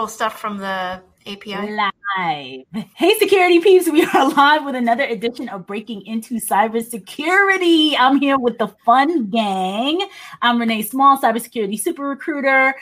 pull 0.00 0.08
stuff 0.08 0.40
from 0.40 0.56
the 0.56 1.02
API? 1.26 1.76
Live. 1.76 2.64
Hey, 2.96 3.14
security 3.18 3.60
peeps. 3.60 3.86
We 3.86 4.02
are 4.14 4.30
live 4.30 4.64
with 4.64 4.74
another 4.74 5.04
edition 5.04 5.50
of 5.50 5.66
Breaking 5.66 6.06
Into 6.06 6.36
Cybersecurity. 6.36 7.96
I'm 7.98 8.18
here 8.18 8.38
with 8.38 8.56
the 8.56 8.68
fun 8.86 9.28
gang. 9.28 10.00
I'm 10.40 10.58
Renee 10.58 10.80
Small, 10.84 11.18
cybersecurity 11.18 11.78
super 11.78 12.04
recruiter 12.04 12.74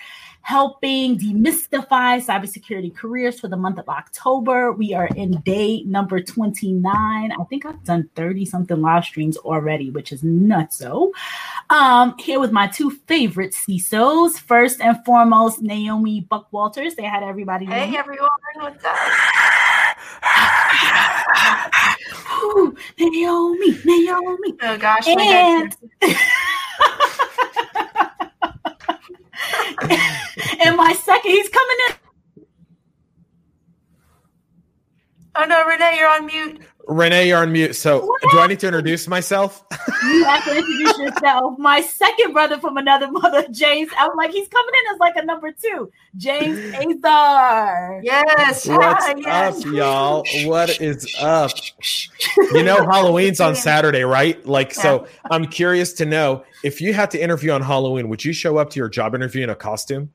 helping 0.43 1.19
demystify 1.19 2.25
cybersecurity 2.25 2.95
careers 2.95 3.39
for 3.39 3.49
the 3.49 3.57
month 3.57 3.79
of 3.79 3.89
October. 3.89 4.73
We 4.73 4.95
are 4.95 5.09
in 5.09 5.41
day 5.43 5.83
number 5.83 6.21
29. 6.21 6.85
I 6.87 7.45
think 7.45 7.67
I've 7.67 7.83
done 7.85 8.09
30 8.17 8.45
something 8.47 8.81
live 8.81 9.05
streams 9.05 9.37
already, 9.37 9.91
which 9.91 10.13
is 10.13 10.23
nuts. 10.23 10.79
So, 10.79 11.13
um, 11.71 12.15
here 12.19 12.41
with 12.41 12.53
my 12.53 12.67
two 12.67 12.91
favorite 13.07 13.53
CISOs. 13.53 14.39
First 14.39 14.81
and 14.81 15.05
foremost, 15.05 15.61
Naomi 15.61 16.27
Buckwalters. 16.31 16.97
Say 16.97 17.07
hi 17.07 17.21
to 17.21 17.27
everybody. 17.27 17.67
Hey, 17.67 17.97
everyone. 17.97 18.31
What's 18.55 18.85
up? 18.85 18.97
Ooh, 22.43 22.75
Naomi, 22.99 23.79
Naomi. 23.85 24.55
Oh, 24.63 24.79
gosh. 24.79 25.07
And, 25.07 25.77
and 30.69 30.77
my 30.77 30.93
second, 30.93 31.31
he's 31.31 31.49
coming 31.49 31.77
in. 31.89 31.95
Oh 35.35 35.45
no, 35.45 35.65
Renee, 35.67 35.97
you're 35.99 36.09
on 36.11 36.27
mute. 36.27 36.61
Renee, 36.89 37.29
you're 37.29 37.39
on 37.39 37.53
mute. 37.53 37.77
So, 37.77 38.01
What? 38.05 38.23
do 38.31 38.39
I 38.41 38.47
need 38.47 38.61
to 38.61 38.67
introduce 38.67 39.07
myself? 39.09 39.65
You 40.05 40.25
have 40.25 40.45
to 40.45 40.57
introduce 40.57 40.99
yourself. 40.99 41.59
My 41.59 41.81
second 41.81 42.33
brother 42.33 42.59
from 42.61 42.77
another 42.77 43.11
mother, 43.11 43.45
James. 43.51 43.91
I'm 43.99 44.17
like, 44.17 44.31
he's 44.31 44.47
coming 44.47 44.73
in 44.73 44.95
as 44.95 45.01
like 45.01 45.17
a 45.17 45.25
number 45.25 45.51
two, 45.51 45.91
James 46.17 46.57
Azar. 46.77 48.01
Yes. 48.05 48.67
What's 48.69 49.09
yes. 49.19 49.67
up, 49.67 49.73
y'all? 49.73 50.25
What 50.45 50.81
is 50.81 51.13
up? 51.21 51.51
You 52.53 52.63
know, 52.63 52.77
Halloween's 52.87 53.41
on 53.41 53.57
Saturday, 53.57 54.05
right? 54.05 54.45
Like, 54.47 54.73
so 54.73 55.07
I'm 55.31 55.47
curious 55.47 55.93
to 55.95 56.07
know 56.07 56.45
if 56.63 56.81
you 56.81 56.95
had 56.95 57.11
to 57.11 57.23
interview 57.23 57.51
on 57.51 57.61
Halloween, 57.63 58.09
would 58.09 58.25
you 58.25 58.33
show 58.33 58.57
up 58.57 58.71
to 58.71 58.79
your 58.79 58.89
job 58.89 59.15
interview 59.17 59.43
in 59.43 59.51
a 59.51 59.57
costume? 59.57 60.11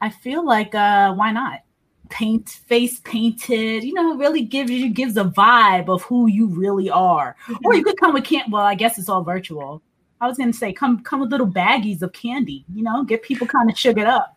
I 0.00 0.10
feel 0.10 0.44
like, 0.44 0.74
uh, 0.74 1.14
why 1.14 1.32
not? 1.32 1.60
Paint 2.08 2.48
face 2.48 3.00
painted, 3.00 3.82
you 3.82 3.92
know, 3.92 4.12
it 4.12 4.18
really 4.18 4.42
gives 4.42 4.70
you 4.70 4.90
gives 4.90 5.16
a 5.16 5.24
vibe 5.24 5.88
of 5.88 6.02
who 6.02 6.28
you 6.28 6.46
really 6.46 6.88
are. 6.88 7.34
Or 7.64 7.74
you 7.74 7.82
could 7.82 7.98
come 7.98 8.14
with 8.14 8.24
can't 8.24 8.50
well, 8.50 8.62
I 8.62 8.76
guess 8.76 8.96
it's 8.96 9.08
all 9.08 9.24
virtual. 9.24 9.82
I 10.20 10.28
was 10.28 10.38
gonna 10.38 10.52
say 10.52 10.72
come 10.72 11.02
come 11.02 11.20
with 11.20 11.32
little 11.32 11.48
baggies 11.48 12.02
of 12.02 12.12
candy, 12.12 12.64
you 12.72 12.84
know, 12.84 13.02
get 13.02 13.22
people 13.22 13.48
kind 13.48 13.68
of 13.68 13.76
sugared 13.76 14.06
up. 14.06 14.36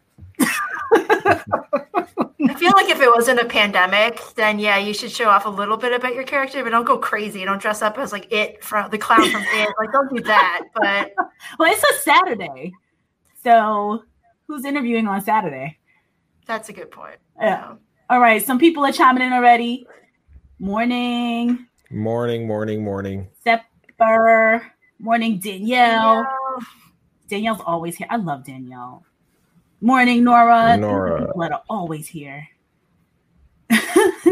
I 2.42 2.54
feel 2.56 2.72
like 2.72 2.90
if 2.90 3.02
it 3.02 3.12
wasn't 3.14 3.40
a 3.40 3.46
pandemic, 3.46 4.20
then 4.36 4.58
yeah, 4.60 4.78
you 4.78 4.94
should 4.94 5.12
show 5.12 5.30
off 5.30 5.46
a 5.46 5.50
little 5.50 5.78
bit 5.78 5.94
about 5.94 6.16
your 6.16 6.24
character, 6.24 6.64
but 6.64 6.70
don't 6.70 6.86
go 6.86 6.98
crazy. 6.98 7.46
Don't 7.46 7.62
dress 7.62 7.82
up 7.82 7.98
as 8.00 8.12
like 8.12 8.32
it 8.32 8.64
from 8.64 8.90
the 8.90 8.98
clown 8.98 9.30
from 9.30 9.44
it. 9.44 9.70
Like, 9.78 9.92
don't 9.92 10.10
do 10.16 10.24
that. 10.24 10.64
But 10.74 11.14
Well, 11.60 11.72
it's 11.72 11.84
a 11.84 12.02
Saturday. 12.02 12.74
So 13.44 14.04
who's 14.50 14.66
interviewing 14.66 15.08
on 15.08 15.22
Saturday? 15.22 15.78
that's 16.46 16.68
a 16.68 16.74
good 16.74 16.90
point. 16.90 17.20
Yeah. 17.40 17.76
All 18.10 18.20
right, 18.20 18.44
some 18.44 18.58
people 18.58 18.84
are 18.84 18.92
chiming 18.92 19.22
in 19.22 19.32
already. 19.32 19.86
Morning, 20.58 21.68
Morning, 21.92 22.48
morning, 22.48 22.84
morning. 22.84 23.28
Sepper. 23.44 24.64
Morning, 25.00 25.40
Danielle. 25.40 26.24
Yeah. 26.24 26.66
Danielle's 27.28 27.62
always 27.66 27.96
here. 27.96 28.08
I 28.10 28.18
love 28.18 28.46
Danielle. 28.46 29.06
Morning, 29.80 30.24
Nora. 30.24 30.76
Nora. 30.78 31.28
People 31.28 31.44
are 31.44 31.62
always 31.70 32.08
here. 32.08 32.48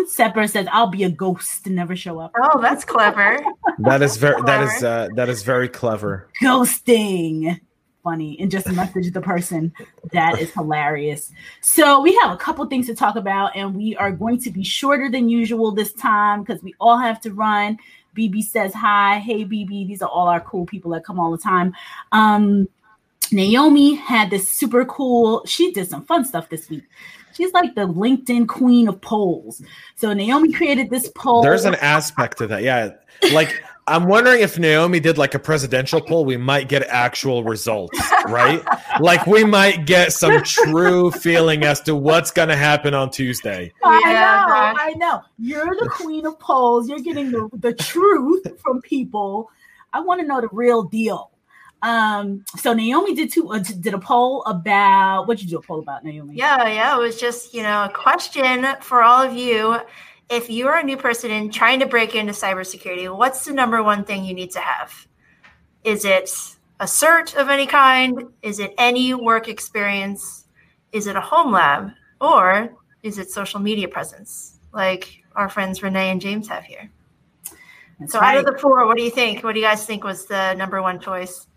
Sepper 0.08 0.48
says, 0.48 0.68
"I'll 0.72 0.90
be 0.90 1.04
a 1.04 1.09
ghost 1.09 1.68
and 1.68 1.76
never 1.76 1.96
show 1.96 2.20
up." 2.20 2.31
Oh, 2.42 2.59
that's 2.59 2.84
clever. 2.84 3.40
That 3.80 4.02
is 4.02 4.18
very 4.18 4.42
that 4.44 4.64
is 4.64 4.84
uh, 4.84 5.08
that 5.16 5.30
is 5.30 5.44
very 5.44 5.70
clever. 5.70 6.28
Ghosting. 6.41 7.59
Funny 8.07 8.40
and 8.40 8.50
just 8.50 8.72
message 8.72 9.12
the 9.12 9.19
person. 9.19 9.73
That 10.13 10.40
is 10.40 10.50
hilarious. 10.53 11.29
So 11.59 12.00
we 12.00 12.16
have 12.22 12.31
a 12.31 12.38
couple 12.38 12.66
things 12.68 12.88
to 12.88 12.95
talk 12.95 13.18
about, 13.18 13.53
and 13.53 13.75
we 13.75 13.97
are 13.97 14.13
going 14.13 14.40
to 14.44 14.50
be 14.50 14.63
shorter 14.63 15.12
than 15.12 15.28
usual 15.28 15.73
this 15.73 15.91
time 15.91 16.44
because 16.44 16.63
we 16.63 16.73
all 16.79 16.97
have 16.97 17.19
to 17.22 17.34
run. 17.34 17.78
BB 18.16 18.44
says 18.44 18.73
hi. 18.73 19.19
Hey 19.19 19.44
BB, 19.44 19.90
these 19.90 20.01
are 20.01 20.07
all 20.07 20.29
our 20.29 20.40
cool 20.40 20.66
people 20.66 20.91
that 20.91 21.03
come 21.03 21.19
all 21.19 21.31
the 21.31 21.38
time. 21.38 21.75
Um, 22.13 22.69
Naomi 23.34 23.96
had 23.96 24.29
this 24.29 24.47
super 24.47 24.85
cool, 24.85 25.44
she 25.46 25.73
did 25.73 25.90
some 25.90 26.06
fun 26.06 26.23
stuff 26.23 26.47
this 26.47 26.69
week. 26.69 26.84
She's 27.34 27.51
like 27.51 27.75
the 27.75 27.88
LinkedIn 27.88 28.47
queen 28.47 28.88
of 28.88 29.01
polls. 29.01 29.62
So 29.96 30.13
Naomi 30.13 30.53
created 30.53 30.90
this 30.90 31.12
poll. 31.13 31.44
There's 31.44 31.66
an 31.66 31.75
aspect 31.75 32.38
to 32.38 32.47
that. 32.47 32.63
Yeah. 32.63 32.91
Like 33.34 33.62
I'm 33.88 34.08
wondering 34.08 34.42
if 34.42 34.59
Naomi 34.59 35.00
did 35.00 35.18
like 35.18 35.34
a 35.34 35.40
presidential 35.40 36.02
poll, 36.02 36.25
we 36.25 36.36
might 36.36 36.68
get 36.68 36.84
actual 36.88 37.44
results, 37.46 37.98
right? 38.25 38.62
like 39.00 39.25
we 39.25 39.46
might 39.46 39.86
get 39.86 40.12
some 40.12 40.44
true 40.44 41.09
feeling 41.12 41.64
as 41.64 41.80
to 41.81 41.96
what's 41.96 42.30
going 42.31 42.50
to 42.50 42.58
happen 42.58 42.94
on 42.94 43.09
Tuesday. 43.12 43.72
I 43.84 44.02
Yeah, 44.03 44.09
know, 44.12 44.53
gosh. 44.53 44.76
I 44.80 44.94
know. 44.97 45.22
You're 45.40 45.74
the 45.76 45.90
queen 45.90 46.26
of 46.26 46.38
polls. 46.40 46.90
You're 46.90 47.00
getting 47.00 47.31
the, 47.31 47.50
the 47.53 47.74
truth 47.74 48.46
from 48.62 48.81
people. 48.81 49.50
I 49.94 50.02
want 50.02 50.20
to 50.20 50.28
know 50.28 50.42
the 50.42 50.50
real 50.52 50.84
deal. 50.84 51.31
Um, 51.81 52.44
so 52.58 52.74
Naomi 52.74 53.14
did 53.14 53.31
two 53.31 53.52
uh, 53.53 53.59
did 53.59 53.94
a 53.94 54.00
poll 54.00 54.44
about 54.46 55.28
what 55.28 55.42
you 55.42 55.47
do 55.47 55.59
a 55.59 55.62
poll 55.62 55.80
about, 55.80 56.03
Naomi? 56.03 56.36
Yeah, 56.36 56.68
yeah. 56.68 56.96
It 56.96 57.00
was 57.00 57.20
just, 57.20 57.53
you 57.53 57.64
know, 57.64 57.86
a 57.86 57.90
question 57.90 58.66
for 58.81 59.02
all 59.03 59.24
of 59.24 59.34
you. 59.34 59.78
If 60.30 60.50
you 60.50 60.68
are 60.68 60.78
a 60.78 60.84
new 60.84 60.98
person 60.98 61.32
and 61.32 61.54
trying 61.54 61.80
to 61.80 61.86
break 61.86 62.16
into 62.16 62.34
cybersecurity, 62.34 63.16
what's 63.16 63.46
the 63.46 63.54
number 63.54 63.82
one 63.82 64.04
thing 64.04 64.26
you 64.26 64.34
need 64.34 64.52
to 64.52 64.60
have? 64.60 65.08
Is 65.84 66.04
it 66.04 66.30
a 66.80 66.86
cert 66.86 67.36
of 67.36 67.50
any 67.50 67.66
kind? 67.66 68.24
Is 68.42 68.60
it 68.60 68.74
any 68.78 69.14
work 69.14 69.48
experience? 69.48 70.46
Is 70.92 71.08
it 71.08 71.16
a 71.16 71.22
home 71.22 71.54
lab? 71.54 71.92
Or 72.20 72.76
is 73.04 73.18
it 73.20 73.32
social 73.32 73.60
media 73.60 73.88
presence 73.88 74.60
like 74.74 75.24
our 75.36 75.48
friends 75.48 75.82
Renee 75.82 76.10
and 76.10 76.20
James 76.20 76.48
have 76.50 76.66
here? 76.66 76.90
That's 78.00 78.12
so 78.12 78.20
right. 78.20 78.38
out 78.38 78.46
of 78.46 78.54
the 78.54 78.59
four, 78.59 78.86
what 78.86 78.98
do 78.98 79.04
you 79.04 79.09
think? 79.09 79.44
What 79.44 79.54
do 79.54 79.59
you 79.59 79.66
guys 79.66 79.86
think 79.86 80.04
was 80.04 80.26
the 80.26 80.54
number 80.56 80.82
one 80.82 81.00
choice? 81.00 81.48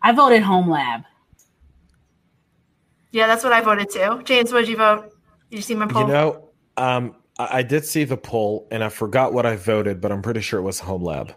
I 0.00 0.12
voted 0.12 0.42
home 0.42 0.70
lab. 0.70 1.02
Yeah, 3.10 3.26
that's 3.26 3.44
what 3.44 3.52
I 3.52 3.60
voted 3.60 3.90
too. 3.90 4.22
James, 4.24 4.52
what 4.52 4.60
did 4.60 4.68
you 4.70 4.76
vote? 4.76 5.12
Did 5.50 5.56
you 5.56 5.62
see 5.62 5.74
my 5.74 5.86
poll? 5.86 6.02
You 6.02 6.08
know, 6.08 6.48
um, 6.78 7.14
I, 7.38 7.58
I 7.58 7.62
did 7.62 7.84
see 7.84 8.04
the 8.04 8.16
poll 8.16 8.66
and 8.70 8.82
I 8.82 8.88
forgot 8.88 9.32
what 9.32 9.46
I 9.46 9.56
voted, 9.56 10.00
but 10.00 10.12
I'm 10.12 10.22
pretty 10.22 10.40
sure 10.40 10.58
it 10.58 10.62
was 10.62 10.80
Home 10.80 11.02
Lab. 11.02 11.34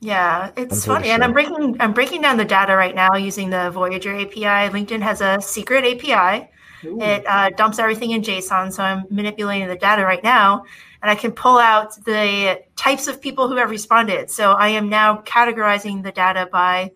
Yeah, 0.00 0.50
it's 0.56 0.86
I'm 0.86 0.94
funny, 0.94 1.00
pretty 1.00 1.10
and 1.10 1.24
I'm 1.24 1.32
breaking 1.32 1.76
I'm 1.78 1.92
breaking 1.92 2.22
down 2.22 2.38
the 2.38 2.44
data 2.44 2.74
right 2.74 2.94
now 2.94 3.16
using 3.16 3.50
the 3.50 3.70
Voyager 3.70 4.18
API. 4.18 4.70
LinkedIn 4.70 5.02
has 5.02 5.20
a 5.20 5.40
secret 5.40 5.84
API. 5.84 6.48
It 6.82 7.24
uh, 7.26 7.50
dumps 7.50 7.78
everything 7.78 8.12
in 8.12 8.22
JSON, 8.22 8.72
so 8.72 8.82
I'm 8.82 9.04
manipulating 9.10 9.68
the 9.68 9.76
data 9.76 10.02
right 10.02 10.22
now, 10.24 10.64
and 11.02 11.10
I 11.10 11.14
can 11.14 11.30
pull 11.32 11.58
out 11.58 11.94
the 12.06 12.62
types 12.76 13.06
of 13.06 13.20
people 13.20 13.48
who 13.48 13.56
have 13.56 13.68
responded. 13.68 14.30
So 14.30 14.52
I 14.52 14.68
am 14.68 14.88
now 14.88 15.20
categorizing 15.20 16.02
the 16.02 16.10
data 16.10 16.48
by 16.50 16.92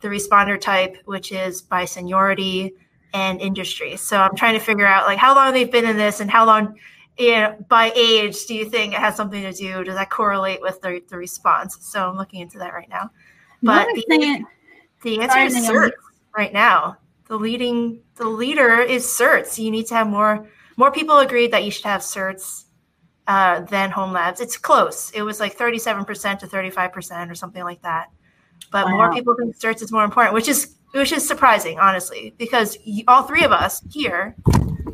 the 0.00 0.08
responder 0.08 0.60
type, 0.60 0.96
which 1.04 1.30
is 1.30 1.62
by 1.62 1.84
seniority 1.84 2.74
and 3.14 3.40
industry. 3.40 3.96
So 3.96 4.20
I'm 4.20 4.34
trying 4.34 4.54
to 4.54 4.64
figure 4.64 4.86
out 4.86 5.06
like 5.06 5.18
how 5.18 5.34
long 5.36 5.52
they've 5.52 5.70
been 5.70 5.84
in 5.84 5.96
this 5.96 6.20
and 6.20 6.30
how 6.30 6.44
long. 6.44 6.76
You 7.18 7.32
know, 7.32 7.64
by 7.68 7.92
age, 7.94 8.46
do 8.46 8.54
you 8.54 8.68
think 8.68 8.94
it 8.94 8.98
has 9.00 9.16
something 9.16 9.42
to 9.42 9.52
do? 9.52 9.84
Does 9.84 9.96
that 9.96 10.10
correlate 10.10 10.62
with 10.62 10.80
the, 10.80 11.02
the 11.08 11.16
response? 11.16 11.76
So 11.80 12.08
I'm 12.08 12.16
looking 12.16 12.40
into 12.40 12.58
that 12.58 12.72
right 12.72 12.88
now. 12.88 13.10
But 13.62 13.88
the, 13.94 14.04
saying- 14.08 14.46
the 15.02 15.20
answer 15.20 15.38
is 15.40 15.68
certs 15.68 15.92
right 16.36 16.52
now. 16.52 16.96
The 17.26 17.36
leading 17.36 18.00
the 18.16 18.28
leader 18.28 18.80
is 18.80 19.04
certs. 19.04 19.58
You 19.58 19.70
need 19.70 19.86
to 19.86 19.94
have 19.94 20.06
more 20.06 20.48
more 20.76 20.90
people 20.90 21.18
agreed 21.18 21.52
that 21.52 21.64
you 21.64 21.70
should 21.70 21.84
have 21.84 22.00
certs 22.00 22.64
uh, 23.26 23.60
than 23.60 23.90
home 23.90 24.12
labs. 24.12 24.40
It's 24.40 24.56
close. 24.56 25.10
It 25.10 25.22
was 25.22 25.38
like 25.38 25.56
37% 25.56 26.38
to 26.40 26.46
35% 26.46 27.30
or 27.30 27.34
something 27.34 27.62
like 27.62 27.82
that. 27.82 28.08
But 28.72 28.88
more 28.88 29.12
people 29.12 29.34
think 29.38 29.56
certs 29.58 29.82
is 29.82 29.92
more 29.92 30.04
important, 30.04 30.34
which 30.34 30.48
is 30.48 30.76
which 30.92 31.12
is 31.12 31.26
surprising, 31.26 31.78
honestly, 31.78 32.34
because 32.38 32.76
all 33.06 33.22
three 33.22 33.44
of 33.44 33.52
us 33.52 33.82
here 33.90 34.34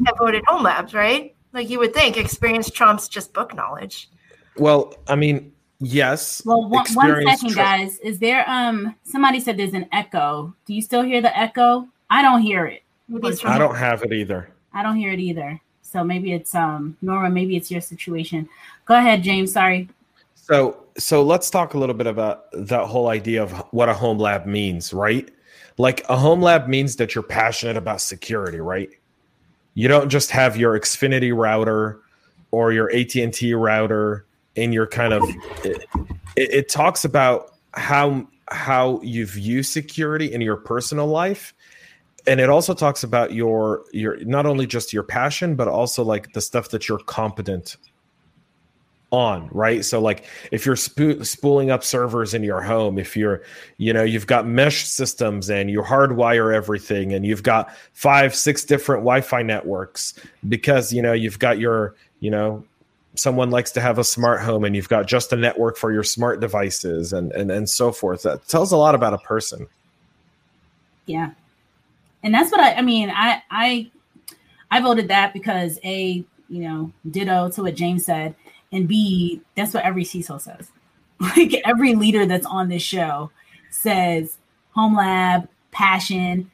have 0.06 0.16
voted 0.18 0.44
home 0.46 0.62
labs, 0.62 0.92
right? 0.92 1.35
Like 1.56 1.70
you 1.70 1.78
would 1.78 1.94
think 1.94 2.18
experience 2.18 2.70
trumps 2.70 3.08
just 3.08 3.32
book 3.32 3.54
knowledge. 3.54 4.10
Well, 4.56 4.92
I 5.08 5.16
mean, 5.16 5.54
yes. 5.80 6.42
Well, 6.44 6.60
one, 6.60 6.70
one 6.72 6.82
experience 6.82 7.40
second, 7.40 7.54
tra- 7.54 7.62
guys. 7.62 7.98
Is 8.00 8.18
there 8.18 8.44
um 8.46 8.94
somebody 9.04 9.40
said 9.40 9.56
there's 9.56 9.72
an 9.72 9.88
echo? 9.90 10.54
Do 10.66 10.74
you 10.74 10.82
still 10.82 11.00
hear 11.00 11.22
the 11.22 11.36
echo? 11.36 11.88
I 12.10 12.20
don't 12.20 12.42
hear 12.42 12.66
it. 12.66 12.82
Maybe 13.08 13.28
it's 13.28 13.40
from 13.40 13.52
I 13.52 13.58
don't 13.58 13.74
have 13.74 14.02
it 14.02 14.12
either. 14.12 14.50
I 14.74 14.82
don't 14.82 14.96
hear 14.96 15.12
it 15.12 15.18
either. 15.18 15.58
So 15.80 16.04
maybe 16.04 16.34
it's 16.34 16.54
um 16.54 16.94
Nora, 17.00 17.30
maybe 17.30 17.56
it's 17.56 17.70
your 17.70 17.80
situation. 17.80 18.46
Go 18.84 18.94
ahead, 18.94 19.22
James. 19.22 19.50
Sorry. 19.50 19.88
So, 20.34 20.84
so 20.98 21.22
let's 21.22 21.48
talk 21.48 21.72
a 21.72 21.78
little 21.78 21.94
bit 21.94 22.06
about 22.06 22.52
that 22.52 22.84
whole 22.86 23.08
idea 23.08 23.42
of 23.42 23.52
what 23.70 23.88
a 23.88 23.94
home 23.94 24.18
lab 24.18 24.44
means, 24.44 24.92
right? 24.92 25.30
Like 25.78 26.04
a 26.10 26.16
home 26.16 26.42
lab 26.42 26.68
means 26.68 26.96
that 26.96 27.14
you're 27.14 27.24
passionate 27.24 27.78
about 27.78 28.02
security, 28.02 28.60
right? 28.60 28.90
You 29.76 29.88
don't 29.88 30.08
just 30.08 30.30
have 30.30 30.56
your 30.56 30.78
Xfinity 30.80 31.36
router 31.36 32.00
or 32.50 32.72
your 32.72 32.90
AT&T 32.90 33.52
router 33.52 34.24
in 34.54 34.72
your 34.72 34.86
kind 34.86 35.12
of 35.12 35.22
it, 35.64 35.86
it, 36.34 36.68
talks 36.70 37.04
about 37.04 37.52
how 37.74 38.26
how 38.48 38.98
you 39.02 39.26
view 39.26 39.62
security 39.62 40.32
in 40.32 40.40
your 40.40 40.56
personal 40.56 41.06
life. 41.06 41.52
And 42.26 42.40
it 42.40 42.48
also 42.48 42.72
talks 42.72 43.04
about 43.04 43.34
your 43.34 43.84
your 43.92 44.16
not 44.24 44.46
only 44.46 44.66
just 44.66 44.94
your 44.94 45.02
passion 45.02 45.56
but 45.56 45.68
also 45.68 46.02
like 46.02 46.32
the 46.32 46.40
stuff 46.40 46.70
that 46.70 46.88
you're 46.88 46.98
competent 46.98 47.76
on 49.12 49.48
right? 49.52 49.84
So 49.84 50.00
like 50.00 50.24
if 50.50 50.66
you're 50.66 50.76
spo- 50.76 51.24
spooling 51.24 51.70
up 51.70 51.84
servers 51.84 52.34
in 52.34 52.42
your 52.42 52.60
home 52.60 52.98
if 52.98 53.16
you're 53.16 53.42
you 53.78 53.92
know 53.92 54.02
you've 54.02 54.26
got 54.26 54.46
mesh 54.46 54.84
systems 54.84 55.48
and 55.48 55.70
you 55.70 55.80
hardwire 55.80 56.54
everything 56.54 57.12
and 57.12 57.24
you've 57.24 57.42
got 57.42 57.70
five 57.92 58.34
six 58.34 58.64
different 58.64 59.02
wi-fi 59.02 59.42
networks 59.42 60.14
because 60.48 60.92
you 60.92 61.00
know 61.00 61.12
you've 61.12 61.38
got 61.38 61.58
your 61.58 61.94
you 62.20 62.30
know 62.30 62.64
someone 63.14 63.50
likes 63.50 63.70
to 63.72 63.80
have 63.80 63.98
a 63.98 64.04
smart 64.04 64.42
home 64.42 64.64
and 64.64 64.76
you've 64.76 64.88
got 64.88 65.06
just 65.06 65.32
a 65.32 65.36
network 65.36 65.76
for 65.76 65.92
your 65.92 66.02
smart 66.02 66.40
devices 66.40 67.12
and 67.12 67.32
and, 67.32 67.50
and 67.50 67.68
so 67.68 67.92
forth. 67.92 68.22
That 68.22 68.46
tells 68.48 68.72
a 68.72 68.76
lot 68.76 68.94
about 68.94 69.14
a 69.14 69.18
person. 69.18 69.66
Yeah. 71.06 71.30
And 72.22 72.34
that's 72.34 72.50
what 72.50 72.60
i 72.60 72.74
i 72.74 72.82
mean 72.82 73.08
i 73.14 73.40
i 73.52 73.88
i 74.72 74.80
voted 74.80 75.06
that 75.08 75.32
because 75.32 75.78
a 75.84 76.24
you 76.48 76.62
know 76.62 76.92
ditto 77.08 77.48
to 77.50 77.62
what 77.62 77.76
james 77.76 78.04
said 78.04 78.34
and 78.72 78.88
B, 78.88 79.40
that's 79.54 79.74
what 79.74 79.84
every 79.84 80.04
CISO 80.04 80.40
says. 80.40 80.70
Like 81.18 81.54
every 81.64 81.94
leader 81.94 82.26
that's 82.26 82.44
on 82.44 82.68
this 82.68 82.82
show 82.82 83.30
says 83.70 84.36
home 84.72 84.94
lab, 84.94 85.48
passion, 85.70 86.50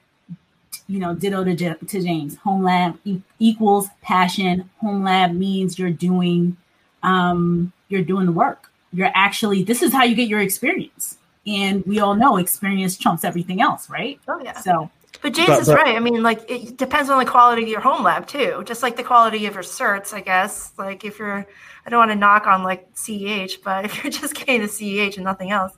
you 0.86 1.00
know, 1.00 1.14
ditto 1.14 1.42
to, 1.42 1.74
to 1.74 2.00
James. 2.00 2.36
Home 2.38 2.62
lab 2.62 2.98
e- 3.04 3.22
equals 3.40 3.88
passion. 4.02 4.70
Home 4.80 5.02
lab 5.02 5.32
means 5.32 5.78
you're 5.78 5.90
doing 5.90 6.56
um, 7.02 7.72
you're 7.88 8.02
doing 8.02 8.26
the 8.26 8.32
work. 8.32 8.70
You're 8.92 9.10
actually 9.14 9.64
this 9.64 9.82
is 9.82 9.92
how 9.92 10.04
you 10.04 10.14
get 10.14 10.28
your 10.28 10.40
experience. 10.40 11.18
And 11.46 11.84
we 11.84 11.98
all 11.98 12.14
know 12.14 12.36
experience 12.36 12.96
trumps 12.96 13.24
everything 13.24 13.60
else, 13.60 13.90
right? 13.90 14.20
Oh 14.28 14.40
yeah. 14.42 14.60
So 14.60 14.90
but 15.22 15.32
James 15.32 15.48
but, 15.48 15.60
is 15.60 15.68
but, 15.68 15.76
right. 15.76 15.96
I 15.96 16.00
mean, 16.00 16.22
like 16.22 16.50
it 16.50 16.76
depends 16.76 17.08
on 17.08 17.18
the 17.18 17.30
quality 17.30 17.62
of 17.62 17.68
your 17.68 17.80
home 17.80 18.02
lab 18.02 18.26
too. 18.26 18.62
Just 18.66 18.82
like 18.82 18.96
the 18.96 19.04
quality 19.04 19.46
of 19.46 19.54
your 19.54 19.62
certs, 19.62 20.12
I 20.12 20.20
guess. 20.20 20.72
Like 20.76 21.04
if 21.04 21.18
you're 21.18 21.46
I 21.86 21.90
don't 21.90 21.98
want 21.98 22.10
to 22.10 22.16
knock 22.16 22.46
on 22.46 22.62
like 22.62 22.92
CEH, 22.94 23.62
but 23.62 23.84
if 23.86 24.02
you're 24.02 24.10
just 24.10 24.34
getting 24.34 24.60
the 24.60 24.66
CEH 24.66 25.16
and 25.16 25.24
nothing 25.24 25.50
else, 25.50 25.72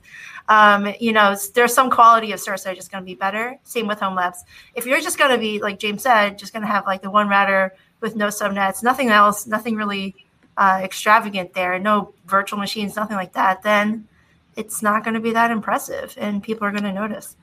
um, 0.47 0.93
you 0.99 1.13
know, 1.13 1.35
there's 1.53 1.73
some 1.73 1.89
quality 1.89 2.31
of 2.31 2.39
certs 2.39 2.63
that 2.63 2.73
are 2.73 2.75
just 2.75 2.91
going 2.91 3.03
to 3.03 3.05
be 3.05 3.15
better. 3.15 3.57
Same 3.63 3.87
with 3.87 3.99
home 3.99 4.15
labs. 4.15 4.43
If 4.75 4.85
you're 4.85 5.01
just 5.01 5.17
going 5.17 5.31
to 5.31 5.37
be, 5.37 5.59
like 5.59 5.79
James 5.79 6.03
said, 6.03 6.37
just 6.37 6.53
going 6.53 6.61
to 6.61 6.67
have 6.67 6.85
like 6.85 7.01
the 7.01 7.09
one 7.09 7.27
router 7.27 7.75
with 8.01 8.15
no 8.15 8.27
subnets, 8.27 8.83
nothing 8.83 9.09
else, 9.09 9.47
nothing 9.47 9.75
really 9.75 10.15
uh, 10.57 10.81
extravagant 10.83 11.53
there, 11.53 11.79
no 11.79 12.13
virtual 12.27 12.59
machines, 12.59 12.95
nothing 12.95 13.17
like 13.17 13.33
that, 13.33 13.63
then 13.63 14.07
it's 14.55 14.81
not 14.81 15.03
going 15.03 15.15
to 15.15 15.19
be 15.19 15.33
that 15.33 15.51
impressive 15.51 16.13
and 16.17 16.43
people 16.43 16.67
are 16.67 16.71
going 16.71 16.83
to 16.83 16.93
notice. 16.93 17.35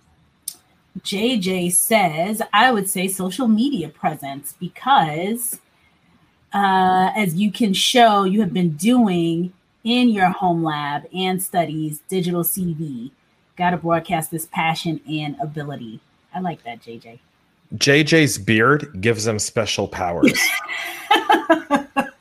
JJ 1.00 1.72
says, 1.72 2.42
I 2.52 2.70
would 2.70 2.88
say 2.88 3.08
social 3.08 3.48
media 3.48 3.88
presence 3.88 4.54
because 4.60 5.60
uh, 6.52 7.10
as 7.16 7.34
you 7.34 7.50
can 7.50 7.72
show 7.72 8.24
you 8.24 8.40
have 8.40 8.52
been 8.52 8.72
doing 8.72 9.52
in 9.84 10.08
your 10.10 10.28
home 10.28 10.62
lab 10.62 11.04
and 11.14 11.42
studies, 11.42 12.00
digital 12.08 12.42
CV. 12.42 13.10
Got 13.56 13.70
to 13.70 13.76
broadcast 13.76 14.30
this 14.30 14.46
passion 14.46 15.00
and 15.08 15.36
ability. 15.40 16.00
I 16.34 16.40
like 16.40 16.62
that, 16.64 16.80
JJ. 16.82 17.18
JJ's 17.76 18.38
beard 18.38 19.00
gives 19.00 19.26
him 19.26 19.38
special 19.38 19.88
powers. 19.88 20.38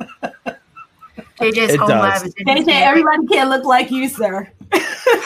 JJ's 1.41 1.73
it 1.73 1.79
home 1.79 1.89
does. 1.89 2.01
lab 2.01 2.25
is 2.25 2.35
JJ, 2.35 2.81
everybody 2.81 3.27
can't 3.27 3.49
look 3.49 3.65
like 3.65 3.91
you, 3.91 4.09
sir. 4.09 4.49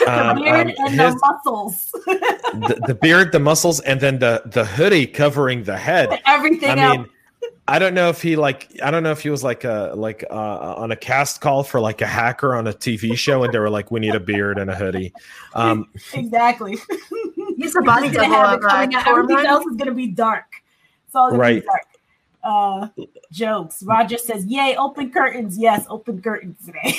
Um, 0.07 0.37
beard 0.37 0.67
um, 0.67 0.75
and 0.85 0.99
his, 0.99 1.13
the 1.15 1.19
muscles. 1.21 1.91
the, 1.91 2.83
the, 2.87 2.95
beard, 2.95 3.31
the 3.31 3.39
muscles, 3.39 3.79
and 3.81 3.99
then 3.99 4.19
the 4.19 4.41
the 4.45 4.63
hoodie 4.63 5.07
covering 5.07 5.63
the 5.63 5.77
head. 5.77 6.21
Everything 6.25 6.69
I 6.69 6.97
mean, 6.97 7.09
I 7.67 7.79
don't 7.79 7.95
know 7.95 8.09
if 8.09 8.21
he 8.21 8.35
like 8.35 8.69
I 8.83 8.91
don't 8.91 9.01
know 9.01 9.11
if 9.11 9.21
he 9.21 9.29
was 9.29 9.43
like 9.43 9.63
a 9.63 9.93
like 9.95 10.23
uh, 10.29 10.75
on 10.77 10.91
a 10.91 10.95
cast 10.95 11.41
call 11.41 11.63
for 11.63 11.79
like 11.79 12.01
a 12.01 12.05
hacker 12.05 12.53
on 12.55 12.67
a 12.67 12.73
TV 12.73 13.17
show 13.17 13.43
and 13.43 13.51
they 13.51 13.57
were 13.57 13.71
like 13.71 13.89
we 13.89 13.99
need 13.99 14.13
a 14.13 14.19
beard 14.19 14.59
and 14.59 14.69
a 14.69 14.75
hoodie. 14.75 15.13
Um, 15.53 15.89
exactly. 16.13 16.77
He's 17.57 17.75
a 17.75 17.81
body 17.81 18.11
double 18.11 18.35
of 18.35 18.63
uh, 18.63 18.87
Everything 19.07 19.45
else 19.45 19.65
is 19.65 19.75
gonna 19.77 19.93
be 19.93 20.07
dark. 20.07 20.45
It's 21.07 21.15
all 21.15 21.31
gonna 21.31 21.41
right. 21.41 21.61
be 21.61 21.65
dark. 21.65 21.81
Uh, 22.45 22.87
jokes. 23.31 23.83
Roger 23.83 24.17
says, 24.17 24.45
"Yay, 24.45 24.75
open 24.77 25.11
curtains! 25.11 25.57
Yes, 25.57 25.85
open 25.89 26.21
curtains 26.21 26.63
today." 26.65 26.95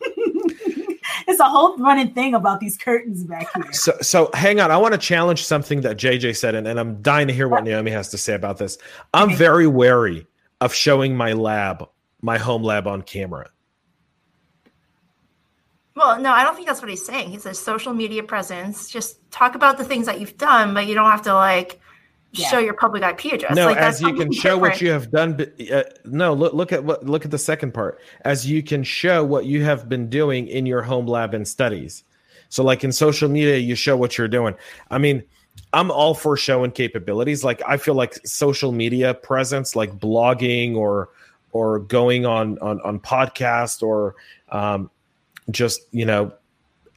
it's 1.26 1.40
a 1.40 1.44
whole 1.44 1.76
running 1.78 2.12
thing 2.12 2.34
about 2.34 2.60
these 2.60 2.76
curtains 2.76 3.24
back 3.24 3.52
here. 3.54 3.72
So, 3.72 3.92
so 4.00 4.30
hang 4.34 4.60
on. 4.60 4.70
I 4.70 4.76
want 4.76 4.92
to 4.92 4.98
challenge 4.98 5.44
something 5.44 5.80
that 5.82 5.96
JJ 5.96 6.36
said, 6.36 6.54
and, 6.54 6.66
and 6.66 6.78
I'm 6.78 7.02
dying 7.02 7.28
to 7.28 7.34
hear 7.34 7.48
what 7.48 7.64
Naomi 7.64 7.90
has 7.90 8.08
to 8.10 8.18
say 8.18 8.34
about 8.34 8.58
this. 8.58 8.78
I'm 9.12 9.28
okay. 9.28 9.36
very 9.36 9.66
wary 9.66 10.26
of 10.60 10.72
showing 10.72 11.16
my 11.16 11.32
lab, 11.32 11.88
my 12.22 12.38
home 12.38 12.62
lab 12.62 12.86
on 12.86 13.02
camera. 13.02 13.50
Well, 15.96 16.20
no, 16.20 16.32
I 16.32 16.42
don't 16.42 16.56
think 16.56 16.66
that's 16.66 16.80
what 16.80 16.90
he's 16.90 17.04
saying. 17.04 17.30
He 17.30 17.38
says 17.38 17.58
social 17.58 17.94
media 17.94 18.22
presence. 18.22 18.90
Just 18.90 19.18
talk 19.30 19.54
about 19.54 19.78
the 19.78 19.84
things 19.84 20.06
that 20.06 20.20
you've 20.20 20.36
done, 20.36 20.74
but 20.74 20.86
you 20.86 20.94
don't 20.94 21.10
have 21.10 21.22
to 21.22 21.34
like 21.34 21.80
yeah. 22.38 22.48
show 22.48 22.58
your 22.58 22.74
public 22.74 23.02
IP 23.02 23.32
address. 23.32 23.56
No, 23.56 23.66
like, 23.66 23.76
as 23.76 24.00
you 24.00 24.14
can 24.14 24.32
show 24.32 24.56
different. 24.56 24.60
what 24.62 24.80
you 24.80 24.90
have 24.90 25.10
done. 25.10 25.46
Uh, 25.72 25.82
no, 26.04 26.32
look, 26.32 26.52
look 26.52 26.72
at 26.72 26.84
what 26.84 27.04
look 27.04 27.24
at 27.24 27.30
the 27.30 27.38
second 27.38 27.72
part. 27.72 28.00
As 28.22 28.48
you 28.48 28.62
can 28.62 28.82
show 28.82 29.24
what 29.24 29.46
you 29.46 29.64
have 29.64 29.88
been 29.88 30.08
doing 30.08 30.46
in 30.48 30.66
your 30.66 30.82
home 30.82 31.06
lab 31.06 31.34
and 31.34 31.46
studies. 31.46 32.04
So, 32.48 32.62
like 32.62 32.84
in 32.84 32.92
social 32.92 33.28
media, 33.28 33.56
you 33.58 33.74
show 33.74 33.96
what 33.96 34.16
you're 34.16 34.28
doing. 34.28 34.54
I 34.90 34.98
mean, 34.98 35.22
I'm 35.72 35.90
all 35.90 36.14
for 36.14 36.36
showing 36.36 36.70
capabilities. 36.70 37.44
Like 37.44 37.62
I 37.66 37.76
feel 37.76 37.94
like 37.94 38.14
social 38.26 38.72
media 38.72 39.14
presence, 39.14 39.74
like 39.74 39.98
blogging 39.98 40.76
or 40.76 41.10
or 41.52 41.80
going 41.80 42.26
on 42.26 42.58
on 42.58 42.80
on 42.82 43.00
podcast 43.00 43.82
or 43.82 44.14
um, 44.50 44.90
just 45.50 45.82
you 45.92 46.04
know 46.04 46.32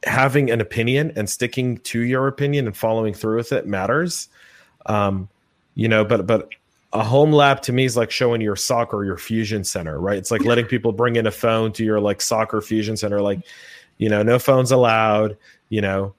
having 0.04 0.52
an 0.52 0.62
opinion 0.62 1.12
and 1.16 1.30
sticking 1.30 1.78
to 1.80 2.02
your 2.02 2.28
opinion 2.28 2.68
and 2.68 2.78
following 2.78 3.14
through 3.14 3.38
with 3.38 3.52
it 3.52 3.66
matters. 3.66 4.30
Um, 4.88 5.30
you 5.76 5.88
know, 5.88 6.04
but 6.04 6.26
but 6.26 6.50
a 6.94 7.04
home 7.04 7.32
lab 7.32 7.62
to 7.64 7.74
me 7.74 7.86
is 7.86 7.98
like 7.98 8.12
showing 8.12 8.42
your 8.42 8.56
SOC 8.56 8.94
or 8.94 9.06
your 9.06 9.18
fusion 9.18 9.64
center, 9.64 10.00
right? 10.00 10.18
It's 10.18 10.32
like 10.32 10.44
letting 10.44 10.66
people 10.66 10.92
bring 10.92 11.16
in 11.16 11.28
a 11.28 11.32
phone 11.32 11.72
to 11.74 11.84
your 11.84 12.00
like 12.00 12.22
SOC 12.22 12.54
or 12.54 12.62
fusion 12.62 12.98
center, 12.98 13.22
like 13.22 13.40
you 13.98 14.10
know, 14.10 14.24
no 14.24 14.40
phones 14.40 14.72
allowed. 14.72 15.38
You 15.70 15.82
know, 15.82 16.14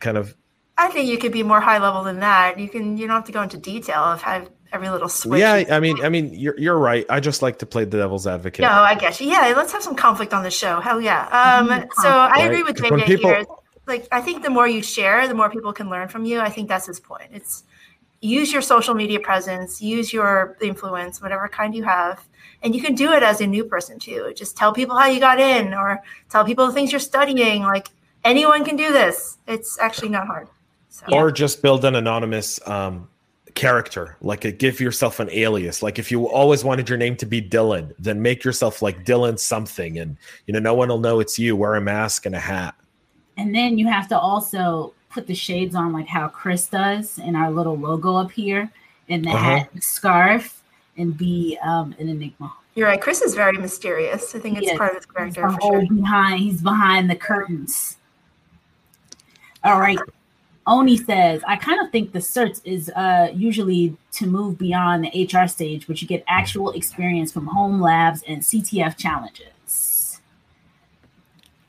kind 0.00 0.16
of. 0.16 0.34
I 0.76 0.88
think 0.88 1.08
you 1.08 1.18
could 1.18 1.32
be 1.32 1.42
more 1.42 1.60
high 1.60 1.78
level 1.78 2.04
than 2.04 2.20
that. 2.20 2.58
You 2.58 2.68
can 2.68 2.96
you 2.96 3.06
don't 3.06 3.16
have 3.16 3.24
to 3.24 3.32
go 3.32 3.42
into 3.42 3.58
detail 3.58 3.98
of 3.98 4.22
how 4.22 4.46
every 4.72 4.88
little 4.88 5.08
switch. 5.08 5.40
Yeah, 5.40 5.64
I 5.70 5.80
mean, 5.80 6.02
I 6.04 6.08
mean, 6.08 6.32
you're 6.34 6.58
you're 6.58 6.78
right. 6.78 7.04
I 7.08 7.20
just 7.20 7.42
like 7.42 7.58
to 7.58 7.66
play 7.66 7.84
the 7.84 7.98
devil's 7.98 8.26
advocate. 8.26 8.62
No, 8.62 8.70
I 8.70 8.94
guess 8.94 9.20
you. 9.20 9.28
Yeah, 9.28 9.52
let's 9.56 9.72
have 9.72 9.82
some 9.82 9.94
conflict 9.94 10.32
on 10.32 10.42
the 10.42 10.50
show. 10.50 10.80
Hell 10.80 11.00
yeah. 11.00 11.26
Um, 11.26 11.68
so 12.02 12.08
I 12.08 12.30
right? 12.30 12.46
agree 12.46 12.62
with 12.62 12.76
JJ 12.76 13.06
people, 13.06 13.30
here. 13.30 13.46
Like, 13.86 14.06
I 14.12 14.20
think 14.20 14.42
the 14.42 14.50
more 14.50 14.68
you 14.68 14.82
share, 14.82 15.26
the 15.28 15.34
more 15.34 15.48
people 15.48 15.72
can 15.72 15.88
learn 15.88 16.08
from 16.08 16.24
you. 16.24 16.40
I 16.40 16.50
think 16.50 16.68
that's 16.68 16.86
his 16.86 17.00
point. 17.00 17.30
It's 17.32 17.64
use 18.20 18.52
your 18.52 18.62
social 18.62 18.94
media 18.94 19.20
presence, 19.20 19.80
use 19.80 20.12
your 20.12 20.56
influence, 20.60 21.22
whatever 21.22 21.48
kind 21.48 21.74
you 21.74 21.84
have. 21.84 22.26
And 22.62 22.74
you 22.74 22.82
can 22.82 22.94
do 22.94 23.12
it 23.12 23.22
as 23.22 23.40
a 23.40 23.46
new 23.46 23.64
person 23.64 23.98
too. 23.98 24.32
Just 24.36 24.56
tell 24.56 24.72
people 24.72 24.96
how 24.96 25.06
you 25.06 25.20
got 25.20 25.38
in 25.38 25.72
or 25.72 26.02
tell 26.28 26.44
people 26.44 26.66
the 26.66 26.72
things 26.72 26.90
you're 26.90 26.98
studying. 26.98 27.62
Like 27.62 27.88
anyone 28.24 28.64
can 28.64 28.76
do 28.76 28.92
this. 28.92 29.38
It's 29.46 29.78
actually 29.78 30.08
not 30.08 30.26
hard. 30.26 30.48
So. 30.88 31.06
Or 31.12 31.30
just 31.30 31.62
build 31.62 31.84
an 31.84 31.94
anonymous 31.94 32.58
um, 32.66 33.08
character, 33.54 34.16
like 34.20 34.44
a, 34.44 34.52
give 34.52 34.80
yourself 34.80 35.20
an 35.20 35.28
alias. 35.30 35.82
Like 35.82 35.98
if 35.98 36.10
you 36.10 36.28
always 36.28 36.64
wanted 36.64 36.88
your 36.88 36.98
name 36.98 37.16
to 37.16 37.26
be 37.26 37.40
Dylan, 37.40 37.92
then 37.98 38.20
make 38.22 38.42
yourself 38.44 38.82
like 38.82 39.04
Dylan 39.04 39.38
something, 39.38 39.98
and 39.98 40.16
you 40.46 40.54
know 40.54 40.60
no 40.60 40.74
one 40.74 40.88
will 40.88 40.98
know 40.98 41.20
it's 41.20 41.38
you. 41.38 41.56
Wear 41.56 41.74
a 41.74 41.80
mask 41.80 42.26
and 42.26 42.34
a 42.34 42.40
hat. 42.40 42.74
And 43.36 43.54
then 43.54 43.78
you 43.78 43.86
have 43.86 44.08
to 44.08 44.18
also 44.18 44.94
put 45.18 45.26
the 45.26 45.34
shades 45.34 45.74
on 45.74 45.92
like 45.92 46.06
how 46.06 46.28
Chris 46.28 46.68
does 46.68 47.18
in 47.18 47.34
our 47.34 47.50
little 47.50 47.76
logo 47.76 48.14
up 48.14 48.30
here, 48.30 48.70
and 49.08 49.24
the 49.24 49.30
uh-huh. 49.30 49.38
hat 49.38 49.70
and 49.72 49.82
scarf, 49.82 50.62
and 50.96 51.18
be 51.18 51.58
um, 51.64 51.92
an 51.98 52.08
enigma. 52.08 52.52
You're 52.76 52.86
right. 52.86 53.00
Chris 53.00 53.20
is 53.20 53.34
very 53.34 53.58
mysterious. 53.58 54.32
I 54.36 54.38
think 54.38 54.62
it's 54.62 54.78
part 54.78 54.92
of 54.92 54.98
his 54.98 55.06
character. 55.06 55.48
He's 55.48 55.56
for 55.56 55.60
sure. 55.60 55.86
behind. 55.92 56.38
He's 56.38 56.62
behind 56.62 57.10
the 57.10 57.16
curtains. 57.16 57.96
All 59.64 59.80
right. 59.80 59.98
Oni 60.68 60.96
says, 60.98 61.42
I 61.48 61.56
kind 61.56 61.80
of 61.80 61.90
think 61.90 62.12
the 62.12 62.20
certs 62.20 62.60
is 62.64 62.90
uh, 62.90 63.32
usually 63.34 63.96
to 64.12 64.26
move 64.26 64.56
beyond 64.56 65.02
the 65.02 65.24
HR 65.24 65.48
stage, 65.48 65.88
but 65.88 66.00
you 66.00 66.06
get 66.06 66.22
actual 66.28 66.70
experience 66.72 67.32
from 67.32 67.46
home 67.46 67.80
labs 67.80 68.22
and 68.28 68.42
CTF 68.42 68.96
challenges. 68.96 70.20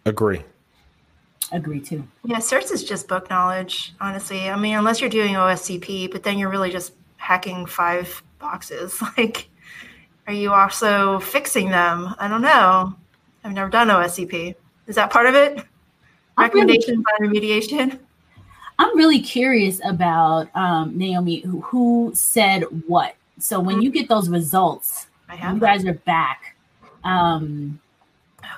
Agree 0.05 0.43
agree 1.51 1.79
too. 1.79 2.07
Yeah, 2.23 2.37
certs 2.37 2.71
is 2.71 2.83
just 2.83 3.07
book 3.07 3.29
knowledge, 3.29 3.93
honestly. 3.99 4.49
I 4.49 4.55
mean, 4.55 4.75
unless 4.75 5.01
you're 5.01 5.09
doing 5.09 5.33
OSCP, 5.33 6.11
but 6.11 6.23
then 6.23 6.37
you're 6.37 6.49
really 6.49 6.71
just 6.71 6.93
hacking 7.17 7.65
five 7.65 8.21
boxes. 8.39 9.01
Like 9.17 9.49
Are 10.27 10.33
you 10.33 10.53
also 10.53 11.19
fixing 11.19 11.69
them? 11.69 12.15
I 12.19 12.27
don't 12.27 12.41
know. 12.41 12.95
I've 13.43 13.53
never 13.53 13.69
done 13.69 13.87
OSCP. 13.87 14.55
Is 14.87 14.95
that 14.95 15.09
part 15.09 15.27
of 15.27 15.35
it? 15.35 15.63
Recommendations 16.37 17.03
on 17.19 17.27
remediation? 17.27 17.99
I'm 18.77 18.97
really 18.97 19.19
curious 19.19 19.81
about 19.83 20.47
um, 20.55 20.97
Naomi, 20.97 21.41
who, 21.41 21.61
who 21.61 22.11
said 22.15 22.63
what. 22.87 23.15
So 23.37 23.59
when 23.59 23.81
you 23.81 23.91
get 23.91 24.07
those 24.07 24.29
results, 24.29 25.07
you 25.31 25.59
guys 25.59 25.85
are 25.85 25.93
back. 25.93 26.55
Um, 27.03 27.79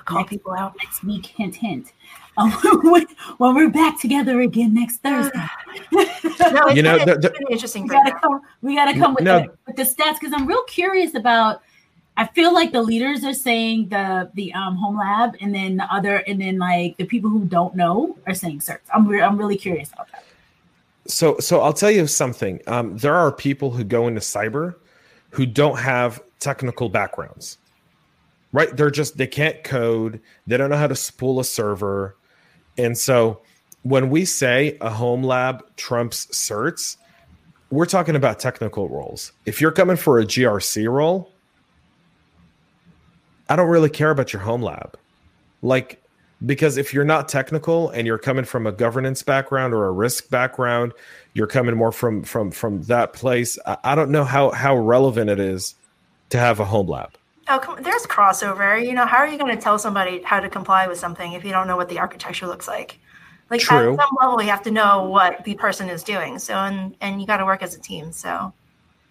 Call 0.04 0.18
next, 0.18 0.30
people 0.30 0.52
out 0.52 0.74
next 0.78 1.04
week. 1.04 1.26
Hint, 1.26 1.56
hint. 1.56 1.92
Um, 2.38 2.50
when 3.36 3.54
we're 3.54 3.68
back 3.68 4.00
together 4.00 4.40
again 4.40 4.72
next 4.72 4.96
Thursday. 5.02 5.38
no, 5.92 6.68
you 6.68 6.82
know, 6.82 6.98
the, 7.04 7.16
the, 7.16 7.46
interesting. 7.50 7.82
We 7.82 7.90
gotta 7.90 8.18
come. 8.18 8.40
We 8.62 8.74
gotta 8.74 8.98
come 8.98 9.14
with, 9.14 9.24
no. 9.24 9.40
the, 9.40 9.52
with 9.66 9.76
the 9.76 9.82
stats 9.82 10.18
because 10.18 10.32
I'm 10.32 10.46
real 10.46 10.62
curious 10.64 11.14
about. 11.14 11.60
I 12.16 12.26
feel 12.28 12.54
like 12.54 12.72
the 12.72 12.80
leaders 12.80 13.22
are 13.24 13.34
saying 13.34 13.90
the 13.90 14.30
the 14.32 14.52
um, 14.54 14.76
home 14.76 14.96
lab, 14.96 15.36
and 15.42 15.54
then 15.54 15.76
the 15.76 15.84
other, 15.92 16.16
and 16.26 16.40
then 16.40 16.58
like 16.58 16.96
the 16.96 17.04
people 17.04 17.28
who 17.28 17.44
don't 17.44 17.74
know 17.74 18.16
are 18.26 18.34
saying 18.34 18.60
certs. 18.60 18.80
I'm 18.94 19.06
re- 19.06 19.20
I'm 19.20 19.36
really 19.36 19.58
curious 19.58 19.92
about 19.92 20.10
that. 20.12 20.24
So 21.06 21.36
so 21.38 21.60
I'll 21.60 21.74
tell 21.74 21.90
you 21.90 22.06
something. 22.06 22.62
Um, 22.66 22.96
there 22.96 23.14
are 23.14 23.30
people 23.30 23.70
who 23.72 23.84
go 23.84 24.08
into 24.08 24.20
cyber 24.20 24.76
who 25.32 25.44
don't 25.44 25.78
have 25.78 26.22
technical 26.38 26.88
backgrounds 26.88 27.58
right 28.52 28.76
they're 28.76 28.90
just 28.90 29.16
they 29.16 29.26
can't 29.26 29.62
code 29.64 30.20
they 30.46 30.56
don't 30.56 30.70
know 30.70 30.76
how 30.76 30.86
to 30.86 30.96
spool 30.96 31.40
a 31.40 31.44
server 31.44 32.16
and 32.78 32.96
so 32.96 33.40
when 33.82 34.10
we 34.10 34.24
say 34.24 34.76
a 34.80 34.90
home 34.90 35.22
lab 35.22 35.64
trumps 35.76 36.26
certs 36.26 36.96
we're 37.70 37.86
talking 37.86 38.16
about 38.16 38.38
technical 38.38 38.86
roles. 38.90 39.32
If 39.46 39.58
you're 39.62 39.72
coming 39.72 39.96
for 39.96 40.18
a 40.18 40.24
grc 40.24 40.88
role 40.88 41.32
i 43.48 43.56
don't 43.56 43.68
really 43.68 43.90
care 43.90 44.10
about 44.10 44.32
your 44.32 44.42
home 44.42 44.62
lab. 44.62 44.96
Like 45.62 46.02
because 46.44 46.76
if 46.76 46.92
you're 46.92 47.04
not 47.04 47.28
technical 47.28 47.90
and 47.90 48.06
you're 48.06 48.18
coming 48.18 48.44
from 48.44 48.66
a 48.66 48.72
governance 48.72 49.22
background 49.22 49.72
or 49.74 49.86
a 49.86 49.92
risk 49.92 50.28
background 50.28 50.92
you're 51.34 51.46
coming 51.46 51.76
more 51.76 51.92
from 51.92 52.22
from 52.24 52.50
from 52.50 52.82
that 52.82 53.12
place 53.12 53.58
i, 53.66 53.76
I 53.84 53.94
don't 53.94 54.10
know 54.10 54.24
how 54.24 54.50
how 54.50 54.76
relevant 54.76 55.30
it 55.30 55.38
is 55.38 55.74
to 56.30 56.38
have 56.38 56.60
a 56.60 56.64
home 56.64 56.88
lab 56.88 57.16
Oh, 57.48 57.58
come, 57.58 57.82
there's 57.82 58.02
crossover. 58.02 58.84
You 58.84 58.92
know, 58.94 59.06
how 59.06 59.18
are 59.18 59.26
you 59.26 59.38
going 59.38 59.54
to 59.54 59.60
tell 59.60 59.78
somebody 59.78 60.22
how 60.22 60.40
to 60.40 60.48
comply 60.48 60.86
with 60.86 60.98
something 60.98 61.32
if 61.32 61.44
you 61.44 61.50
don't 61.50 61.66
know 61.66 61.76
what 61.76 61.88
the 61.88 61.98
architecture 61.98 62.46
looks 62.46 62.68
like? 62.68 62.98
Like 63.50 63.60
True. 63.60 63.94
at 63.94 64.00
some 64.00 64.16
level, 64.20 64.42
you 64.42 64.48
have 64.48 64.62
to 64.62 64.70
know 64.70 65.04
what 65.04 65.44
the 65.44 65.54
person 65.54 65.88
is 65.90 66.02
doing. 66.02 66.38
So, 66.38 66.54
and 66.54 66.96
and 67.00 67.20
you 67.20 67.26
got 67.26 67.38
to 67.38 67.44
work 67.44 67.62
as 67.62 67.74
a 67.74 67.80
team. 67.80 68.12
So, 68.12 68.52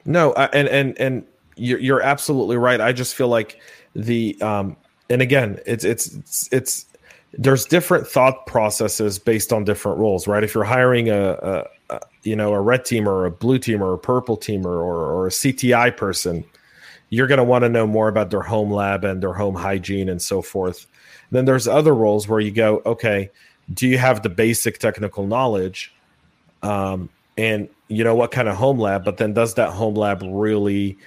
no, 0.05 0.31
uh, 0.31 0.47
and 0.53 0.67
and 0.67 0.97
and 0.99 1.25
you're 1.55 1.79
you're 1.79 2.01
absolutely 2.01 2.57
right. 2.57 2.81
I 2.81 2.91
just 2.91 3.15
feel 3.15 3.27
like 3.27 3.59
the 3.93 4.41
um, 4.41 4.77
and 5.09 5.21
again, 5.21 5.59
it's 5.65 5.83
it's 5.83 6.15
it's, 6.15 6.49
it's 6.51 6.85
there's 7.33 7.65
different 7.65 8.07
thought 8.07 8.45
processes 8.45 9.19
based 9.19 9.53
on 9.53 9.63
different 9.63 9.99
roles, 9.99 10.27
right? 10.27 10.43
If 10.43 10.55
you're 10.55 10.63
hiring 10.63 11.09
a, 11.09 11.31
a, 11.31 11.65
a 11.89 11.99
you 12.23 12.35
know 12.35 12.53
a 12.53 12.61
red 12.61 12.85
team 12.85 13.07
or 13.07 13.25
a 13.25 13.31
blue 13.31 13.59
team 13.59 13.83
or 13.83 13.93
a 13.93 13.97
purple 13.99 14.37
team 14.37 14.65
or, 14.65 14.73
or 14.73 15.27
a 15.27 15.29
CTI 15.29 15.95
person 15.95 16.43
you're 17.11 17.27
going 17.27 17.37
to 17.37 17.43
want 17.43 17.63
to 17.63 17.69
know 17.69 17.85
more 17.85 18.07
about 18.07 18.31
their 18.31 18.41
home 18.41 18.71
lab 18.71 19.03
and 19.03 19.21
their 19.21 19.33
home 19.33 19.53
hygiene 19.53 20.09
and 20.09 20.21
so 20.21 20.41
forth. 20.41 20.87
Then 21.29 21.45
there's 21.45 21.67
other 21.67 21.93
roles 21.93 22.27
where 22.27 22.39
you 22.39 22.51
go, 22.51 22.81
okay, 22.85 23.29
do 23.73 23.87
you 23.87 23.97
have 23.97 24.23
the 24.23 24.29
basic 24.29 24.79
technical 24.79 25.27
knowledge? 25.27 25.93
Um, 26.63 27.09
and 27.37 27.69
you 27.89 28.03
know 28.03 28.15
what 28.15 28.31
kind 28.31 28.47
of 28.47 28.55
home 28.55 28.79
lab, 28.79 29.03
but 29.03 29.17
then 29.17 29.33
does 29.33 29.53
that 29.55 29.71
home 29.71 29.95
lab 29.95 30.21
really 30.23 30.97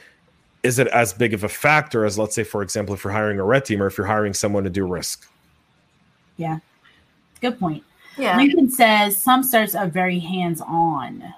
is 0.63 0.79
it 0.79 0.87
as 0.89 1.13
big 1.13 1.35
of 1.35 1.45
a 1.45 1.49
factor 1.49 2.07
as 2.07 2.19
let's 2.19 2.35
say, 2.35 2.45
for 2.45 2.63
example, 2.63 2.95
if 2.95 3.05
you're 3.05 3.13
hiring 3.13 3.39
a 3.39 3.45
red 3.45 3.65
team 3.65 3.83
or 3.83 3.87
if 3.87 3.99
you're 3.99 4.07
hiring 4.07 4.33
someone 4.33 4.65
to 4.65 4.71
do 4.71 4.87
risk? 4.87 5.29
Yeah. 6.37 6.59
Good 7.41 7.59
point. 7.59 7.83
Yeah. 8.17 8.37
Lincoln 8.37 8.71
says 8.71 9.21
some 9.21 9.43
certs 9.43 9.79
are 9.79 9.89
very 9.89 10.19
hands-on 10.19 11.35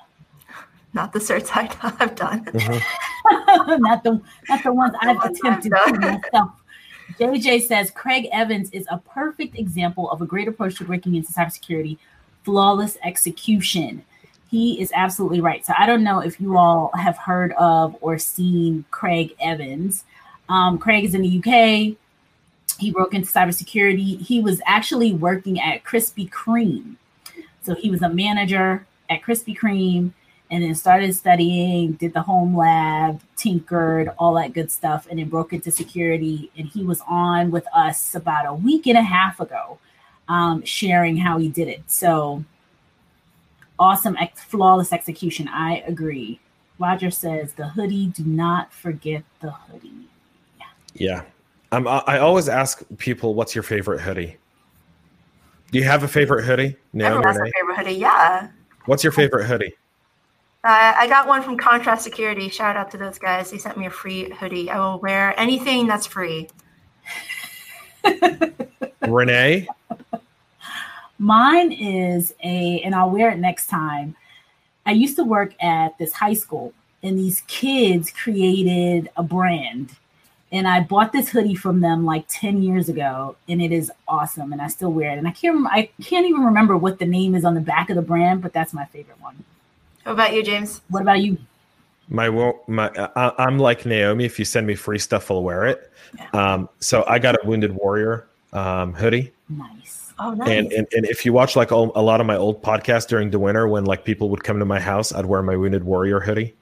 not 0.97 1.13
the 1.13 1.21
certs 1.21 1.51
I've 2.01 2.17
done. 2.17 2.45
Mm-hmm. 2.47 3.83
not 3.83 4.03
the 4.03 4.21
not 4.49 4.65
the 4.65 4.73
ones 4.73 4.95
I've 5.01 5.23
attempted 5.23 5.71
to 5.71 5.93
myself. 6.01 6.51
JJ 7.21 7.63
says 7.63 7.93
Craig 7.93 8.27
Evans 8.33 8.69
is 8.71 8.85
a 8.91 8.99
perfect 8.99 9.57
example 9.57 10.11
of 10.11 10.21
a 10.23 10.27
great 10.27 10.49
approach 10.49 10.77
to 10.79 10.85
breaking 10.85 11.15
into 11.15 11.33
cybersecurity, 11.33 11.99
flawless 12.43 12.99
execution. 13.05 14.05
He 14.51 14.81
is 14.81 14.91
absolutely 14.95 15.41
right. 15.41 15.65
So 15.65 15.73
I 15.79 15.87
don't 15.87 16.03
know 16.03 16.21
if 16.21 16.41
you 16.41 16.57
all 16.57 16.91
have 16.97 17.17
heard 17.17 17.53
of 17.53 17.97
or 18.01 18.19
seen 18.19 18.85
Craig 18.91 19.37
Evans. 19.41 20.05
Um, 20.49 20.79
Craig 20.79 21.05
is 21.05 21.15
in 21.15 21.23
the 21.23 21.39
UK. 21.39 21.97
He 22.81 22.91
broke 22.91 23.15
into 23.15 23.31
cybersecurity. 23.31 24.21
He 24.21 24.41
was 24.41 24.61
actually 24.67 25.13
working 25.13 25.61
at 25.61 25.85
Krispy 25.85 26.29
Kreme. 26.31 26.97
So 27.63 27.75
he 27.75 27.91
was 27.91 28.03
a 28.03 28.09
manager 28.09 28.87
at 29.11 29.23
Krispy 29.23 29.57
Kreme 29.57 30.13
and 30.51 30.63
then 30.63 30.75
started 30.75 31.15
studying, 31.15 31.93
did 31.93 32.15
the 32.15 32.23
home 32.23 32.57
lab, 32.57 33.21
tinkered, 33.37 34.11
all 34.19 34.35
that 34.35 34.53
good 34.53 34.71
stuff, 34.71 35.07
and 35.11 35.19
then 35.19 35.29
broke 35.29 35.53
into 35.53 35.71
security. 35.71 36.51
And 36.57 36.69
he 36.69 36.85
was 36.85 37.01
on 37.09 37.51
with 37.51 37.67
us 37.75 38.15
about 38.15 38.47
a 38.47 38.55
week 38.55 38.87
and 38.87 38.97
a 38.97 39.03
half 39.03 39.41
ago, 39.41 39.79
um, 40.29 40.65
sharing 40.65 41.17
how 41.17 41.39
he 41.39 41.49
did 41.49 41.69
it. 41.69 41.83
So 41.89 42.45
awesome, 43.79 44.17
ex- 44.19 44.45
flawless 44.45 44.93
execution. 44.93 45.49
I 45.49 45.83
agree. 45.87 46.41
Roger 46.79 47.11
says 47.11 47.55
the 47.55 47.69
hoodie. 47.69 48.07
Do 48.07 48.25
not 48.25 48.73
forget 48.73 49.25
the 49.41 49.51
hoodie. 49.51 50.09
Yeah. 50.59 50.67
Yeah. 50.95 51.23
Um, 51.73 51.89
I 51.89 52.19
always 52.19 52.49
ask 52.49 52.83
people, 52.99 53.35
"What's 53.35 53.55
your 53.55 53.65
favorite 53.65 54.01
hoodie?" 54.01 54.37
Do 55.73 55.79
you 55.79 55.85
have 55.85 56.05
a 56.05 56.09
favorite 56.09 56.45
hoodie? 56.45 56.77
No, 56.93 57.07
Everyone 57.07 57.27
has 57.27 57.37
a 57.37 57.51
favorite 57.51 57.77
hoodie. 57.77 57.95
Yeah. 57.95 58.49
What's 58.85 59.03
your 59.03 59.13
favorite 59.13 59.47
hoodie? 59.47 59.75
Uh, 60.67 60.95
I 60.97 61.07
got 61.07 61.29
one 61.29 61.45
from 61.45 61.57
Contrast 61.57 62.03
Security. 62.03 62.49
Shout 62.49 62.77
out 62.77 62.91
to 62.91 62.97
those 62.97 63.21
guys. 63.21 63.53
They 63.53 63.59
sent 63.59 63.79
me 63.79 63.87
a 63.87 63.91
free 63.91 64.31
hoodie. 64.31 64.69
I 64.69 64.81
will 64.81 64.99
wear 64.99 65.33
anything 65.39 65.87
that's 65.87 66.07
free. 66.09 66.49
Renee? 69.07 69.69
Mine 71.21 71.71
is 71.71 72.35
a, 72.43 72.81
and 72.81 72.97
I'll 72.97 73.11
wear 73.11 73.31
it 73.31 73.39
next 73.39 73.69
time. 73.69 74.17
I 74.85 74.91
used 74.91 75.15
to 75.19 75.23
work 75.23 75.55
at 75.63 75.97
this 75.99 76.13
high 76.13 76.35
school, 76.35 76.73
and 77.01 77.17
these 77.17 77.43
kids 77.43 78.11
created 78.11 79.09
a 79.17 79.23
brand. 79.23 79.95
And 80.51 80.67
I 80.67 80.81
bought 80.81 81.13
this 81.13 81.29
hoodie 81.29 81.55
from 81.55 81.81
them 81.81 82.05
like 82.05 82.25
10 82.29 82.61
years 82.65 82.89
ago, 82.89 83.37
and 83.49 83.63
it 83.63 83.71
is 83.71 83.93
awesome. 84.09 84.53
And 84.53 84.61
I 84.61 84.67
still 84.67 84.93
wear 84.93 85.13
it. 85.13 85.19
And 85.19 85.29
I 85.29 85.31
can't, 85.31 85.65
I 85.69 85.91
can't 86.03 86.27
even 86.27 86.43
remember 86.43 86.77
what 86.77 86.99
the 86.99 87.07
name 87.07 87.37
is 87.37 87.45
on 87.45 87.55
the 87.55 87.61
back 87.61 87.89
of 87.89 87.95
the 87.95 88.03
brand, 88.03 88.43
but 88.43 88.53
that's 88.53 88.73
my 88.73 88.87
favorite 88.87 89.21
one. 89.21 89.45
What 90.07 90.13
about 90.13 90.35
you, 90.35 90.45
James? 90.45 90.83
What 90.89 91.03
about 91.03 91.21
you? 91.21 91.37
My 92.09 92.29
my 92.69 92.89
uh, 92.91 93.33
I'm 93.39 93.59
like 93.59 93.85
Naomi. 93.85 94.25
If 94.25 94.39
you 94.39 94.45
send 94.45 94.65
me 94.65 94.77
free 94.77 95.01
stuff, 95.01 95.33
I'll 95.33 95.43
wear 95.43 95.67
it. 95.67 95.93
Yeah. 96.17 96.29
Um, 96.31 96.69
so 96.79 97.05
I 97.09 97.19
got 97.19 97.35
a 97.35 97.41
Wounded 97.45 97.73
Warrior 97.73 98.29
um, 98.53 98.95
hoodie. 98.95 99.33
Nice. 99.49 100.13
Oh, 100.21 100.33
nice. 100.33 100.49
And, 100.49 100.73
and 100.73 100.87
and 100.93 101.07
if 101.07 101.27
you 101.27 101.33
watch 101.33 101.57
like 101.57 101.73
all, 101.73 101.91
a 101.97 102.03
lot 102.03 102.21
of 102.21 102.27
my 102.29 102.37
old 102.37 102.63
podcasts 102.63 103.09
during 103.09 103.31
the 103.31 103.41
winter, 103.41 103.67
when 103.67 103.85
like 103.85 104.05
people 104.05 104.29
would 104.29 104.45
come 104.45 104.61
to 104.61 104.65
my 104.65 104.79
house, 104.79 105.13
I'd 105.13 105.27
wear 105.27 105.43
my 105.43 105.57
Wounded 105.57 105.83
Warrior 105.83 106.21
hoodie, 106.21 106.55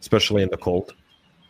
especially 0.00 0.42
in 0.42 0.48
the 0.48 0.56
cold. 0.56 0.94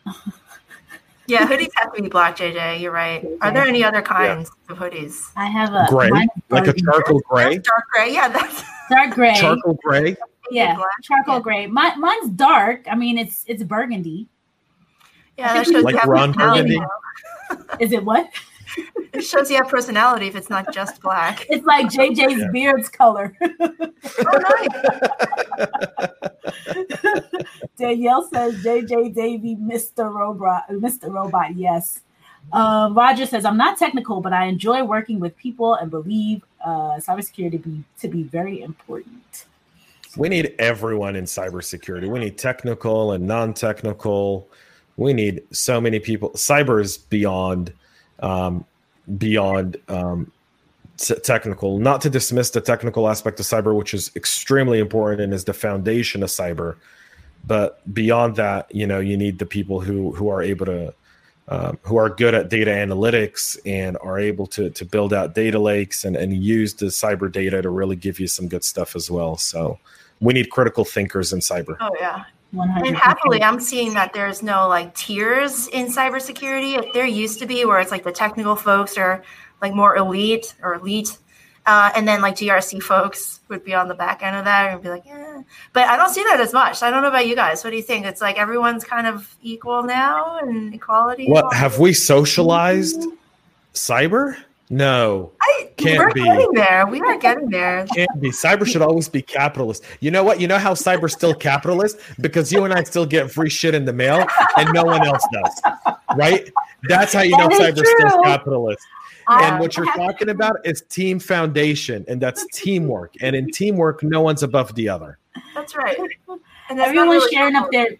yeah, 1.27 1.47
hoodies 1.47 1.69
have 1.75 1.93
to 1.93 2.01
be 2.01 2.09
black. 2.09 2.35
JJ, 2.35 2.81
you're 2.81 2.91
right. 2.91 3.25
Are 3.39 3.53
there 3.53 3.65
any 3.65 3.85
other 3.85 4.01
kinds 4.01 4.51
yeah. 4.67 4.75
of 4.75 4.79
hoodies? 4.79 5.31
I 5.37 5.45
have 5.45 5.73
a 5.73 5.85
gray, 5.87 6.09
like 6.49 6.67
a 6.67 6.73
charcoal 6.73 7.21
gray. 7.21 7.59
Dark 7.59 7.85
gray. 7.93 8.13
Yeah, 8.13 8.27
that's 8.27 8.63
dark 8.89 9.11
gray. 9.11 9.33
Charcoal 9.35 9.79
gray 9.81 10.17
yeah, 10.51 10.77
charcoal 11.03 11.35
yeah. 11.35 11.41
gray. 11.41 11.67
My, 11.67 11.95
mine's 11.95 12.29
dark. 12.31 12.85
I 12.89 12.95
mean, 12.95 13.17
it's 13.17 13.43
it's 13.47 13.63
burgundy. 13.63 14.27
Yeah, 15.37 15.53
that 15.53 15.65
shows 15.67 15.83
like 15.83 16.03
Ron 16.05 16.31
Burgundy. 16.31 16.79
Is 17.79 17.91
it 17.91 18.03
what? 18.03 18.29
it 19.13 19.21
shows 19.21 19.49
you 19.49 19.57
have 19.57 19.67
personality 19.67 20.27
if 20.27 20.35
it's 20.35 20.49
not 20.49 20.73
just 20.73 21.01
black. 21.01 21.45
It's 21.49 21.65
like 21.65 21.87
JJ's 21.87 22.39
yeah. 22.39 22.47
beard's 22.51 22.89
color. 22.89 23.35
oh, 24.19 24.67
Danielle 27.77 28.27
says 28.29 28.55
JJ 28.63 29.13
Davy, 29.13 29.55
Mr. 29.55 30.13
Robot, 30.13 30.69
Mr. 30.69 31.11
Robot. 31.11 31.55
Yes. 31.55 32.01
Uh, 32.51 32.89
Roger 32.93 33.25
says, 33.25 33.45
I'm 33.45 33.57
not 33.57 33.77
technical, 33.77 34.21
but 34.21 34.33
I 34.33 34.45
enjoy 34.45 34.83
working 34.83 35.19
with 35.19 35.35
people 35.37 35.73
and 35.75 35.91
believe 35.91 36.43
uh, 36.63 36.97
cybersecurity 36.97 37.51
to 37.51 37.57
be, 37.57 37.83
to 37.99 38.07
be 38.07 38.23
very 38.23 38.61
important. 38.61 39.45
We 40.15 40.29
need 40.29 40.55
everyone 40.57 41.15
in 41.15 41.25
cybersecurity. 41.25 42.07
We 42.09 42.19
need 42.19 42.37
technical 42.37 43.11
and 43.11 43.27
non-technical. 43.27 44.47
We 44.95 45.13
need 45.13 45.43
so 45.51 45.81
many 45.81 45.99
people. 45.99 46.31
Cyber 46.31 46.81
is 46.81 46.97
beyond 46.97 47.73
um, 48.19 48.65
beyond 49.17 49.77
um, 49.89 50.31
technical. 50.97 51.77
Not 51.77 52.01
to 52.01 52.09
dismiss 52.09 52.49
the 52.49 52.61
technical 52.61 53.07
aspect 53.07 53.39
of 53.39 53.45
cyber, 53.45 53.75
which 53.75 53.93
is 53.93 54.11
extremely 54.15 54.79
important 54.79 55.21
and 55.21 55.33
is 55.33 55.43
the 55.43 55.53
foundation 55.53 56.23
of 56.23 56.29
cyber. 56.29 56.75
But 57.45 57.81
beyond 57.93 58.35
that, 58.37 58.73
you 58.73 58.87
know, 58.87 58.99
you 58.99 59.17
need 59.17 59.39
the 59.39 59.45
people 59.45 59.81
who 59.81 60.11
who 60.13 60.29
are 60.29 60.41
able 60.41 60.65
to 60.65 60.93
um, 61.49 61.77
who 61.83 61.97
are 61.97 62.09
good 62.09 62.33
at 62.33 62.49
data 62.49 62.71
analytics 62.71 63.57
and 63.65 63.97
are 64.01 64.19
able 64.19 64.47
to 64.47 64.69
to 64.69 64.85
build 64.85 65.13
out 65.13 65.33
data 65.33 65.59
lakes 65.59 66.03
and, 66.03 66.15
and 66.15 66.43
use 66.43 66.73
the 66.73 66.87
cyber 66.87 67.31
data 67.31 67.61
to 67.61 67.69
really 67.69 67.95
give 67.95 68.19
you 68.19 68.27
some 68.27 68.47
good 68.47 68.63
stuff 68.63 68.95
as 68.95 69.09
well. 69.09 69.37
So 69.37 69.79
we 70.19 70.33
need 70.33 70.49
critical 70.49 70.83
thinkers 70.83 71.31
in 71.33 71.39
cyber. 71.39 71.77
Oh 71.79 71.95
yeah. 71.99 72.25
100%. 72.53 72.87
And 72.87 72.95
happily, 72.95 73.43
I'm 73.43 73.59
seeing 73.59 73.93
that 73.93 74.13
there's 74.13 74.41
no 74.41 74.67
like 74.67 74.95
tiers 74.95 75.67
in 75.67 75.87
cybersecurity. 75.87 76.77
If 76.77 76.93
there 76.93 77.05
used 77.05 77.39
to 77.39 77.45
be 77.45 77.65
where 77.65 77.79
it's 77.79 77.91
like 77.91 78.03
the 78.03 78.11
technical 78.11 78.55
folks 78.55 78.97
are 78.97 79.23
like 79.61 79.73
more 79.73 79.97
elite 79.97 80.55
or 80.61 80.75
elite, 80.75 81.17
uh, 81.67 81.91
and 81.95 82.07
then 82.07 82.21
like 82.21 82.35
GRC 82.35 82.81
folks 82.81 83.41
would 83.49 83.63
be 83.63 83.73
on 83.73 83.89
the 83.89 83.93
back 83.93 84.23
end 84.23 84.37
of 84.37 84.45
that 84.45 84.73
and 84.73 84.81
be 84.81 84.89
like, 84.89 85.05
yeah. 85.05 85.41
But 85.73 85.87
I 85.87 85.97
don't 85.97 86.09
see 86.09 86.23
that 86.23 86.39
as 86.39 86.53
much. 86.53 86.81
I 86.81 86.89
don't 86.89 87.01
know 87.01 87.09
about 87.09 87.27
you 87.27 87.35
guys. 87.35 87.63
What 87.63 87.71
do 87.71 87.75
you 87.75 87.83
think? 87.83 88.05
It's 88.05 88.21
like 88.21 88.37
everyone's 88.37 88.85
kind 88.85 89.05
of 89.05 89.35
equal 89.41 89.83
now 89.83 90.37
and 90.37 90.73
equality. 90.73 91.27
What 91.27 91.53
have 91.53 91.77
we 91.77 91.93
socialized 91.93 93.01
mm-hmm. 93.01 93.15
cyber? 93.73 94.37
No, 94.69 95.31
I, 95.41 95.71
can't 95.77 95.97
we're 95.99 96.13
be. 96.13 96.23
getting 96.23 96.51
there. 96.51 96.85
We 96.87 96.99
are 96.99 97.17
getting 97.17 97.49
there. 97.49 97.85
Can't 97.85 98.19
be. 98.19 98.31
Cyber 98.31 98.65
should 98.65 98.81
always 98.81 99.07
be 99.07 99.21
capitalist. 99.21 99.83
You 100.01 100.11
know 100.11 100.25
what? 100.25 100.41
You 100.41 100.47
know 100.47 100.57
how 100.57 100.73
cyber's 100.73 101.13
still 101.13 101.33
capitalist 101.33 101.97
because 102.19 102.51
you 102.51 102.65
and 102.65 102.73
I 102.73 102.83
still 102.83 103.05
get 103.05 103.31
free 103.31 103.49
shit 103.49 103.73
in 103.73 103.85
the 103.85 103.93
mail, 103.93 104.25
and 104.57 104.73
no 104.73 104.83
one 104.83 105.07
else 105.07 105.25
does. 105.31 105.61
Right? 106.17 106.49
That's 106.89 107.13
how 107.13 107.21
you 107.21 107.37
that 107.37 107.49
know 107.49 107.59
cyber's 107.59 107.81
true. 107.81 108.09
still 108.09 108.23
capitalist. 108.23 108.85
And 109.29 109.59
what 109.59 109.75
you're 109.75 109.85
talking 109.93 110.29
about 110.29 110.55
is 110.63 110.83
team 110.89 111.19
foundation, 111.19 112.05
and 112.07 112.21
that's 112.21 112.45
teamwork. 112.53 113.13
And 113.21 113.35
in 113.35 113.51
teamwork, 113.51 114.01
no 114.03 114.21
one's 114.21 114.43
above 114.43 114.73
the 114.75 114.89
other. 114.89 115.19
That's 115.53 115.75
right. 115.75 115.97
And 116.69 116.81
everyone's 116.81 117.11
really 117.11 117.33
sharing 117.33 117.55
up 117.55 117.71
their 117.71 117.95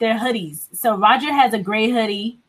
their 0.00 0.18
hoodies. 0.18 0.66
So 0.72 0.96
Roger 0.96 1.32
has 1.32 1.54
a 1.54 1.60
gray 1.60 1.90
hoodie. 1.90 2.40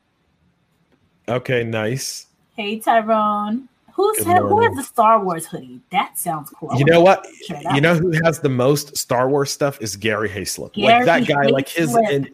Okay, 1.29 1.63
nice. 1.63 2.25
Hey 2.55 2.79
Tyrone. 2.79 3.69
Who's 3.93 4.23
ha- 4.23 4.41
who 4.41 4.61
has 4.63 4.75
the 4.75 4.81
Star 4.81 5.23
Wars 5.23 5.45
hoodie? 5.45 5.81
That 5.91 6.17
sounds 6.17 6.49
cool. 6.49 6.75
You 6.75 6.85
know 6.85 6.99
what? 6.99 7.27
You 7.75 7.79
know 7.79 7.93
who 7.93 8.11
has 8.23 8.39
the 8.39 8.49
most 8.49 8.97
Star 8.97 9.29
Wars 9.29 9.51
stuff 9.51 9.79
is 9.81 9.95
Gary 9.95 10.29
Hayslip. 10.29 10.73
Gary 10.73 11.05
like 11.05 11.05
that 11.05 11.27
guy, 11.27 11.45
Hayslip. 11.45 11.51
like 11.51 11.69
his 11.69 11.95
and 11.95 12.31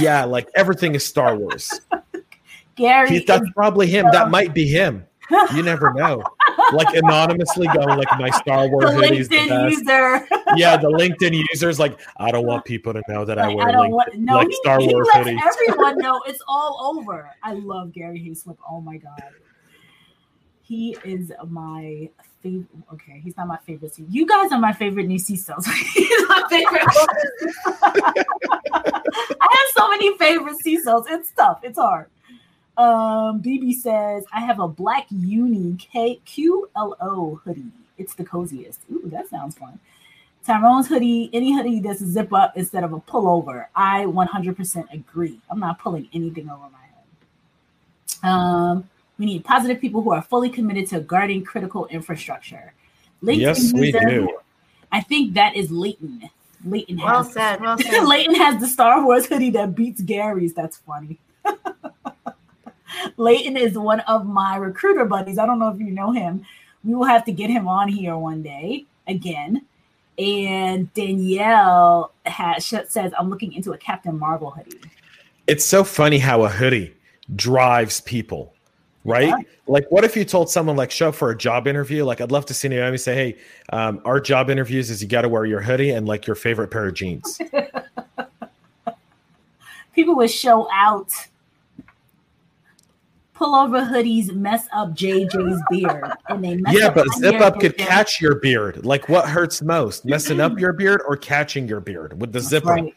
yeah, 0.00 0.24
like 0.24 0.48
everything 0.54 0.94
is 0.94 1.04
Star 1.04 1.36
Wars. 1.36 1.82
Gary, 2.78 3.08
he, 3.10 3.18
that's 3.24 3.50
probably 3.50 3.88
him. 3.88 4.06
That 4.12 4.30
might 4.30 4.54
be 4.54 4.66
him. 4.66 5.04
You 5.54 5.62
never 5.62 5.92
know. 5.92 6.22
like 6.72 6.94
anonymously 6.94 7.66
going 7.66 7.98
like 7.98 8.08
my 8.18 8.30
Star 8.30 8.68
Wars 8.70 8.90
the 8.90 8.96
hoodies. 8.96 9.28
LinkedIn 9.28 9.48
the 9.48 9.70
user. 9.70 10.28
yeah, 10.56 10.76
the 10.76 10.88
LinkedIn 10.88 11.44
users 11.50 11.78
like 11.78 12.00
I 12.16 12.30
don't 12.30 12.46
want 12.46 12.64
people 12.64 12.92
to 12.92 13.02
know 13.08 13.24
that 13.24 13.36
like, 13.36 13.50
I 13.50 13.54
wear 13.54 13.68
I 13.68 13.72
don't 13.72 13.90
want, 13.90 14.14
no, 14.14 14.34
like 14.36 14.48
he, 14.48 14.54
Star 14.56 14.80
he 14.80 14.88
Wars 14.88 15.08
hoodies. 15.08 15.38
Everyone 15.44 15.98
know 16.02 16.20
it's 16.26 16.42
all 16.48 16.96
over. 16.96 17.30
I 17.42 17.54
love 17.54 17.92
Gary 17.92 18.20
Hayslip. 18.20 18.56
Oh 18.68 18.80
my 18.80 18.96
god. 18.96 19.22
He 20.62 20.96
is 21.04 21.32
my 21.48 22.10
favorite. 22.42 22.66
Okay, 22.92 23.20
he's 23.24 23.36
not 23.36 23.48
my 23.48 23.58
favorite. 23.66 23.92
You 24.08 24.26
guys 24.26 24.52
are 24.52 24.60
my 24.60 24.72
favorite 24.72 25.06
new 25.06 25.18
CISOs. 25.18 25.66
he's 25.94 26.28
my 26.28 26.44
favorite. 26.50 26.84
I 28.72 29.48
have 29.50 29.68
so 29.74 29.88
many 29.88 30.16
favorite 30.18 30.56
CISOs. 30.64 31.04
It's 31.08 31.32
tough. 31.32 31.60
It's 31.62 31.78
hard. 31.78 32.10
Um, 32.78 33.42
BB 33.42 33.74
says, 33.74 34.24
I 34.32 34.40
have 34.40 34.60
a 34.60 34.68
black 34.68 35.06
uni 35.10 35.76
K 35.78 36.20
Q 36.24 36.70
L 36.76 36.96
O 37.00 37.40
hoodie. 37.44 37.72
It's 37.98 38.14
the 38.14 38.24
coziest. 38.24 38.80
Ooh, 38.92 39.02
that 39.06 39.28
sounds 39.28 39.58
fun. 39.58 39.80
Tyrone's 40.46 40.86
hoodie, 40.86 41.28
any 41.32 41.52
hoodie 41.52 41.80
that's 41.80 42.00
a 42.00 42.06
zip 42.06 42.32
up 42.32 42.56
instead 42.56 42.84
of 42.84 42.92
a 42.92 43.00
pullover. 43.00 43.66
I 43.74 44.04
100% 44.04 44.92
agree. 44.92 45.40
I'm 45.50 45.58
not 45.58 45.78
pulling 45.80 46.08
anything 46.14 46.48
over 46.48 46.62
my 46.70 46.78
head. 46.78 48.32
Um, 48.32 48.88
we 49.18 49.26
need 49.26 49.44
positive 49.44 49.80
people 49.80 50.00
who 50.00 50.12
are 50.12 50.22
fully 50.22 50.48
committed 50.48 50.88
to 50.90 51.00
guarding 51.00 51.44
critical 51.44 51.86
infrastructure. 51.88 52.72
LinkedIn 53.22 53.38
yes, 53.40 53.72
we 53.72 53.92
do. 53.92 54.38
I 54.92 55.00
think 55.00 55.34
that 55.34 55.56
is 55.56 55.70
Leighton. 55.70 56.30
Leighton 56.64 56.96
well 56.96 57.24
has 57.24 57.32
said. 57.32 57.60
Well 57.60 57.76
said. 57.78 58.04
Leighton 58.04 58.36
has 58.36 58.60
the 58.60 58.68
Star 58.68 59.04
Wars 59.04 59.26
hoodie 59.26 59.50
that 59.50 59.74
beats 59.74 60.00
Gary's. 60.00 60.54
That's 60.54 60.78
funny. 60.78 61.18
Leighton 63.16 63.56
is 63.56 63.78
one 63.78 64.00
of 64.00 64.26
my 64.26 64.56
recruiter 64.56 65.04
buddies. 65.04 65.38
I 65.38 65.46
don't 65.46 65.58
know 65.58 65.68
if 65.68 65.78
you 65.78 65.90
know 65.90 66.12
him. 66.12 66.44
We 66.84 66.94
will 66.94 67.04
have 67.04 67.24
to 67.26 67.32
get 67.32 67.50
him 67.50 67.68
on 67.68 67.88
here 67.88 68.16
one 68.16 68.42
day 68.42 68.84
again. 69.06 69.64
And 70.18 70.92
Danielle 70.94 72.12
has, 72.26 72.66
says, 72.66 73.12
I'm 73.18 73.30
looking 73.30 73.52
into 73.52 73.72
a 73.72 73.78
Captain 73.78 74.18
Marvel 74.18 74.50
hoodie. 74.50 74.80
It's 75.46 75.64
so 75.64 75.84
funny 75.84 76.18
how 76.18 76.42
a 76.42 76.48
hoodie 76.48 76.94
drives 77.36 78.00
people 78.00 78.52
right? 79.08 79.28
Yeah. 79.28 79.38
Like, 79.66 79.90
what 79.90 80.04
if 80.04 80.16
you 80.16 80.24
told 80.24 80.50
someone 80.50 80.76
like 80.76 80.90
show 80.90 81.08
up 81.08 81.14
for 81.14 81.30
a 81.30 81.36
job 81.36 81.66
interview? 81.66 82.04
Like, 82.04 82.20
I'd 82.20 82.30
love 82.30 82.46
to 82.46 82.54
see 82.54 82.68
Naomi 82.68 82.98
say, 82.98 83.14
"Hey, 83.14 83.36
um, 83.72 84.00
our 84.04 84.20
job 84.20 84.50
interviews 84.50 84.90
is 84.90 85.02
you 85.02 85.08
got 85.08 85.22
to 85.22 85.28
wear 85.28 85.44
your 85.44 85.60
hoodie 85.60 85.90
and 85.90 86.06
like 86.06 86.26
your 86.26 86.36
favorite 86.36 86.68
pair 86.68 86.86
of 86.86 86.94
jeans." 86.94 87.40
People 89.94 90.14
would 90.16 90.30
show 90.30 90.68
out. 90.72 91.12
Pullover 93.38 93.88
hoodies 93.88 94.34
mess 94.34 94.66
up 94.72 94.90
JJ's 94.90 95.62
beard, 95.70 96.12
and 96.28 96.44
they 96.44 96.56
mess 96.56 96.74
yeah, 96.74 96.90
but 96.90 97.06
zip 97.18 97.40
up 97.40 97.60
could 97.60 97.76
catch 97.76 98.20
your 98.20 98.36
beard. 98.36 98.84
Like, 98.84 99.08
what 99.08 99.28
hurts 99.28 99.62
most, 99.62 100.04
messing 100.04 100.40
up 100.40 100.58
your 100.58 100.72
beard 100.72 101.02
or 101.06 101.16
catching 101.16 101.68
your 101.68 101.80
beard 101.80 102.20
with 102.20 102.32
the 102.32 102.40
That's 102.40 102.48
zipper? 102.48 102.68
Right 102.68 102.94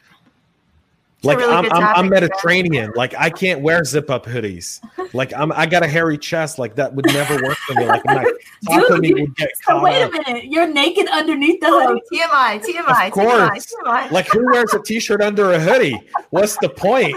like 1.24 1.38
really 1.38 1.54
I'm, 1.54 1.72
I'm, 1.72 1.84
I'm, 1.84 2.10
Mediterranean. 2.10 2.94
Like 2.96 3.14
I 3.16 3.30
can't 3.30 3.62
wear 3.62 3.84
zip 3.84 4.10
up 4.10 4.26
hoodies. 4.26 4.80
Like 5.14 5.34
I'm 5.34 5.52
I 5.52 5.68
got 5.68 5.84
a 5.84 5.88
hairy 5.88 6.18
chest. 6.18 6.58
Like 6.58 6.76
that 6.76 6.94
would 6.96 7.06
never 7.08 7.36
work 7.44 7.58
for 7.58 7.76
me. 7.76 7.86
Like 7.86 8.04
my 8.06 8.24
Dude, 8.70 9.06
you, 9.06 9.16
would 9.16 9.36
get 9.36 9.50
so 9.64 9.82
wait 9.84 10.02
up. 10.02 10.12
a 10.14 10.30
minute. 10.30 10.46
You're 10.46 10.68
naked 10.68 11.08
underneath 11.10 11.60
the 11.60 11.68
hoodie. 11.68 12.02
TMI, 12.12 12.64
TMI, 12.64 13.08
of 13.08 13.14
course. 13.14 13.28
TMI, 13.30 13.74
TMI. 13.86 14.12
Like 14.12 14.28
who 14.30 14.44
wears 14.52 14.74
a 14.74 14.82
t-shirt 14.82 15.22
under 15.22 15.52
a 15.52 15.60
hoodie? 15.60 16.00
What's 16.32 16.58
the 16.58 16.70
point? 16.70 17.16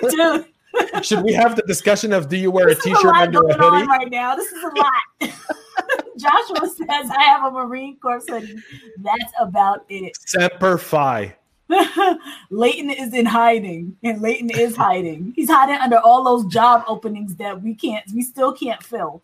Dude. 0.10 0.46
Should 1.02 1.22
we 1.22 1.32
have 1.32 1.56
the 1.56 1.62
discussion 1.62 2.12
of 2.12 2.28
do 2.28 2.36
you 2.36 2.50
wear 2.50 2.66
this 2.66 2.78
a 2.80 2.82
t-shirt 2.82 3.04
a 3.04 3.20
under 3.20 3.40
a 3.40 3.54
hoodie? 3.54 3.86
right 3.86 4.10
now. 4.10 4.34
This 4.34 4.50
is 4.50 4.62
a 4.62 4.72
lot. 4.78 5.32
Joshua 6.16 6.68
says 6.68 7.10
I 7.10 7.22
have 7.24 7.44
a 7.44 7.50
Marine 7.50 7.96
Corps 7.96 8.22
hoodie. 8.28 8.56
That's 8.98 9.32
about 9.40 9.84
it. 9.88 10.16
Semper 10.26 10.78
Fi. 10.78 11.34
Leighton 12.50 12.90
is 12.90 13.14
in 13.14 13.26
hiding, 13.26 13.96
and 14.02 14.20
Leighton 14.20 14.50
is 14.50 14.76
hiding. 14.76 15.32
He's 15.34 15.50
hiding 15.50 15.76
under 15.76 15.98
all 15.98 16.22
those 16.22 16.46
job 16.52 16.84
openings 16.86 17.34
that 17.36 17.60
we 17.60 17.74
can't, 17.74 18.04
we 18.14 18.22
still 18.22 18.52
can't 18.52 18.82
fill. 18.82 19.22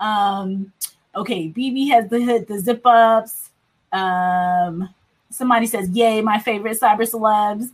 Um, 0.00 0.72
okay, 1.14 1.48
BB 1.48 1.90
has 1.90 2.08
the 2.08 2.22
hood, 2.22 2.46
the 2.48 2.58
zip 2.58 2.82
ups. 2.84 3.50
Um, 3.92 4.88
somebody 5.30 5.66
says, 5.66 5.88
"Yay, 5.90 6.22
my 6.22 6.38
favorite 6.38 6.80
cyber 6.80 7.08
celebs." 7.08 7.70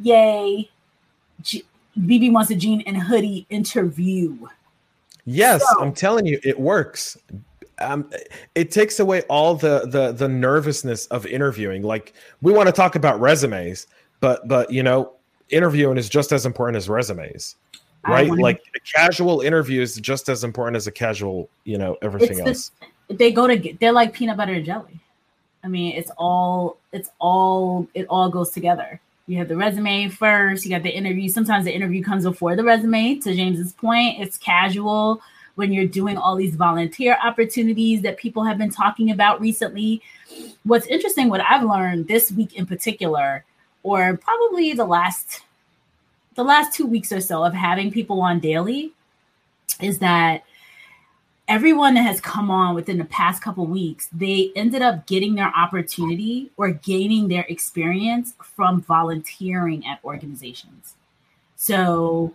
Yay, 0.00 0.70
G- 1.42 1.64
BB 1.98 2.32
wants 2.32 2.50
a 2.50 2.54
jean 2.54 2.82
and 2.82 2.96
hoodie 2.96 3.46
interview. 3.50 4.36
Yes, 5.24 5.62
so, 5.68 5.82
I'm 5.82 5.92
telling 5.92 6.24
you, 6.26 6.40
it 6.42 6.58
works 6.58 7.18
um, 7.80 8.10
it 8.54 8.70
takes 8.70 9.00
away 9.00 9.22
all 9.22 9.54
the 9.54 9.86
the 9.86 10.12
the 10.12 10.28
nervousness 10.28 11.06
of 11.06 11.26
interviewing. 11.26 11.82
Like 11.82 12.14
we 12.42 12.52
want 12.52 12.66
to 12.66 12.72
talk 12.72 12.96
about 12.96 13.20
resumes, 13.20 13.86
but 14.20 14.46
but 14.48 14.70
you 14.70 14.82
know, 14.82 15.12
interviewing 15.50 15.96
is 15.96 16.08
just 16.08 16.32
as 16.32 16.46
important 16.46 16.76
as 16.76 16.88
resumes, 16.88 17.56
right? 18.06 18.30
Like 18.30 18.62
a 18.74 18.80
casual 18.80 19.40
interview 19.40 19.80
is 19.80 19.96
just 19.96 20.28
as 20.28 20.44
important 20.44 20.76
as 20.76 20.86
a 20.86 20.92
casual, 20.92 21.48
you 21.64 21.78
know, 21.78 21.96
everything 22.02 22.40
else. 22.40 22.72
they 23.08 23.32
go 23.32 23.46
to 23.46 23.76
they're 23.80 23.92
like 23.92 24.12
peanut 24.12 24.36
butter 24.36 24.54
and 24.54 24.64
jelly. 24.64 25.00
I 25.64 25.68
mean, 25.68 25.96
it's 25.96 26.10
all 26.18 26.78
it's 26.92 27.10
all 27.20 27.88
it 27.94 28.06
all 28.08 28.28
goes 28.30 28.50
together. 28.50 29.00
You 29.28 29.36
have 29.36 29.48
the 29.48 29.56
resume 29.56 30.08
first, 30.08 30.64
you 30.64 30.70
got 30.70 30.82
the 30.82 30.88
interview. 30.88 31.28
Sometimes 31.28 31.66
the 31.66 31.74
interview 31.74 32.02
comes 32.02 32.24
before 32.24 32.56
the 32.56 32.64
resume. 32.64 33.16
To 33.16 33.34
James's 33.34 33.74
point, 33.74 34.18
it's 34.18 34.38
casual 34.38 35.20
when 35.54 35.70
you're 35.70 35.86
doing 35.86 36.16
all 36.16 36.34
these 36.34 36.56
volunteer 36.56 37.18
opportunities 37.22 38.00
that 38.02 38.16
people 38.16 38.42
have 38.42 38.56
been 38.56 38.70
talking 38.70 39.10
about 39.10 39.38
recently. 39.38 40.00
What's 40.62 40.86
interesting, 40.86 41.28
what 41.28 41.42
I've 41.42 41.62
learned 41.62 42.08
this 42.08 42.32
week 42.32 42.54
in 42.54 42.64
particular, 42.64 43.44
or 43.82 44.16
probably 44.16 44.72
the 44.72 44.86
last 44.86 45.42
the 46.34 46.44
last 46.44 46.72
two 46.72 46.86
weeks 46.86 47.12
or 47.12 47.20
so 47.20 47.44
of 47.44 47.52
having 47.52 47.90
people 47.90 48.22
on 48.22 48.40
daily, 48.40 48.92
is 49.80 49.98
that 49.98 50.44
everyone 51.48 51.94
that 51.94 52.02
has 52.02 52.20
come 52.20 52.50
on 52.50 52.74
within 52.74 52.98
the 52.98 53.04
past 53.06 53.42
couple 53.42 53.66
weeks, 53.66 54.08
they 54.12 54.52
ended 54.54 54.82
up 54.82 55.06
getting 55.06 55.34
their 55.34 55.52
opportunity 55.56 56.50
or 56.58 56.70
gaining 56.70 57.28
their 57.28 57.46
experience 57.48 58.34
from 58.42 58.82
volunteering 58.82 59.86
at 59.86 59.98
organizations. 60.04 60.94
So 61.56 62.34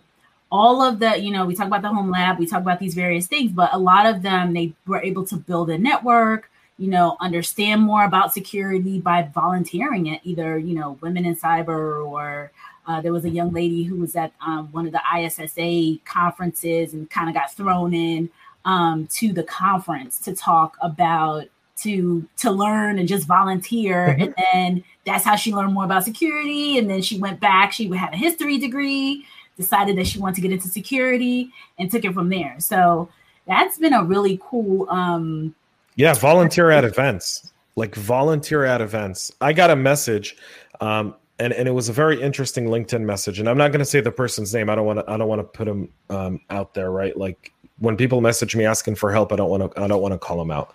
all 0.50 0.82
of 0.82 0.98
the, 0.98 1.18
you 1.18 1.30
know, 1.30 1.46
we 1.46 1.54
talk 1.54 1.68
about 1.68 1.82
the 1.82 1.88
home 1.88 2.10
lab, 2.10 2.38
we 2.38 2.46
talk 2.46 2.60
about 2.60 2.80
these 2.80 2.94
various 2.94 3.26
things, 3.26 3.52
but 3.52 3.72
a 3.72 3.78
lot 3.78 4.04
of 4.06 4.22
them 4.22 4.52
they 4.52 4.74
were 4.86 5.00
able 5.00 5.24
to 5.26 5.36
build 5.36 5.70
a 5.70 5.78
network, 5.78 6.50
you 6.76 6.88
know, 6.88 7.16
understand 7.20 7.80
more 7.80 8.04
about 8.04 8.34
security 8.34 9.00
by 9.00 9.22
volunteering 9.34 10.10
at 10.10 10.20
either, 10.24 10.58
you 10.58 10.74
know, 10.74 10.98
women 11.00 11.24
in 11.24 11.36
cyber 11.36 12.04
or 12.06 12.50
Uh, 12.86 13.00
there 13.00 13.14
was 13.14 13.24
a 13.24 13.30
young 13.30 13.50
lady 13.50 13.82
who 13.82 13.96
was 13.96 14.14
at 14.14 14.30
um, 14.46 14.68
one 14.70 14.84
of 14.86 14.92
the 14.92 15.00
ISSA 15.16 15.98
conferences 16.04 16.92
and 16.92 17.08
kind 17.08 17.30
of 17.30 17.34
got 17.34 17.50
thrown 17.56 17.94
in 17.94 18.28
um, 18.64 19.06
to 19.08 19.32
the 19.32 19.42
conference 19.42 20.18
to 20.20 20.34
talk 20.34 20.76
about 20.80 21.46
to 21.76 22.26
to 22.36 22.50
learn 22.50 22.98
and 22.98 23.08
just 23.08 23.26
volunteer. 23.26 24.08
Mm-hmm. 24.08 24.22
and 24.22 24.34
then 24.36 24.84
that's 25.04 25.24
how 25.24 25.36
she 25.36 25.52
learned 25.52 25.74
more 25.74 25.84
about 25.84 26.04
security. 26.04 26.78
And 26.78 26.88
then 26.88 27.02
she 27.02 27.18
went 27.18 27.40
back 27.40 27.72
she 27.72 27.88
had 27.90 28.12
a 28.12 28.16
history 28.16 28.58
degree 28.58 29.24
decided 29.56 29.96
that 29.98 30.06
she 30.06 30.18
wanted 30.18 30.36
to 30.36 30.40
get 30.40 30.50
into 30.50 30.68
security 30.68 31.50
and 31.78 31.90
took 31.90 32.04
it 32.04 32.12
from 32.12 32.28
there. 32.28 32.56
So 32.58 33.08
that's 33.46 33.78
been 33.78 33.92
a 33.92 34.02
really 34.02 34.40
cool 34.42 34.88
um 34.88 35.54
yeah 35.96 36.14
volunteer 36.14 36.70
at 36.70 36.84
events 36.84 37.52
like 37.76 37.94
volunteer 37.94 38.64
at 38.64 38.80
events. 38.80 39.32
I 39.40 39.52
got 39.52 39.70
a 39.70 39.76
message 39.76 40.36
um 40.80 41.14
and, 41.40 41.52
and 41.52 41.66
it 41.66 41.72
was 41.72 41.88
a 41.88 41.92
very 41.92 42.22
interesting 42.22 42.66
linkedin 42.66 43.02
message. 43.02 43.40
And 43.40 43.48
i'm 43.48 43.58
not 43.58 43.72
going 43.72 43.80
to 43.80 43.84
say 43.84 44.00
the 44.00 44.12
person's 44.12 44.54
name. 44.54 44.70
I 44.70 44.76
don't 44.76 44.86
want 44.86 45.00
to 45.00 45.10
i 45.10 45.16
don't 45.16 45.28
want 45.28 45.40
to 45.40 45.44
put 45.44 45.66
him 45.66 45.90
um, 46.08 46.40
out 46.50 46.74
there 46.74 46.90
right? 46.90 47.16
Like 47.16 47.52
when 47.78 47.96
people 47.96 48.20
message 48.20 48.54
me 48.54 48.64
asking 48.64 48.94
for 48.94 49.12
help 49.12 49.32
i 49.32 49.36
don't 49.36 49.50
want 49.50 49.72
to 49.72 49.80
i 49.80 49.86
don't 49.86 50.02
want 50.02 50.12
to 50.12 50.18
call 50.18 50.38
them 50.38 50.50
out. 50.50 50.74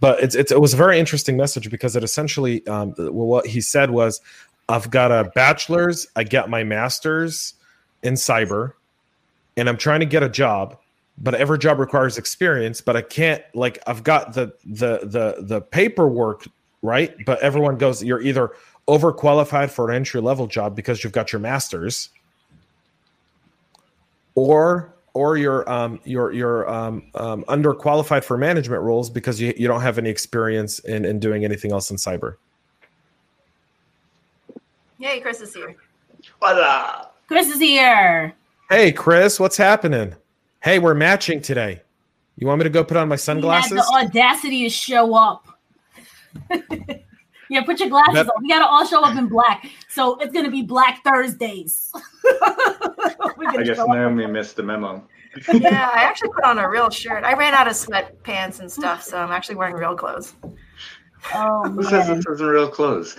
But 0.00 0.22
it's, 0.22 0.36
it's, 0.36 0.52
it 0.52 0.60
was 0.60 0.74
a 0.74 0.76
very 0.76 0.96
interesting 0.96 1.36
message 1.36 1.68
because 1.70 1.96
it 1.96 2.04
essentially 2.04 2.64
um, 2.68 2.92
what 2.98 3.46
he 3.46 3.60
said 3.60 3.90
was 3.90 4.20
i've 4.68 4.90
got 4.90 5.10
a 5.10 5.30
bachelor's 5.34 6.06
i 6.16 6.22
get 6.22 6.48
my 6.48 6.62
master's 6.62 7.54
in 8.02 8.14
cyber 8.14 8.74
and 9.56 9.68
i'm 9.68 9.76
trying 9.76 10.00
to 10.00 10.06
get 10.06 10.22
a 10.22 10.28
job 10.28 10.78
but 11.20 11.34
every 11.34 11.58
job 11.58 11.78
requires 11.78 12.16
experience 12.16 12.80
but 12.80 12.96
i 12.96 13.02
can't 13.02 13.42
like 13.54 13.78
i've 13.86 14.04
got 14.04 14.34
the 14.34 14.52
the 14.64 15.00
the 15.02 15.36
the 15.40 15.60
paperwork 15.60 16.46
right? 16.82 17.14
But 17.24 17.40
everyone 17.40 17.76
goes 17.76 18.02
you're 18.02 18.20
either 18.20 18.52
overqualified 18.86 19.70
for 19.70 19.90
an 19.90 19.96
entry 19.96 20.20
level 20.20 20.46
job 20.46 20.74
because 20.74 21.02
you've 21.02 21.12
got 21.12 21.32
your 21.32 21.40
master's 21.40 22.10
or 24.34 24.94
or 25.18 25.36
you're 25.36 25.68
um, 25.68 25.98
you're 26.04 26.30
you're 26.30 26.70
um, 26.70 27.02
um, 27.16 27.44
underqualified 27.48 28.22
for 28.22 28.38
management 28.38 28.82
roles 28.82 29.10
because 29.10 29.40
you, 29.40 29.52
you 29.56 29.66
don't 29.66 29.80
have 29.80 29.98
any 29.98 30.08
experience 30.08 30.78
in, 30.78 31.04
in 31.04 31.18
doing 31.18 31.44
anything 31.44 31.72
else 31.72 31.90
in 31.90 31.96
cyber. 31.96 32.36
Yay, 34.98 35.18
Chris 35.18 35.40
is 35.40 35.52
here. 35.52 35.74
What 36.38 36.56
up? 36.58 37.16
Chris 37.26 37.48
is 37.48 37.58
here. 37.58 38.32
Hey, 38.70 38.92
Chris, 38.92 39.40
what's 39.40 39.56
happening? 39.56 40.14
Hey, 40.62 40.78
we're 40.78 40.94
matching 40.94 41.42
today. 41.42 41.82
You 42.36 42.46
want 42.46 42.60
me 42.60 42.64
to 42.64 42.70
go 42.70 42.84
put 42.84 42.96
on 42.96 43.08
my 43.08 43.16
sunglasses? 43.16 43.72
the 43.72 43.92
audacity 43.92 44.62
to 44.62 44.70
show 44.70 45.16
up. 45.16 45.48
yeah, 47.50 47.64
put 47.64 47.80
your 47.80 47.88
glasses 47.88 48.14
that- 48.14 48.28
on. 48.28 48.42
We 48.42 48.48
gotta 48.48 48.66
all 48.66 48.86
show 48.86 49.02
up 49.02 49.16
in 49.18 49.26
black. 49.26 49.68
So 49.88 50.16
it's 50.20 50.32
gonna 50.32 50.50
be 50.50 50.62
Black 50.62 51.02
Thursdays. 51.02 51.92
I 53.58 53.62
guess 53.64 53.78
Naomi 53.78 54.26
missed 54.26 54.56
the 54.56 54.62
memo. 54.62 55.06
yeah, 55.52 55.90
I 55.94 56.02
actually 56.02 56.30
put 56.30 56.44
on 56.44 56.58
a 56.58 56.68
real 56.68 56.90
shirt. 56.90 57.24
I 57.24 57.34
ran 57.34 57.54
out 57.54 57.66
of 57.66 57.74
sweatpants 57.74 58.60
and 58.60 58.70
stuff, 58.70 59.02
so 59.02 59.18
I'm 59.18 59.32
actually 59.32 59.56
wearing 59.56 59.74
real 59.74 59.96
clothes. 59.96 60.34
Oh, 61.34 61.68
Who 61.70 61.82
says 61.82 62.08
it 62.08 62.18
isn't 62.18 62.46
real 62.46 62.68
clothes? 62.68 63.18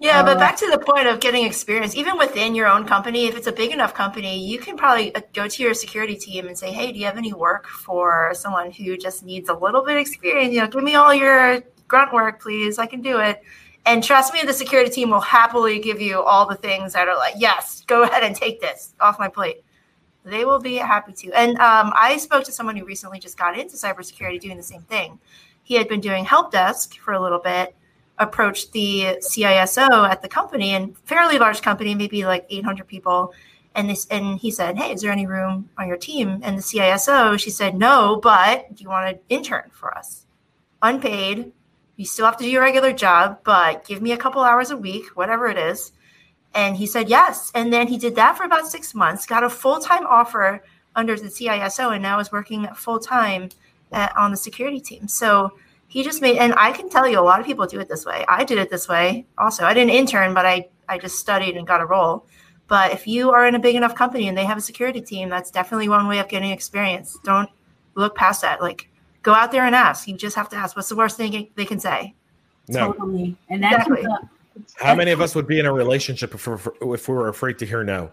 yeah, 0.00 0.22
but 0.22 0.36
uh, 0.36 0.40
back 0.40 0.56
to 0.56 0.68
the 0.70 0.78
point 0.78 1.06
of 1.06 1.20
getting 1.20 1.46
experience, 1.46 1.94
even 1.94 2.18
within 2.18 2.54
your 2.54 2.66
own 2.66 2.86
company, 2.86 3.26
if 3.26 3.36
it's 3.36 3.46
a 3.46 3.52
big 3.52 3.70
enough 3.70 3.94
company, 3.94 4.44
you 4.44 4.58
can 4.58 4.76
probably 4.76 5.14
uh, 5.14 5.20
go 5.32 5.46
to 5.48 5.62
your 5.62 5.74
security 5.74 6.16
team 6.16 6.48
and 6.48 6.58
say, 6.58 6.72
"Hey, 6.72 6.92
do 6.92 6.98
you 6.98 7.06
have 7.06 7.16
any 7.16 7.32
work 7.32 7.66
for 7.68 8.32
someone 8.34 8.70
who 8.72 8.96
just 8.96 9.22
needs 9.24 9.48
a 9.48 9.54
little 9.54 9.84
bit 9.84 9.94
of 9.94 10.00
experience? 10.00 10.52
You 10.52 10.60
know, 10.60 10.66
give 10.66 10.82
me 10.82 10.96
all 10.96 11.14
your 11.14 11.62
grunt 11.88 12.12
work, 12.12 12.40
please. 12.42 12.78
I 12.78 12.86
can 12.86 13.00
do 13.00 13.18
it." 13.20 13.42
And 13.86 14.04
trust 14.04 14.32
me, 14.32 14.42
the 14.44 14.52
security 14.52 14.90
team 14.90 15.10
will 15.10 15.20
happily 15.20 15.78
give 15.78 16.00
you 16.00 16.22
all 16.22 16.46
the 16.46 16.54
things 16.54 16.92
that 16.92 17.08
are 17.08 17.16
like, 17.16 17.34
yes, 17.38 17.82
go 17.86 18.02
ahead 18.02 18.22
and 18.22 18.36
take 18.36 18.60
this 18.60 18.94
off 19.00 19.18
my 19.18 19.28
plate. 19.28 19.64
They 20.24 20.44
will 20.44 20.60
be 20.60 20.76
happy 20.76 21.12
to. 21.12 21.32
And 21.32 21.58
um, 21.58 21.92
I 21.96 22.18
spoke 22.18 22.44
to 22.44 22.52
someone 22.52 22.76
who 22.76 22.84
recently 22.84 23.18
just 23.18 23.38
got 23.38 23.58
into 23.58 23.76
cybersecurity 23.76 24.40
doing 24.40 24.56
the 24.56 24.62
same 24.62 24.82
thing. 24.82 25.18
He 25.62 25.74
had 25.76 25.88
been 25.88 26.00
doing 26.00 26.24
help 26.24 26.52
desk 26.52 26.98
for 26.98 27.14
a 27.14 27.20
little 27.20 27.38
bit, 27.38 27.74
approached 28.18 28.72
the 28.72 29.18
CISO 29.20 30.08
at 30.08 30.20
the 30.20 30.28
company, 30.28 30.74
and 30.74 30.96
fairly 30.98 31.38
large 31.38 31.62
company, 31.62 31.94
maybe 31.94 32.24
like 32.24 32.44
800 32.50 32.86
people. 32.86 33.32
And 33.74 33.88
this, 33.88 34.06
and 34.10 34.38
he 34.38 34.50
said, 34.50 34.76
"Hey, 34.76 34.92
is 34.92 35.00
there 35.00 35.12
any 35.12 35.26
room 35.26 35.70
on 35.78 35.86
your 35.86 35.96
team?" 35.96 36.40
And 36.42 36.58
the 36.58 36.62
CISO, 36.62 37.38
she 37.38 37.50
said, 37.50 37.78
"No, 37.78 38.18
but 38.20 38.74
do 38.74 38.82
you 38.82 38.90
want 38.90 39.08
an 39.08 39.20
intern 39.28 39.70
for 39.72 39.96
us, 39.96 40.26
unpaid, 40.82 41.52
you 42.00 42.06
still 42.06 42.24
have 42.24 42.38
to 42.38 42.44
do 42.44 42.50
your 42.50 42.62
regular 42.62 42.94
job, 42.94 43.40
but 43.44 43.84
give 43.84 44.00
me 44.00 44.12
a 44.12 44.16
couple 44.16 44.40
hours 44.42 44.70
a 44.70 44.76
week, 44.76 45.04
whatever 45.16 45.48
it 45.48 45.58
is. 45.58 45.92
And 46.54 46.74
he 46.74 46.86
said 46.86 47.10
yes. 47.10 47.52
And 47.54 47.70
then 47.70 47.88
he 47.88 47.98
did 47.98 48.16
that 48.16 48.38
for 48.38 48.44
about 48.44 48.66
six 48.66 48.94
months, 48.94 49.26
got 49.26 49.44
a 49.44 49.50
full 49.50 49.80
time 49.80 50.06
offer 50.06 50.64
under 50.96 51.14
the 51.14 51.28
CISO, 51.28 51.92
and 51.92 52.02
now 52.02 52.18
is 52.18 52.32
working 52.32 52.66
full 52.74 52.98
time 52.98 53.50
uh, 53.92 54.08
on 54.16 54.30
the 54.30 54.36
security 54.38 54.80
team. 54.80 55.08
So 55.08 55.52
he 55.88 56.02
just 56.02 56.22
made, 56.22 56.38
and 56.38 56.54
I 56.56 56.72
can 56.72 56.88
tell 56.88 57.06
you, 57.06 57.20
a 57.20 57.20
lot 57.20 57.38
of 57.38 57.44
people 57.44 57.66
do 57.66 57.80
it 57.80 57.88
this 57.88 58.06
way. 58.06 58.24
I 58.26 58.44
did 58.44 58.56
it 58.56 58.70
this 58.70 58.88
way 58.88 59.26
also. 59.36 59.64
I 59.64 59.74
didn't 59.74 59.90
intern, 59.90 60.32
but 60.32 60.46
I, 60.46 60.68
I 60.88 60.96
just 60.96 61.18
studied 61.18 61.58
and 61.58 61.66
got 61.66 61.82
a 61.82 61.86
role. 61.86 62.24
But 62.66 62.92
if 62.92 63.06
you 63.06 63.30
are 63.30 63.46
in 63.46 63.56
a 63.56 63.58
big 63.58 63.76
enough 63.76 63.94
company 63.94 64.26
and 64.26 64.38
they 64.38 64.46
have 64.46 64.56
a 64.56 64.62
security 64.62 65.02
team, 65.02 65.28
that's 65.28 65.50
definitely 65.50 65.90
one 65.90 66.08
way 66.08 66.18
of 66.18 66.28
getting 66.28 66.50
experience. 66.50 67.18
Don't 67.24 67.50
look 67.94 68.16
past 68.16 68.40
that. 68.40 68.62
Like, 68.62 68.89
go 69.22 69.32
out 69.32 69.52
there 69.52 69.64
and 69.64 69.74
ask. 69.74 70.08
You 70.08 70.16
just 70.16 70.36
have 70.36 70.48
to 70.50 70.56
ask. 70.56 70.76
What's 70.76 70.88
the 70.88 70.96
worst 70.96 71.16
thing 71.16 71.48
they 71.54 71.64
can 71.64 71.80
say? 71.80 72.14
No. 72.68 72.92
Totally. 72.92 73.36
And 73.48 73.62
that's 73.62 73.86
exactly. 73.88 74.06
How 74.76 74.94
many 74.94 75.10
of 75.10 75.20
us 75.20 75.34
would 75.34 75.46
be 75.46 75.58
in 75.58 75.66
a 75.66 75.72
relationship 75.72 76.34
if, 76.34 76.46
we're, 76.46 76.58
if 76.94 77.08
we 77.08 77.14
were 77.14 77.28
afraid 77.28 77.58
to 77.58 77.66
hear 77.66 77.82
no? 77.82 78.10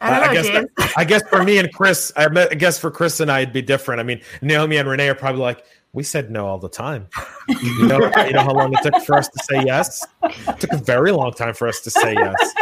I, 0.00 0.10
know, 0.10 0.22
I 0.22 0.32
guess 0.32 0.48
that, 0.48 0.92
I 0.96 1.04
guess 1.04 1.22
for 1.28 1.42
me 1.42 1.58
and 1.58 1.72
Chris, 1.74 2.10
I 2.16 2.54
guess 2.54 2.78
for 2.78 2.90
Chris 2.90 3.20
and 3.20 3.30
I, 3.30 3.40
it'd 3.40 3.52
be 3.52 3.62
different. 3.62 4.00
I 4.00 4.04
mean, 4.04 4.22
Naomi 4.40 4.78
and 4.78 4.88
Renee 4.88 5.08
are 5.08 5.14
probably 5.14 5.42
like, 5.42 5.64
we 5.92 6.02
said 6.02 6.30
no 6.30 6.46
all 6.46 6.58
the 6.58 6.68
time. 6.68 7.08
You 7.48 7.86
know, 7.86 7.98
you 8.24 8.32
know 8.32 8.42
how 8.42 8.52
long 8.52 8.72
it 8.72 8.82
took 8.82 9.02
for 9.02 9.16
us 9.16 9.28
to 9.28 9.44
say 9.44 9.64
yes? 9.64 10.06
It 10.22 10.60
took 10.60 10.72
a 10.72 10.76
very 10.76 11.10
long 11.10 11.32
time 11.32 11.52
for 11.52 11.66
us 11.66 11.80
to 11.80 11.90
say 11.90 12.14
yes. 12.14 12.54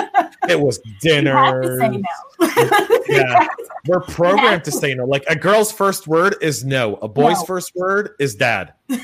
It 0.49 0.61
was 0.61 0.79
dinner. 1.01 1.93
yeah, 3.09 3.47
we're 3.87 4.01
programmed 4.01 4.65
to 4.65 4.73
say 4.73 4.95
no. 4.95 5.05
Like 5.05 5.25
a 5.29 5.37
girl's 5.37 5.73
first 5.73 6.07
word 6.07 6.37
is 6.41 6.65
no. 6.65 6.97
A 6.97 7.09
boy's 7.09 7.39
no. 7.39 7.45
first 7.45 7.75
word 7.75 8.15
is 8.19 8.35
dad. 8.35 8.75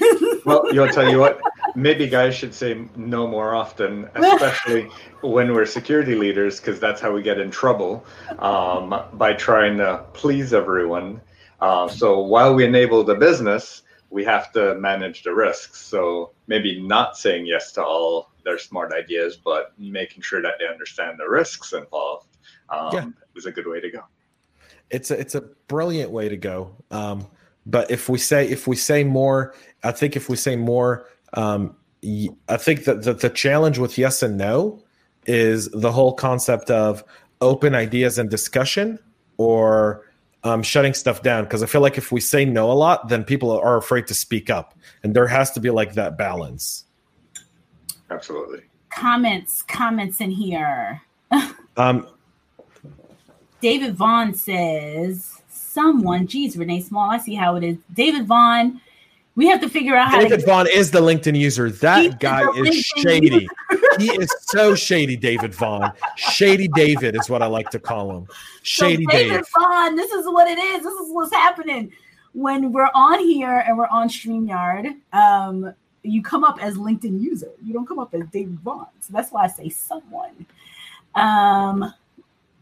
Well, 0.45 0.75
you'll 0.75 0.89
tell 0.89 1.09
you 1.09 1.19
what. 1.19 1.41
Maybe 1.75 2.07
guys 2.07 2.35
should 2.35 2.53
say 2.53 2.87
no 2.97 3.27
more 3.27 3.55
often, 3.55 4.11
especially 4.15 4.91
when 5.23 5.55
we're 5.55 5.65
security 5.65 6.15
leaders, 6.15 6.61
because 6.61 6.79
that's 6.79 7.01
how 7.01 7.13
we 7.13 7.23
get 7.23 7.41
in 7.41 7.51
trouble 7.51 8.05
um, 8.41 8.95
by 9.15 9.33
trying 9.33 9.79
to 9.79 10.05
please 10.13 10.53
everyone. 10.53 11.23
Uh, 11.63 11.89
so 11.89 12.21
while 12.21 12.55
we 12.55 12.67
enable 12.67 13.03
the 13.05 13.15
business, 13.15 13.85
we 14.11 14.23
have 14.25 14.53
to 14.53 14.75
manage 14.75 15.23
the 15.23 15.35
risks. 15.35 15.81
So 15.81 16.34
maybe 16.47 16.81
not 16.81 17.17
saying 17.17 17.47
yes 17.47 17.73
to 17.73 17.83
all 17.83 18.31
their 18.45 18.59
smart 18.59 18.93
ideas, 18.93 19.37
but 19.37 19.73
making 19.79 20.23
sure 20.23 20.43
that 20.43 20.55
they 20.59 20.67
understand 20.67 21.19
the 21.19 21.29
risks 21.29 21.73
involved 21.73 22.29
um, 22.69 22.93
yeah. 22.93 23.07
is 23.37 23.47
a 23.47 23.53
good 23.53 23.67
way 23.67 23.81
to 23.81 23.91
go. 23.91 24.01
It's 24.91 25.11
a 25.11 25.19
it's 25.19 25.35
a 25.35 25.41
brilliant 25.69 26.11
way 26.11 26.29
to 26.29 26.37
go. 26.37 26.77
Um, 26.91 27.27
but 27.67 27.91
if 27.91 28.09
we 28.09 28.19
say 28.19 28.49
if 28.49 28.67
we 28.67 28.77
say 28.77 29.03
more, 29.05 29.55
I 29.83 29.93
think 29.93 30.17
if 30.17 30.29
we 30.29 30.37
say 30.37 30.57
more, 30.57 31.09
um, 31.33 31.77
I 32.49 32.57
think 32.59 32.85
that 32.85 33.03
the, 33.03 33.15
the 33.15 33.31
challenge 33.31 33.79
with 33.79 33.97
yes 33.97 34.23
and 34.23 34.37
no 34.37 34.83
is 35.27 35.71
the 35.71 35.91
whole 35.91 36.13
concept 36.13 36.71
of 36.71 37.03
open 37.41 37.75
ideas 37.75 38.19
and 38.19 38.29
discussion 38.29 38.99
or 39.39 40.04
um, 40.45 40.63
shutting 40.63 40.95
stuff 40.95 41.23
down 41.23 41.45
because 41.45 41.63
I 41.63 41.67
feel 41.67 41.81
like 41.81 41.99
if 41.99 42.13
we 42.13 42.21
say 42.21 42.45
no 42.45 42.71
a 42.71 42.75
lot, 42.75 43.09
then 43.09 43.25
people 43.25 43.51
are 43.51 43.77
afraid 43.77 44.07
to 44.09 44.15
speak 44.15 44.51
up, 44.51 44.75
and 45.03 45.15
there 45.15 45.27
has 45.27 45.51
to 45.53 45.61
be 45.61 45.71
like 45.71 45.95
that 45.95 46.17
balance. 46.17 46.85
Absolutely. 48.11 48.61
Comments, 48.91 49.63
comments 49.63 50.21
in 50.21 50.31
here. 50.31 51.03
um, 51.77 52.07
David 53.61 53.95
Vaughn 53.97 54.35
says, 54.35 55.43
"Someone, 55.49 56.27
geez, 56.27 56.57
Renee 56.57 56.83
Small. 56.83 57.11
I 57.11 57.19
see 57.19 57.35
how 57.35 57.57
it 57.57 57.65
is. 57.65 57.79
David 57.93 58.27
Vaughn 58.27 58.81
we 59.37 59.47
have 59.49 59.61
to 59.61 59.69
figure 59.69 59.97
out 59.97 60.11
how 60.11 60.21
David 60.21 60.41
to- 60.41 60.47
Vaughn 60.47 60.67
is 60.73 60.91
the 60.91 61.01
LinkedIn 61.01 61.39
user. 61.39 61.71
That 61.71 62.21
guy 62.21 62.47
is 62.57 62.77
shady. 62.99 63.49
he 63.99 64.11
is 64.11 64.33
so 64.41 64.75
shady, 64.75 65.17
David 65.17 65.55
Vaughn. 65.55 65.93
Shady 66.17 66.69
David 66.69 67.17
is 67.17 67.29
what 67.29 67.43
I 67.43 67.47
like 67.47 67.71
to 67.71 67.79
call 67.79 68.17
him. 68.17 68.27
Shady 68.63 69.05
so 69.05 69.11
David 69.11 69.37
Dave. 69.37 69.47
Vaughn, 69.59 69.97
this 69.97 70.13
is 70.13 70.27
what 70.27 70.49
it 70.49 70.59
is. 70.59 70.85
This 70.85 70.95
is 70.95 71.13
what's 71.13 71.33
happening. 71.33 71.93
When 72.33 72.73
we're 72.73 72.91
on 72.95 73.21
here 73.21 73.65
and 73.67 73.79
we're 73.79 73.89
on 73.89 74.09
StreamYard, 74.09 74.97
um, 75.13 75.73
you 76.03 76.23
come 76.23 76.45
up 76.45 76.63
as 76.63 76.77
LinkedIn 76.77 77.21
user. 77.23 77.51
You 77.65 77.73
don't 77.73 77.87
come 77.87 77.99
up 77.99 78.15
as 78.15 78.27
David 78.33 78.59
Vaughn. 78.61 78.87
So 79.01 79.13
that's 79.13 79.33
why 79.33 79.45
I 79.45 79.49
say 79.49 79.69
someone. 79.69 80.47
Um, 81.15 81.93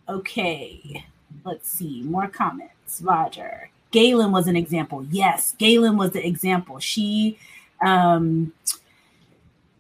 okay. 0.08 1.04
Let's 1.44 1.68
see. 1.68 2.02
More 2.02 2.28
comments. 2.28 3.00
Roger. 3.02 3.70
Galen 3.92 4.32
was 4.32 4.48
an 4.48 4.56
example. 4.56 5.06
Yes, 5.10 5.54
Galen 5.58 5.96
was 5.96 6.10
the 6.10 6.26
example. 6.26 6.78
She 6.80 7.38
um 7.80 8.52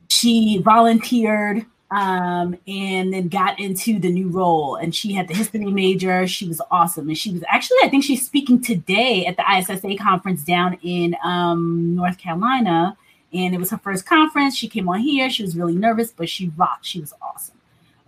she 0.08 0.58
volunteered 0.58 1.66
um, 1.92 2.56
and 2.66 3.12
then 3.12 3.28
got 3.28 3.60
into 3.60 3.98
the 3.98 4.10
new 4.10 4.28
role. 4.28 4.76
And 4.76 4.94
she 4.94 5.12
had 5.12 5.28
the 5.28 5.34
history 5.34 5.66
major. 5.66 6.26
She 6.26 6.48
was 6.48 6.60
awesome. 6.70 7.08
And 7.08 7.18
she 7.18 7.32
was 7.32 7.44
actually, 7.48 7.78
I 7.82 7.88
think 7.88 8.02
she's 8.02 8.24
speaking 8.24 8.62
today 8.62 9.26
at 9.26 9.36
the 9.36 9.44
ISSA 9.44 9.96
conference 9.98 10.42
down 10.42 10.78
in 10.82 11.14
um, 11.22 11.94
North 11.94 12.18
Carolina. 12.18 12.96
And 13.34 13.54
it 13.54 13.58
was 13.58 13.70
her 13.70 13.78
first 13.78 14.06
conference. 14.06 14.56
She 14.56 14.68
came 14.68 14.88
on 14.88 15.00
here. 15.00 15.28
She 15.28 15.42
was 15.42 15.56
really 15.56 15.74
nervous, 15.74 16.12
but 16.12 16.28
she 16.28 16.50
rocked. 16.56 16.86
She 16.86 17.00
was 17.00 17.12
awesome. 17.20 17.56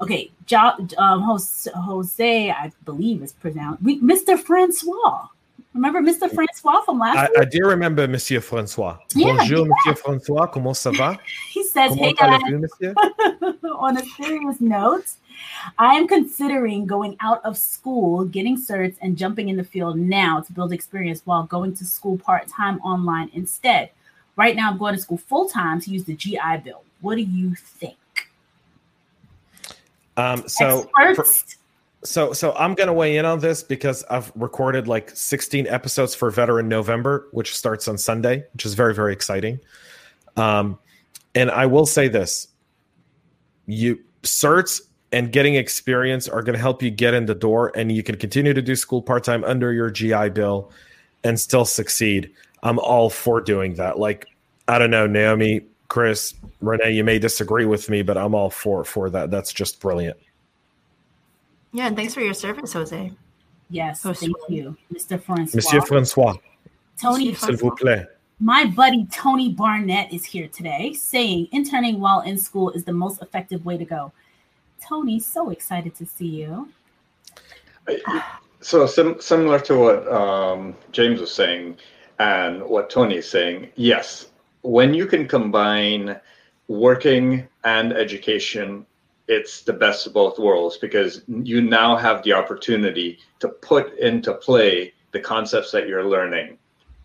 Okay, 0.00 0.30
jo- 0.44 0.86
um, 0.98 1.22
Jose, 1.22 1.70
Jose, 1.74 2.50
I 2.50 2.72
believe 2.84 3.22
is 3.22 3.32
pronounced 3.32 3.82
Mr. 3.82 4.38
Francois. 4.38 5.28
Remember 5.74 6.00
Mr. 6.00 6.32
Francois 6.32 6.82
from 6.82 7.00
last 7.00 7.16
I, 7.16 7.22
week? 7.24 7.38
I 7.38 7.44
do 7.44 7.66
remember 7.66 8.06
Monsieur 8.06 8.40
Francois. 8.40 8.96
Yeah, 9.14 9.36
Bonjour, 9.36 9.58
yeah. 9.58 9.64
Monsieur 9.74 9.94
Francois. 9.96 10.46
Comment 10.46 10.72
ça 10.72 10.92
va? 10.96 11.18
He 11.50 11.64
says, 11.64 11.88
Comment 11.90 12.00
"Hey 12.00 12.12
guys, 12.12 12.94
on 13.78 13.96
a 13.96 14.04
serious 14.16 14.60
note, 14.60 15.04
I 15.76 15.94
am 15.96 16.06
considering 16.06 16.86
going 16.86 17.16
out 17.20 17.44
of 17.44 17.58
school, 17.58 18.24
getting 18.24 18.56
certs, 18.56 18.96
and 19.02 19.16
jumping 19.16 19.48
in 19.48 19.56
the 19.56 19.64
field 19.64 19.98
now 19.98 20.40
to 20.40 20.52
build 20.52 20.72
experience 20.72 21.22
while 21.24 21.42
going 21.42 21.74
to 21.74 21.84
school 21.84 22.18
part 22.18 22.46
time 22.46 22.78
online 22.82 23.30
instead. 23.34 23.90
Right 24.36 24.54
now, 24.54 24.70
I'm 24.70 24.78
going 24.78 24.94
to 24.94 25.00
school 25.00 25.18
full 25.18 25.48
time 25.48 25.80
to 25.80 25.90
use 25.90 26.04
the 26.04 26.14
GI 26.14 26.62
Bill. 26.64 26.82
What 27.00 27.16
do 27.16 27.22
you 27.22 27.56
think? 27.56 27.96
Um, 30.16 30.48
so, 30.48 30.88
for- 30.94 31.02
Experts? 31.02 31.56
So, 32.04 32.32
so 32.32 32.52
I'm 32.52 32.74
going 32.74 32.86
to 32.86 32.92
weigh 32.92 33.16
in 33.16 33.24
on 33.24 33.40
this 33.40 33.62
because 33.62 34.04
I've 34.04 34.30
recorded 34.34 34.86
like 34.86 35.10
16 35.10 35.66
episodes 35.66 36.14
for 36.14 36.30
Veteran 36.30 36.68
November, 36.68 37.28
which 37.32 37.56
starts 37.56 37.88
on 37.88 37.96
Sunday, 37.96 38.44
which 38.52 38.66
is 38.66 38.74
very, 38.74 38.94
very 38.94 39.12
exciting. 39.12 39.58
Um, 40.36 40.78
and 41.34 41.50
I 41.50 41.66
will 41.66 41.86
say 41.86 42.08
this: 42.08 42.48
you 43.66 44.00
certs 44.22 44.80
and 45.12 45.32
getting 45.32 45.54
experience 45.54 46.28
are 46.28 46.42
going 46.42 46.54
to 46.54 46.60
help 46.60 46.82
you 46.82 46.90
get 46.90 47.14
in 47.14 47.26
the 47.26 47.34
door, 47.34 47.72
and 47.74 47.90
you 47.90 48.02
can 48.02 48.16
continue 48.16 48.52
to 48.52 48.62
do 48.62 48.76
school 48.76 49.00
part 49.00 49.24
time 49.24 49.44
under 49.44 49.72
your 49.72 49.90
GI 49.90 50.30
Bill 50.30 50.70
and 51.22 51.38
still 51.40 51.64
succeed. 51.64 52.30
I'm 52.62 52.78
all 52.78 53.10
for 53.10 53.40
doing 53.40 53.74
that. 53.74 53.98
Like, 53.98 54.26
I 54.68 54.78
don't 54.78 54.90
know, 54.90 55.06
Naomi, 55.06 55.62
Chris, 55.88 56.34
Renee, 56.60 56.92
you 56.92 57.04
may 57.04 57.18
disagree 57.18 57.64
with 57.64 57.88
me, 57.88 58.02
but 58.02 58.16
I'm 58.18 58.34
all 58.34 58.50
for 58.50 58.84
for 58.84 59.08
that. 59.10 59.30
That's 59.30 59.52
just 59.52 59.80
brilliant. 59.80 60.18
Yeah, 61.74 61.88
and 61.88 61.96
thanks 61.96 62.14
for 62.14 62.20
your 62.20 62.34
service, 62.34 62.72
Jose. 62.72 63.10
yes, 63.68 64.06
Oh, 64.06 64.12
thank 64.14 64.36
you, 64.48 64.76
Mr. 64.94 65.20
Francois. 65.20 65.56
Monsieur 65.56 65.80
Francois, 65.80 66.36
Tony, 67.00 67.32
Monsieur 67.32 67.46
s'il 67.48 67.56
vous 67.56 67.74
plaît. 67.74 68.06
my 68.38 68.64
buddy 68.64 69.06
Tony 69.10 69.52
Barnett 69.52 70.12
is 70.12 70.24
here 70.24 70.46
today 70.46 70.92
saying 70.92 71.48
interning 71.50 71.98
while 71.98 72.20
in 72.20 72.38
school 72.38 72.70
is 72.70 72.84
the 72.84 72.92
most 72.92 73.20
effective 73.22 73.64
way 73.64 73.76
to 73.76 73.84
go. 73.84 74.12
Tony, 74.80 75.18
so 75.18 75.50
excited 75.50 75.96
to 75.96 76.06
see 76.06 76.28
you. 76.28 76.68
So 78.60 78.86
sim- 78.86 79.20
similar 79.20 79.58
to 79.60 79.76
what 79.76 80.06
um, 80.12 80.76
James 80.92 81.20
was 81.20 81.34
saying 81.34 81.76
and 82.20 82.62
what 82.62 82.88
Tony 82.88 83.16
is 83.16 83.28
saying, 83.28 83.70
yes, 83.74 84.28
when 84.62 84.94
you 84.94 85.06
can 85.06 85.26
combine 85.26 86.20
working 86.68 87.46
and 87.64 87.92
education, 87.92 88.86
it's 89.28 89.62
the 89.62 89.72
best 89.72 90.06
of 90.06 90.12
both 90.12 90.38
worlds 90.38 90.76
because 90.76 91.22
you 91.28 91.62
now 91.62 91.96
have 91.96 92.22
the 92.22 92.32
opportunity 92.32 93.18
to 93.40 93.48
put 93.48 93.98
into 93.98 94.34
play 94.34 94.92
the 95.12 95.20
concepts 95.20 95.70
that 95.72 95.88
you're 95.88 96.04
learning. 96.04 96.58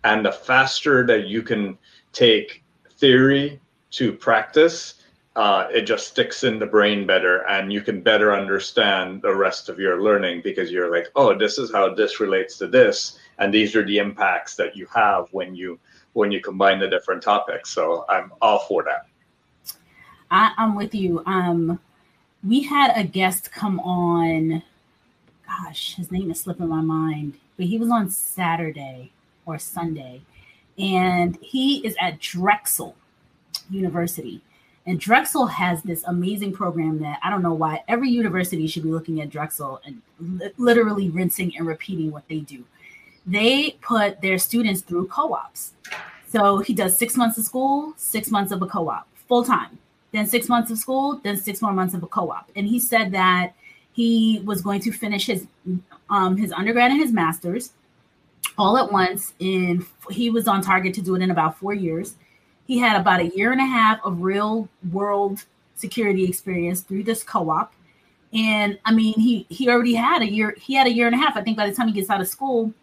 And 0.03 0.25
the 0.25 0.31
faster 0.31 1.05
that 1.07 1.27
you 1.27 1.41
can 1.41 1.77
take 2.11 2.63
theory 2.97 3.59
to 3.91 4.13
practice, 4.13 4.95
uh, 5.35 5.67
it 5.71 5.81
just 5.81 6.07
sticks 6.07 6.43
in 6.43 6.59
the 6.59 6.65
brain 6.65 7.05
better 7.05 7.47
and 7.47 7.71
you 7.71 7.81
can 7.81 8.01
better 8.01 8.33
understand 8.33 9.21
the 9.21 9.33
rest 9.33 9.69
of 9.69 9.79
your 9.79 10.01
learning 10.01 10.41
because 10.43 10.71
you're 10.71 10.91
like 10.91 11.07
oh 11.15 11.37
this 11.37 11.57
is 11.57 11.71
how 11.71 11.93
this 11.93 12.19
relates 12.19 12.57
to 12.57 12.67
this 12.67 13.19
and 13.37 13.53
these 13.53 13.75
are 13.75 13.85
the 13.85 13.99
impacts 13.99 14.55
that 14.55 14.75
you 14.75 14.85
have 14.87 15.27
when 15.31 15.55
you 15.55 15.79
when 16.13 16.31
you 16.31 16.41
combine 16.41 16.79
the 16.79 16.89
different 16.89 17.21
topics 17.21 17.69
so 17.69 18.05
i'm 18.09 18.33
all 18.41 18.59
for 18.67 18.83
that 18.83 19.05
I, 20.31 20.53
I'm 20.57 20.75
with 20.75 20.93
you. 20.93 21.23
Um, 21.25 21.79
we 22.45 22.61
had 22.61 22.91
a 22.95 23.03
guest 23.03 23.51
come 23.51 23.79
on. 23.81 24.63
Gosh, 25.45 25.95
his 25.95 26.11
name 26.11 26.31
is 26.31 26.39
slipping 26.39 26.67
my 26.67 26.81
mind, 26.81 27.35
but 27.57 27.65
he 27.65 27.77
was 27.77 27.89
on 27.89 28.09
Saturday 28.09 29.11
or 29.45 29.57
Sunday, 29.57 30.21
and 30.77 31.37
he 31.41 31.85
is 31.85 31.95
at 31.99 32.19
Drexel 32.19 32.95
University. 33.69 34.41
And 34.85 34.99
Drexel 34.99 35.47
has 35.47 35.83
this 35.83 36.03
amazing 36.05 36.53
program 36.53 36.99
that 36.99 37.19
I 37.23 37.29
don't 37.29 37.43
know 37.43 37.53
why 37.53 37.83
every 37.87 38.09
university 38.09 38.65
should 38.67 38.83
be 38.83 38.91
looking 38.91 39.21
at 39.21 39.29
Drexel 39.29 39.81
and 39.85 40.01
li- 40.19 40.51
literally 40.57 41.09
rinsing 41.09 41.55
and 41.57 41.67
repeating 41.67 42.11
what 42.11 42.27
they 42.27 42.39
do. 42.39 42.63
They 43.25 43.71
put 43.81 44.21
their 44.21 44.37
students 44.37 44.81
through 44.81 45.07
co 45.07 45.33
ops. 45.33 45.73
So 46.27 46.59
he 46.59 46.73
does 46.73 46.97
six 46.97 47.17
months 47.17 47.37
of 47.37 47.43
school, 47.43 47.93
six 47.97 48.31
months 48.31 48.51
of 48.51 48.61
a 48.61 48.67
co 48.67 48.89
op, 48.89 49.07
full 49.27 49.43
time 49.43 49.77
then 50.11 50.25
six 50.25 50.49
months 50.49 50.71
of 50.71 50.77
school, 50.77 51.19
then 51.23 51.37
six 51.37 51.61
more 51.61 51.73
months 51.73 51.93
of 51.93 52.03
a 52.03 52.07
co-op. 52.07 52.49
And 52.55 52.67
he 52.67 52.79
said 52.79 53.11
that 53.11 53.53
he 53.93 54.41
was 54.45 54.61
going 54.61 54.81
to 54.81 54.91
finish 54.91 55.27
his 55.27 55.47
um, 56.09 56.37
his 56.37 56.51
undergrad 56.51 56.91
and 56.91 56.99
his 56.99 57.11
master's 57.11 57.71
all 58.57 58.77
at 58.77 58.91
once. 58.91 59.33
In 59.39 59.85
he 60.09 60.29
was 60.29 60.47
on 60.47 60.61
target 60.61 60.93
to 60.95 61.01
do 61.01 61.15
it 61.15 61.21
in 61.21 61.31
about 61.31 61.57
four 61.57 61.73
years. 61.73 62.15
He 62.65 62.77
had 62.77 62.99
about 62.99 63.19
a 63.19 63.27
year 63.35 63.51
and 63.51 63.61
a 63.61 63.65
half 63.65 63.99
of 64.03 64.21
real 64.21 64.69
world 64.91 65.43
security 65.75 66.25
experience 66.25 66.81
through 66.81 67.03
this 67.03 67.23
co-op. 67.23 67.73
And 68.33 68.77
I 68.85 68.93
mean, 68.93 69.13
he 69.19 69.45
he 69.49 69.69
already 69.69 69.95
had 69.95 70.21
a 70.21 70.31
year. 70.31 70.55
He 70.59 70.75
had 70.75 70.87
a 70.87 70.91
year 70.91 71.07
and 71.07 71.15
a 71.15 71.17
half. 71.17 71.35
I 71.35 71.41
think 71.41 71.57
by 71.57 71.67
the 71.67 71.75
time 71.75 71.87
he 71.87 71.93
gets 71.93 72.09
out 72.09 72.21
of 72.21 72.27
school, 72.27 72.73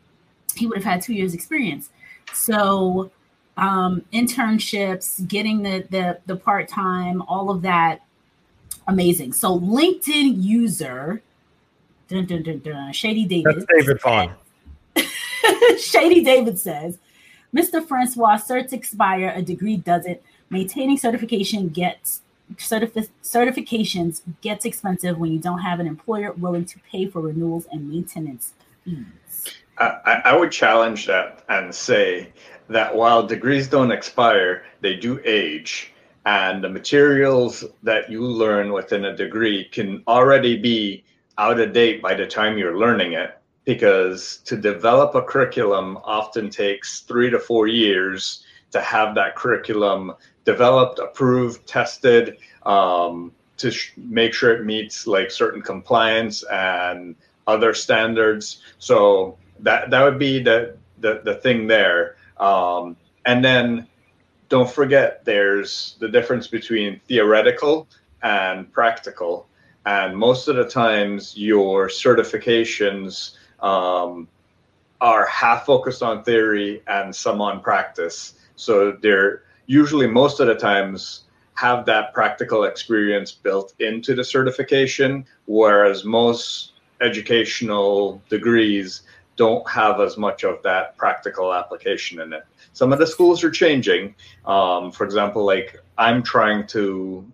he 0.55 0.67
would 0.67 0.79
have 0.79 0.85
had 0.85 1.03
two 1.03 1.15
years 1.15 1.35
experience. 1.35 1.91
So 2.33 3.11
um, 3.57 4.03
internships, 4.13 5.27
getting 5.27 5.63
the 5.63 5.87
the 5.91 6.19
the 6.27 6.37
part 6.37 6.69
time, 6.69 7.23
all 7.23 7.51
of 7.51 7.63
that, 7.63 8.03
amazing. 8.87 9.33
So 9.33 9.59
LinkedIn 9.59 10.43
user, 10.43 11.23
dun, 12.09 12.27
dun, 12.27 12.43
dun, 12.43 12.59
dun, 12.61 12.93
Shady 12.93 13.25
David, 13.25 13.57
That's 13.57 13.67
David 13.73 14.01
Vaughn. 14.03 14.35
Shady 15.79 16.23
David 16.23 16.59
says, 16.59 16.99
Mr. 17.55 17.87
Francois, 17.87 18.39
certs 18.39 18.73
expire, 18.73 19.33
a 19.35 19.43
degree 19.43 19.77
doesn't. 19.77 20.21
Maintaining 20.51 20.97
certification 20.97 21.69
gets 21.69 22.23
certifi- 22.55 23.09
certifications 23.23 24.23
gets 24.41 24.65
expensive 24.65 25.19
when 25.19 25.33
you 25.33 25.39
don't 25.39 25.59
have 25.59 25.81
an 25.81 25.87
employer 25.87 26.33
willing 26.33 26.65
to 26.65 26.79
pay 26.81 27.07
for 27.07 27.21
renewals 27.21 27.67
and 27.73 27.91
maintenance 27.91 28.53
fees. 28.85 29.57
I, 29.79 30.23
I 30.25 30.37
would 30.37 30.53
challenge 30.53 31.07
that 31.07 31.45
and 31.49 31.75
say 31.75 32.33
that 32.69 32.95
while 32.95 33.27
degrees 33.27 33.69
don't 33.69 33.91
expire, 33.93 34.65
they 34.81 34.95
do 34.95 35.21
age. 35.25 35.93
And 36.25 36.63
the 36.63 36.69
materials 36.69 37.65
that 37.85 38.11
you 38.11 38.23
learn 38.23 38.73
within 38.73 39.05
a 39.05 39.17
degree 39.17 39.65
can 39.65 40.03
already 40.09 40.57
be 40.57 41.05
out 41.39 41.61
of 41.61 41.73
date 41.73 42.03
by 42.03 42.15
the 42.15 42.27
time 42.27 42.59
you're 42.59 42.79
learning 42.79 43.13
it. 43.13 43.39
Because 43.65 44.39
to 44.45 44.57
develop 44.57 45.15
a 45.15 45.23
curriculum 45.23 45.99
often 46.05 46.51
takes 46.51 47.01
three 47.01 47.31
to 47.31 47.39
four 47.39 47.67
years 47.67 48.45
to 48.73 48.81
have 48.81 49.15
that 49.15 49.37
curriculum 49.37 50.15
developed, 50.45 50.99
approved, 50.99 51.67
tested, 51.67 52.39
um, 52.65 53.33
to 53.57 53.71
sh- 53.71 53.93
make 53.97 54.35
sure 54.35 54.55
it 54.55 54.65
meets 54.65 55.07
like 55.07 55.31
certain 55.31 55.63
compliance 55.63 56.45
and 56.45 57.17
other 57.47 57.75
standards. 57.75 58.61
So 58.79 59.39
that 59.61 59.91
that 59.91 60.03
would 60.03 60.19
be 60.19 60.43
the 60.43 60.77
the, 60.99 61.21
the 61.25 61.35
thing 61.35 61.67
there 61.67 62.16
um, 62.39 62.97
and 63.25 63.45
then 63.45 63.87
don't 64.49 64.71
forget 64.71 65.25
there's 65.25 65.97
the 66.01 66.09
difference 66.09 66.47
between 66.47 67.01
theoretical 67.09 67.89
and 68.23 68.71
practical. 68.73 69.49
And 69.85 70.17
most 70.17 70.49
of 70.49 70.57
the 70.57 70.69
times 70.69 71.37
your 71.37 71.89
certifications 71.89 73.37
um, 73.61 74.29
are 75.01 75.27
half 75.27 75.67
focused 75.67 76.03
on 76.03 76.25
theory 76.25 76.83
and 76.87 77.15
some 77.15 77.41
on 77.41 77.61
practice. 77.61 78.35
So 78.57 78.93
they're 78.93 79.43
usually 79.67 80.07
most 80.07 80.41
of 80.41 80.47
the 80.47 80.55
times 80.55 81.25
have 81.55 81.87
that 81.87 82.13
practical 82.13 82.65
experience 82.65 83.33
built 83.33 83.75
into 83.81 84.15
the 84.15 84.23
certification 84.23 85.25
whereas 85.47 86.05
most 86.05 86.73
educational 87.01 88.23
degrees 88.29 89.03
don't 89.37 89.69
have 89.69 90.01
as 90.01 90.17
much 90.17 90.45
of 90.45 90.63
that 90.63 90.97
practical 90.97 91.53
application 91.53 92.21
in 92.21 92.33
it. 92.33 92.45
Some 92.73 92.93
of 92.93 92.99
the 92.99 93.07
schools 93.07 93.45
are 93.45 93.51
changing. 93.51 94.15
Um, 94.45 94.91
for 94.93 95.05
example, 95.05 95.45
like 95.45 95.79
I'm 95.99 96.23
trying 96.23 96.67
to 96.69 97.25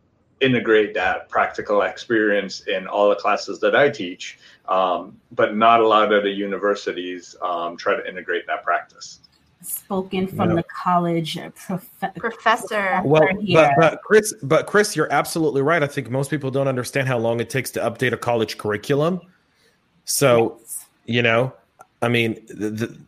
integrate 0.41 0.93
that 0.95 1.29
practical 1.29 1.83
experience 1.83 2.63
in 2.63 2.87
all 2.89 3.09
the 3.09 3.15
classes 3.15 3.61
that 3.61 3.77
I 3.77 3.89
teach, 3.89 4.39
um, 4.69 5.17
but 5.31 5.57
not 5.57 5.81
a 5.81 5.87
lot 5.87 6.13
of 6.13 6.25
the 6.25 6.31
universities 6.31 7.37
um, 7.43 7.77
try 7.77 7.95
to 7.95 8.09
integrate 8.09 8.47
that 8.49 8.65
practice. 8.65 9.21
spoken 9.65 10.27
from 10.27 10.51
Yeah. 10.51 10.57
the 10.57 10.65
college 10.65 11.39
prof- 11.55 11.89
Professor. 12.17 13.01
Well, 13.05 13.23
here. 13.41 13.73
but, 13.79 13.93
but 13.93 14.03
Chris, 14.03 14.35
but 14.43 14.67
Chris, 14.67 14.97
you're 14.97 15.13
absolutely 15.13 15.63
right. 15.63 15.85
I 15.85 15.87
think 15.87 16.11
most 16.11 16.31
people 16.31 16.51
don't 16.51 16.67
understand 16.67 17.07
how 17.07 17.19
long 17.19 17.39
it 17.39 17.49
takes 17.49 17.71
to 17.73 17.81
update 17.81 18.13
a 18.13 18.17
college 18.17 18.59
curriculum. 18.59 19.21
So, 20.05 20.57
Yes. 20.59 20.87
you 21.07 21.23
know, 21.23 21.53
I 22.03 22.09
mean, 22.09 22.45
the, 22.49 22.71
the, 22.71 22.99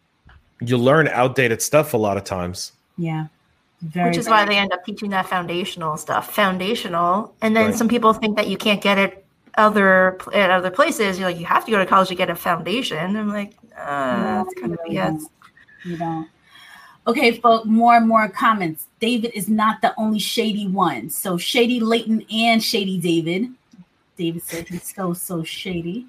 you 0.61 0.78
learn 0.78 1.09
outdated 1.09 1.61
stuff 1.61 1.94
a 1.94 1.96
lot 1.96 2.16
of 2.16 2.24
times. 2.24 2.72
yeah, 2.96 3.26
very. 3.83 4.09
which 4.11 4.18
is 4.18 4.28
why 4.28 4.44
they 4.44 4.57
end 4.57 4.72
up 4.72 4.85
teaching 4.85 5.11
that 5.11 5.26
foundational 5.26 5.96
stuff 5.96 6.33
foundational 6.33 7.35
and 7.42 7.54
then 7.57 7.66
Right. 7.66 7.74
some 7.74 7.88
people 7.88 8.12
think 8.14 8.37
that 8.37 8.48
you 8.48 8.57
can't 8.57 8.80
get 8.80 8.96
it 8.98 9.24
other 9.59 10.18
at 10.33 10.50
other 10.50 10.70
places 10.70 11.18
you're 11.18 11.28
like 11.28 11.38
you 11.38 11.44
have 11.44 11.64
to 11.66 11.70
go 11.70 11.78
to 11.78 11.85
college 11.87 12.09
to 12.09 12.14
get 12.14 12.30
a 12.30 12.35
foundation 12.35 13.16
i'm 13.16 13.28
like 13.28 13.52
uh 13.76 14.42
that's 14.44 14.54
kind 14.54 14.72
of 14.72 14.78
you 14.87 14.94
BS. 14.98 15.07
don't. 15.07 15.30
You 15.85 15.96
don't. 15.98 16.28
Okay, 17.07 17.38
folks, 17.38 17.66
more 17.66 17.96
and 17.96 18.09
more 18.09 18.26
comments. 18.30 18.87
David 19.00 19.33
is 19.35 19.46
not 19.48 19.83
the 19.83 19.92
only 19.98 20.18
shady 20.18 20.66
one. 20.68 21.11
So 21.11 21.37
shady 21.37 21.78
Leighton 21.78 22.24
and 22.33 22.62
shady 22.62 22.96
David. 22.98 23.50
David 24.16 24.42
said 24.42 24.66
he's 24.68 24.94
so 24.94 25.12
so 25.12 25.42
shady. 25.44 26.07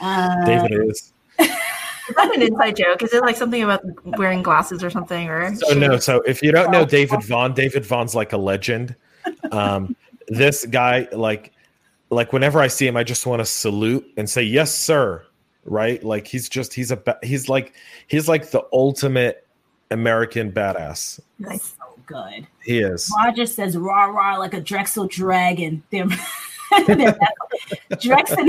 Uh, 0.00 0.46
David 0.46 0.88
is. 0.88 1.12
is 2.08 2.14
that 2.16 2.34
an 2.34 2.42
inside 2.42 2.76
joke 2.76 3.02
is 3.02 3.12
it 3.12 3.22
like 3.22 3.36
something 3.36 3.62
about 3.62 3.82
wearing 4.18 4.42
glasses 4.42 4.82
or 4.82 4.90
something 4.90 5.28
or 5.28 5.54
So 5.54 5.74
no, 5.74 5.98
so 5.98 6.20
if 6.22 6.42
you 6.42 6.52
don't 6.52 6.70
know 6.70 6.84
David 6.84 7.22
Vaughn, 7.24 7.54
David 7.54 7.84
Vaughn's 7.84 8.14
like 8.14 8.32
a 8.32 8.38
legend. 8.38 8.94
Um, 9.52 9.94
this 10.28 10.64
guy, 10.66 11.08
like, 11.12 11.52
like 12.10 12.32
whenever 12.32 12.60
I 12.60 12.68
see 12.68 12.86
him, 12.86 12.96
I 12.96 13.04
just 13.04 13.26
want 13.26 13.40
to 13.40 13.46
salute 13.46 14.06
and 14.16 14.28
say 14.28 14.42
yes, 14.42 14.74
sir. 14.74 15.24
Right? 15.64 16.02
Like 16.02 16.26
he's 16.26 16.48
just 16.48 16.72
he's 16.72 16.90
a 16.90 16.96
ba- 16.96 17.18
he's 17.22 17.48
like 17.48 17.74
he's 18.06 18.26
like 18.26 18.50
the 18.50 18.64
ultimate 18.72 19.46
American 19.90 20.50
badass. 20.50 21.20
nice 21.38 21.74
so 21.78 21.98
good. 22.06 22.46
He 22.64 22.78
is. 22.78 23.12
Roger 23.22 23.44
says 23.44 23.76
rah 23.76 24.06
rah 24.06 24.38
like 24.38 24.54
a 24.54 24.60
Drexel 24.62 25.06
dragon. 25.08 25.82
They're, 25.90 26.06
they're- 26.86 27.18
Drexel 28.00 28.36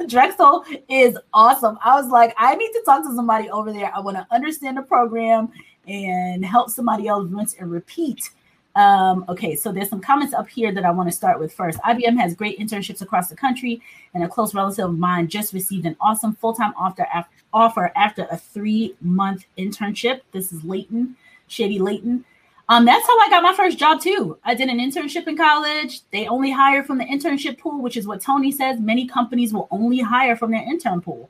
Drexel 0.08 0.64
is 0.88 1.16
awesome. 1.32 1.78
I 1.84 2.00
was 2.00 2.10
like, 2.10 2.34
I 2.38 2.54
need 2.54 2.72
to 2.72 2.82
talk 2.84 3.02
to 3.02 3.14
somebody 3.14 3.50
over 3.50 3.72
there. 3.72 3.92
I 3.94 4.00
want 4.00 4.16
to 4.16 4.26
understand 4.30 4.76
the 4.76 4.82
program 4.82 5.50
and 5.86 6.44
help 6.44 6.70
somebody 6.70 7.08
else 7.08 7.30
rinse 7.30 7.54
and 7.54 7.70
repeat. 7.70 8.30
Um, 8.76 9.24
okay, 9.28 9.56
so 9.56 9.72
there's 9.72 9.88
some 9.88 10.00
comments 10.00 10.32
up 10.32 10.48
here 10.48 10.72
that 10.72 10.84
I 10.84 10.90
want 10.90 11.08
to 11.08 11.14
start 11.14 11.40
with 11.40 11.52
first. 11.52 11.78
IBM 11.80 12.18
has 12.20 12.34
great 12.34 12.58
internships 12.58 13.02
across 13.02 13.28
the 13.28 13.36
country, 13.36 13.82
and 14.14 14.22
a 14.22 14.28
close 14.28 14.54
relative 14.54 14.86
of 14.86 14.98
mine 14.98 15.28
just 15.28 15.52
received 15.52 15.86
an 15.86 15.96
awesome 16.00 16.34
full-time 16.36 16.72
offer 16.76 17.06
after, 17.12 17.34
offer 17.52 17.92
after 17.96 18.28
a 18.30 18.36
three-month 18.36 19.44
internship. 19.58 20.20
This 20.32 20.52
is 20.52 20.62
Leighton, 20.62 21.16
Shady 21.48 21.80
Leighton. 21.80 22.24
Um, 22.70 22.84
that's 22.84 23.04
how 23.04 23.18
I 23.18 23.28
got 23.28 23.42
my 23.42 23.52
first 23.52 23.78
job 23.78 24.00
too. 24.00 24.38
I 24.44 24.54
did 24.54 24.68
an 24.68 24.78
internship 24.78 25.26
in 25.26 25.36
college. 25.36 26.02
They 26.12 26.28
only 26.28 26.52
hire 26.52 26.84
from 26.84 26.98
the 26.98 27.04
internship 27.04 27.58
pool, 27.58 27.82
which 27.82 27.96
is 27.96 28.06
what 28.06 28.22
Tony 28.22 28.52
says. 28.52 28.78
Many 28.78 29.08
companies 29.08 29.52
will 29.52 29.66
only 29.72 29.98
hire 29.98 30.36
from 30.36 30.52
their 30.52 30.62
intern 30.62 31.00
pool. 31.00 31.28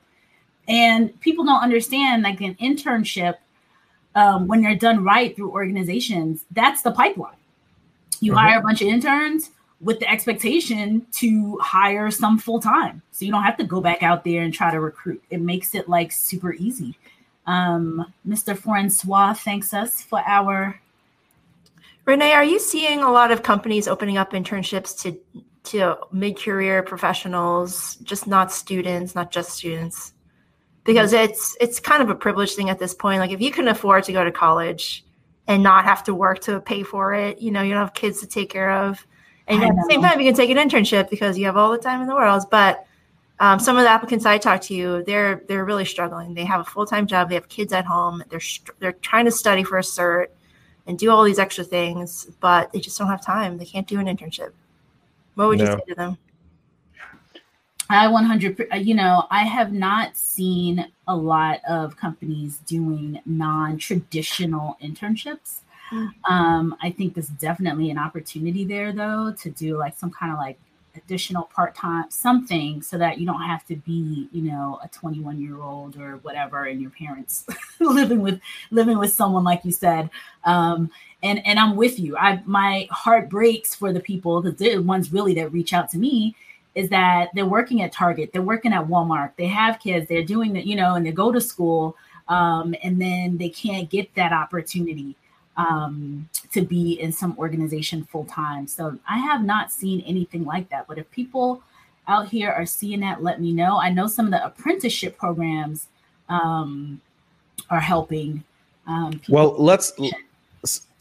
And 0.67 1.19
people 1.19 1.43
don't 1.43 1.63
understand 1.63 2.21
like 2.21 2.41
an 2.41 2.53
internship, 2.61 3.37
um, 4.13 4.47
when 4.47 4.61
they're 4.61 4.75
done 4.75 5.03
right 5.03 5.35
through 5.35 5.51
organizations, 5.51 6.45
that's 6.51 6.83
the 6.83 6.91
pipeline. 6.91 7.33
You 8.19 8.33
Mhm. 8.33 8.37
hire 8.37 8.59
a 8.59 8.61
bunch 8.61 8.83
of 8.83 8.87
interns 8.87 9.49
with 9.79 9.99
the 9.99 10.07
expectation 10.11 11.07
to 11.13 11.57
hire 11.57 12.11
some 12.11 12.37
full 12.37 12.59
time. 12.59 13.01
So 13.11 13.25
you 13.25 13.31
don't 13.31 13.41
have 13.41 13.57
to 13.57 13.63
go 13.63 13.81
back 13.81 14.03
out 14.03 14.23
there 14.23 14.43
and 14.43 14.53
try 14.53 14.69
to 14.69 14.79
recruit. 14.79 15.23
It 15.31 15.41
makes 15.41 15.73
it 15.73 15.89
like 15.89 16.11
super 16.11 16.53
easy. 16.53 16.99
Um, 17.47 18.13
Mr. 18.27 18.55
Francois 18.55 19.33
thanks 19.33 19.73
us 19.73 20.03
for 20.03 20.21
our 20.27 20.79
renee 22.05 22.33
are 22.33 22.43
you 22.43 22.59
seeing 22.59 23.01
a 23.01 23.11
lot 23.11 23.31
of 23.31 23.43
companies 23.43 23.87
opening 23.87 24.17
up 24.17 24.31
internships 24.31 24.99
to 25.01 25.17
to 25.63 25.95
mid-career 26.11 26.81
professionals 26.83 27.95
just 27.97 28.27
not 28.27 28.51
students 28.51 29.15
not 29.15 29.31
just 29.31 29.51
students 29.51 30.13
because 30.83 31.13
it's 31.13 31.55
it's 31.59 31.79
kind 31.79 32.01
of 32.01 32.09
a 32.09 32.15
privileged 32.15 32.55
thing 32.55 32.69
at 32.69 32.79
this 32.79 32.93
point 32.93 33.19
like 33.19 33.31
if 33.31 33.41
you 33.41 33.51
can 33.51 33.67
afford 33.67 34.03
to 34.03 34.11
go 34.11 34.23
to 34.23 34.31
college 34.31 35.05
and 35.47 35.61
not 35.61 35.85
have 35.85 36.03
to 36.03 36.13
work 36.13 36.39
to 36.39 36.59
pay 36.61 36.83
for 36.83 37.13
it 37.13 37.39
you 37.39 37.51
know 37.51 37.61
you 37.61 37.73
don't 37.73 37.81
have 37.81 37.93
kids 37.93 38.19
to 38.19 38.27
take 38.27 38.49
care 38.49 38.71
of 38.71 39.05
and 39.47 39.63
at 39.63 39.69
the 39.69 39.87
same 39.89 40.01
time 40.01 40.19
you 40.19 40.25
can 40.25 40.35
take 40.35 40.49
an 40.49 40.57
internship 40.57 41.09
because 41.09 41.37
you 41.37 41.45
have 41.45 41.57
all 41.57 41.71
the 41.71 41.77
time 41.77 42.01
in 42.01 42.07
the 42.07 42.15
world 42.15 42.43
but 42.49 42.85
um, 43.41 43.59
some 43.59 43.75
of 43.75 43.83
the 43.83 43.89
applicants 43.89 44.23
I 44.27 44.37
talk 44.37 44.61
to, 44.61 45.03
they're 45.07 45.43
they're 45.47 45.65
really 45.65 45.83
struggling. 45.83 46.35
They 46.35 46.45
have 46.45 46.61
a 46.61 46.63
full 46.63 46.85
time 46.85 47.07
job. 47.07 47.27
They 47.27 47.33
have 47.33 47.49
kids 47.49 47.73
at 47.73 47.85
home. 47.85 48.23
They're 48.29 48.39
they're 48.77 48.91
trying 48.91 49.25
to 49.25 49.31
study 49.31 49.63
for 49.63 49.79
a 49.79 49.81
cert 49.81 50.27
and 50.87 50.97
do 50.97 51.11
all 51.11 51.23
these 51.23 51.39
extra 51.39 51.63
things, 51.63 52.27
but 52.39 52.71
they 52.71 52.79
just 52.79 52.97
don't 52.97 53.07
have 53.07 53.23
time. 53.23 53.57
They 53.57 53.65
can't 53.65 53.87
do 53.87 53.99
an 53.99 54.07
internship. 54.07 54.51
What 55.35 55.47
would 55.47 55.59
you 55.59 55.67
say 55.67 55.79
to 55.87 55.95
them? 55.95 56.17
I 57.89 58.07
100, 58.07 58.67
uh, 58.71 58.75
you 58.77 58.93
know, 58.95 59.27
I 59.29 59.43
have 59.43 59.73
not 59.73 60.15
seen 60.15 60.87
a 61.07 61.15
lot 61.15 61.59
of 61.67 61.97
companies 61.97 62.59
doing 62.59 63.19
non 63.25 63.77
traditional 63.77 64.77
internships. 64.81 65.59
Mm. 65.91 66.11
Um, 66.29 66.75
I 66.81 66.89
think 66.91 67.15
there's 67.15 67.27
definitely 67.27 67.89
an 67.89 67.97
opportunity 67.97 68.63
there, 68.63 68.93
though, 68.93 69.33
to 69.41 69.49
do 69.49 69.77
like 69.77 69.97
some 69.97 70.09
kind 70.09 70.31
of 70.31 70.37
like 70.37 70.57
additional 70.95 71.43
part 71.43 71.75
time 71.75 72.05
something 72.09 72.81
so 72.81 72.97
that 72.97 73.17
you 73.17 73.25
don't 73.25 73.41
have 73.41 73.65
to 73.65 73.75
be, 73.75 74.27
you 74.31 74.41
know, 74.43 74.79
a 74.83 74.87
21 74.89 75.41
year 75.41 75.61
old 75.61 75.97
or 75.97 76.17
whatever, 76.17 76.65
and 76.65 76.81
your 76.81 76.91
parents 76.91 77.45
living 77.79 78.21
with 78.21 78.39
living 78.71 78.97
with 78.97 79.11
someone 79.11 79.43
like 79.43 79.63
you 79.65 79.71
said. 79.71 80.09
Um, 80.43 80.89
and 81.23 81.45
and 81.45 81.59
I'm 81.59 81.75
with 81.75 81.99
you. 81.99 82.17
I 82.17 82.41
my 82.45 82.87
heart 82.91 83.29
breaks 83.29 83.75
for 83.75 83.93
the 83.93 83.99
people 83.99 84.41
because 84.41 84.57
the 84.59 84.77
ones 84.79 85.11
really 85.11 85.33
that 85.35 85.51
reach 85.51 85.73
out 85.73 85.89
to 85.91 85.97
me 85.97 86.35
is 86.73 86.89
that 86.89 87.29
they're 87.33 87.45
working 87.45 87.81
at 87.81 87.91
Target, 87.91 88.31
they're 88.31 88.41
working 88.41 88.71
at 88.71 88.87
Walmart, 88.87 89.31
they 89.37 89.47
have 89.47 89.79
kids, 89.79 90.07
they're 90.07 90.23
doing 90.23 90.53
that, 90.53 90.65
you 90.65 90.75
know, 90.75 90.95
and 90.95 91.05
they 91.05 91.11
go 91.11 91.29
to 91.29 91.41
school, 91.41 91.97
um, 92.29 92.73
and 92.81 93.01
then 93.01 93.37
they 93.37 93.49
can't 93.49 93.89
get 93.89 94.13
that 94.15 94.31
opportunity 94.31 95.17
um, 95.57 96.29
to 96.51 96.61
be 96.61 96.93
in 96.93 97.11
some 97.11 97.35
organization 97.37 98.03
full 98.05 98.25
time. 98.25 98.67
So 98.67 98.97
I 99.09 99.17
have 99.19 99.43
not 99.43 99.71
seen 99.71 100.01
anything 100.01 100.45
like 100.45 100.69
that. 100.69 100.87
But 100.87 100.97
if 100.97 101.09
people 101.11 101.61
out 102.07 102.27
here 102.27 102.51
are 102.51 102.65
seeing 102.65 102.99
that, 103.01 103.21
let 103.23 103.41
me 103.41 103.51
know. 103.51 103.77
I 103.77 103.89
know 103.89 104.07
some 104.07 104.25
of 104.25 104.31
the 104.31 104.43
apprenticeship 104.45 105.17
programs 105.17 105.87
um, 106.29 107.01
are 107.69 107.79
helping. 107.79 108.43
Um, 108.87 109.11
people- 109.19 109.35
Well, 109.35 109.55
let's 109.57 109.93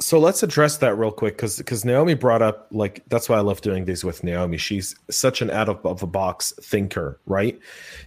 so 0.00 0.18
let's 0.18 0.42
address 0.42 0.78
that 0.78 0.96
real 0.96 1.10
quick 1.10 1.36
because 1.36 1.58
because 1.58 1.84
Naomi 1.84 2.14
brought 2.14 2.40
up 2.40 2.66
like 2.70 3.02
that's 3.08 3.28
why 3.28 3.36
I 3.36 3.40
love 3.40 3.60
doing 3.60 3.84
these 3.84 4.04
with 4.04 4.24
Naomi. 4.24 4.56
She's 4.56 4.96
such 5.10 5.42
an 5.42 5.50
out 5.50 5.68
of, 5.68 5.84
of 5.84 6.02
a 6.02 6.06
box 6.06 6.52
thinker, 6.62 7.18
right? 7.26 7.58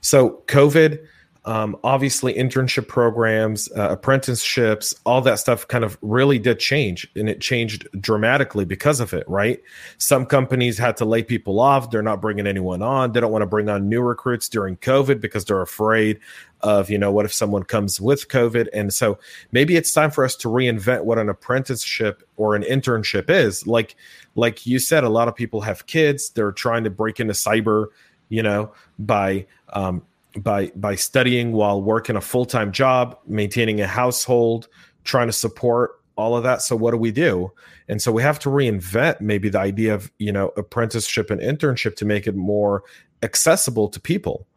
So 0.01 0.41
COVID, 0.47 1.05
um, 1.45 1.75
obviously 1.83 2.33
internship 2.33 2.87
programs, 2.87 3.69
uh, 3.75 3.89
apprenticeships, 3.89 4.95
all 5.05 5.21
that 5.21 5.39
stuff 5.39 5.67
kind 5.67 5.83
of 5.83 5.97
really 6.01 6.39
did 6.39 6.59
change, 6.59 7.09
and 7.15 7.29
it 7.29 7.41
changed 7.41 7.87
dramatically 7.99 8.63
because 8.63 9.01
of 9.01 9.13
it, 9.13 9.27
right? 9.27 9.61
Some 9.97 10.25
companies 10.25 10.77
had 10.77 10.95
to 10.97 11.05
lay 11.05 11.21
people 11.21 11.59
off; 11.59 11.91
they're 11.91 12.01
not 12.01 12.21
bringing 12.21 12.47
anyone 12.47 12.81
on. 12.81 13.11
They 13.11 13.19
don't 13.19 13.31
want 13.31 13.41
to 13.41 13.47
bring 13.47 13.69
on 13.69 13.89
new 13.89 14.01
recruits 14.01 14.47
during 14.47 14.77
COVID 14.77 15.19
because 15.19 15.43
they're 15.43 15.61
afraid 15.61 16.19
of 16.61 16.89
you 16.89 16.97
know 16.97 17.11
what 17.11 17.25
if 17.25 17.33
someone 17.33 17.63
comes 17.63 17.99
with 17.99 18.29
COVID, 18.29 18.69
and 18.73 18.93
so 18.93 19.19
maybe 19.51 19.75
it's 19.75 19.91
time 19.91 20.11
for 20.11 20.23
us 20.23 20.37
to 20.37 20.47
reinvent 20.47 21.03
what 21.03 21.17
an 21.17 21.27
apprenticeship 21.27 22.23
or 22.37 22.55
an 22.55 22.63
internship 22.63 23.29
is 23.29 23.67
like 23.67 23.95
like 24.35 24.65
you 24.65 24.79
said 24.79 25.03
a 25.03 25.09
lot 25.09 25.27
of 25.27 25.35
people 25.35 25.61
have 25.61 25.85
kids 25.85 26.29
they're 26.31 26.51
trying 26.51 26.83
to 26.83 26.89
break 26.89 27.19
into 27.19 27.33
cyber 27.33 27.87
you 28.29 28.41
know 28.41 28.71
by 28.97 29.45
um 29.73 30.01
by 30.39 30.71
by 30.75 30.95
studying 30.95 31.51
while 31.51 31.81
working 31.81 32.15
a 32.15 32.21
full-time 32.21 32.71
job 32.71 33.17
maintaining 33.27 33.81
a 33.81 33.87
household 33.87 34.67
trying 35.03 35.27
to 35.27 35.33
support 35.33 35.99
all 36.15 36.37
of 36.37 36.43
that. 36.43 36.61
So 36.61 36.75
what 36.75 36.91
do 36.91 36.97
we 36.97 37.11
do? 37.11 37.51
And 37.87 38.01
so 38.01 38.11
we 38.11 38.21
have 38.21 38.39
to 38.39 38.49
reinvent 38.49 39.19
maybe 39.19 39.49
the 39.49 39.59
idea 39.59 39.93
of 39.93 40.11
you 40.19 40.31
know 40.31 40.51
apprenticeship 40.57 41.29
and 41.29 41.41
internship 41.41 41.95
to 41.97 42.05
make 42.05 42.27
it 42.27 42.35
more 42.35 42.83
accessible 43.21 43.89
to 43.89 43.99
people. 43.99 44.47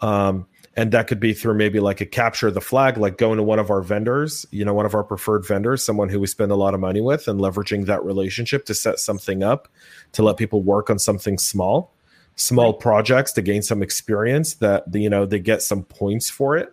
Um 0.00 0.46
and 0.78 0.92
that 0.92 1.08
could 1.08 1.18
be 1.18 1.32
through 1.32 1.54
maybe 1.54 1.80
like 1.80 2.00
a 2.00 2.06
capture 2.06 2.52
the 2.52 2.60
flag 2.60 2.96
like 2.96 3.18
going 3.18 3.36
to 3.36 3.42
one 3.42 3.58
of 3.58 3.68
our 3.68 3.82
vendors 3.82 4.46
you 4.52 4.64
know 4.64 4.72
one 4.72 4.86
of 4.86 4.94
our 4.94 5.02
preferred 5.02 5.44
vendors 5.44 5.84
someone 5.84 6.08
who 6.08 6.20
we 6.20 6.26
spend 6.26 6.52
a 6.52 6.56
lot 6.56 6.72
of 6.72 6.78
money 6.78 7.00
with 7.00 7.26
and 7.26 7.40
leveraging 7.40 7.86
that 7.86 8.04
relationship 8.04 8.64
to 8.64 8.74
set 8.74 9.00
something 9.00 9.42
up 9.42 9.66
to 10.12 10.22
let 10.22 10.36
people 10.36 10.62
work 10.62 10.88
on 10.88 10.98
something 10.98 11.36
small 11.36 11.92
small 12.38 12.72
projects 12.72 13.32
to 13.32 13.42
gain 13.42 13.60
some 13.60 13.82
experience 13.82 14.54
that 14.54 14.84
you 14.94 15.10
know 15.10 15.26
they 15.26 15.40
get 15.40 15.60
some 15.60 15.82
points 15.82 16.30
for 16.30 16.56
it 16.56 16.72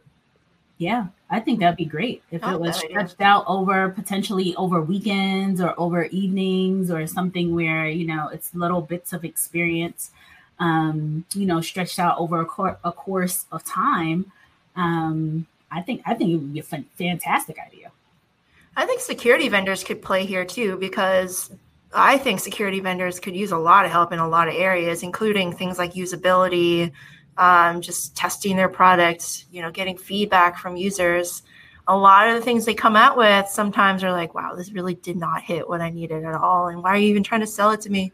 Yeah, 0.78 1.07
I 1.30 1.39
think 1.39 1.59
that'd 1.59 1.78
be 1.78 1.86
great 1.86 2.22
if 2.32 2.43
I 2.43 2.53
it 2.53 2.59
was 2.59 2.76
that 2.76 2.86
idea. 2.86 2.89
stretched 2.89 3.22
out 3.22 3.45
over 3.47 3.89
potentially 3.89 4.55
over 4.57 4.82
weekends 4.82 5.59
or 5.59 5.74
over 5.80 6.05
evenings 6.05 6.91
or 6.91 7.07
something 7.07 7.55
where 7.55 7.88
you 7.88 8.05
know 8.05 8.28
it's 8.28 8.53
little 8.53 8.82
bits 8.82 9.11
of 9.13 9.26
experience, 9.26 10.11
um, 10.59 11.26
you 11.34 11.45
know, 11.45 11.61
stretched 11.61 11.97
out 11.97 12.20
over 12.20 12.41
a, 12.41 12.45
cour 12.45 12.78
a 12.84 12.91
course 12.91 13.45
of 13.51 13.63
time. 13.63 14.32
Um, 14.76 15.47
I 15.72 15.82
think 15.82 16.01
I 16.05 16.13
think 16.13 16.32
it 16.32 16.36
would 16.36 16.53
be 16.53 16.59
a 16.59 16.63
fantastic 16.63 17.57
idea. 17.57 17.91
I 18.78 18.86
think 18.86 19.01
security 19.01 19.49
vendors 19.49 19.84
could 19.84 20.01
play 20.01 20.26
here 20.26 20.45
too 20.45 20.78
because 20.78 21.49
I 21.96 22.18
think 22.18 22.39
security 22.39 22.80
vendors 22.80 23.20
could 23.20 23.36
use 23.36 23.52
a 23.52 23.58
lot 23.58 23.86
of 23.86 23.91
help 23.91 24.12
in 24.12 24.20
a 24.20 24.28
lot 24.28 24.48
of 24.48 24.54
areas, 24.54 25.02
including 25.02 25.54
things 25.54 25.78
like 25.78 25.93
usability, 25.93 26.91
um, 27.38 27.82
just 27.82 28.16
testing 28.16 28.56
their 28.56 28.70
products, 28.70 29.46
you 29.52 29.62
know, 29.62 29.72
getting 29.72 29.98
feedback 29.98 30.58
from 30.58 30.76
users. 30.76 31.43
A 31.88 31.96
lot 31.96 32.28
of 32.28 32.36
the 32.36 32.41
things 32.41 32.66
they 32.66 32.74
come 32.74 32.96
out 32.96 33.18
with 33.18 33.48
sometimes 33.48 34.04
are 34.04 34.12
like, 34.12 34.34
wow, 34.34 34.56
this 34.56 34.72
really 34.72 34.96
did 34.96 35.18
not 35.18 35.41
hit 35.41 35.68
what 35.68 35.82
I 35.82 35.89
needed 35.89 36.24
at 36.26 36.36
all. 36.36 36.68
And 36.68 36.84
why 36.84 36.91
are 36.91 36.98
you 36.98 37.10
even 37.10 37.24
trying 37.24 37.41
to 37.41 37.48
sell 37.48 37.72
it 37.72 37.82
to 37.82 37.89
me? 37.89 38.12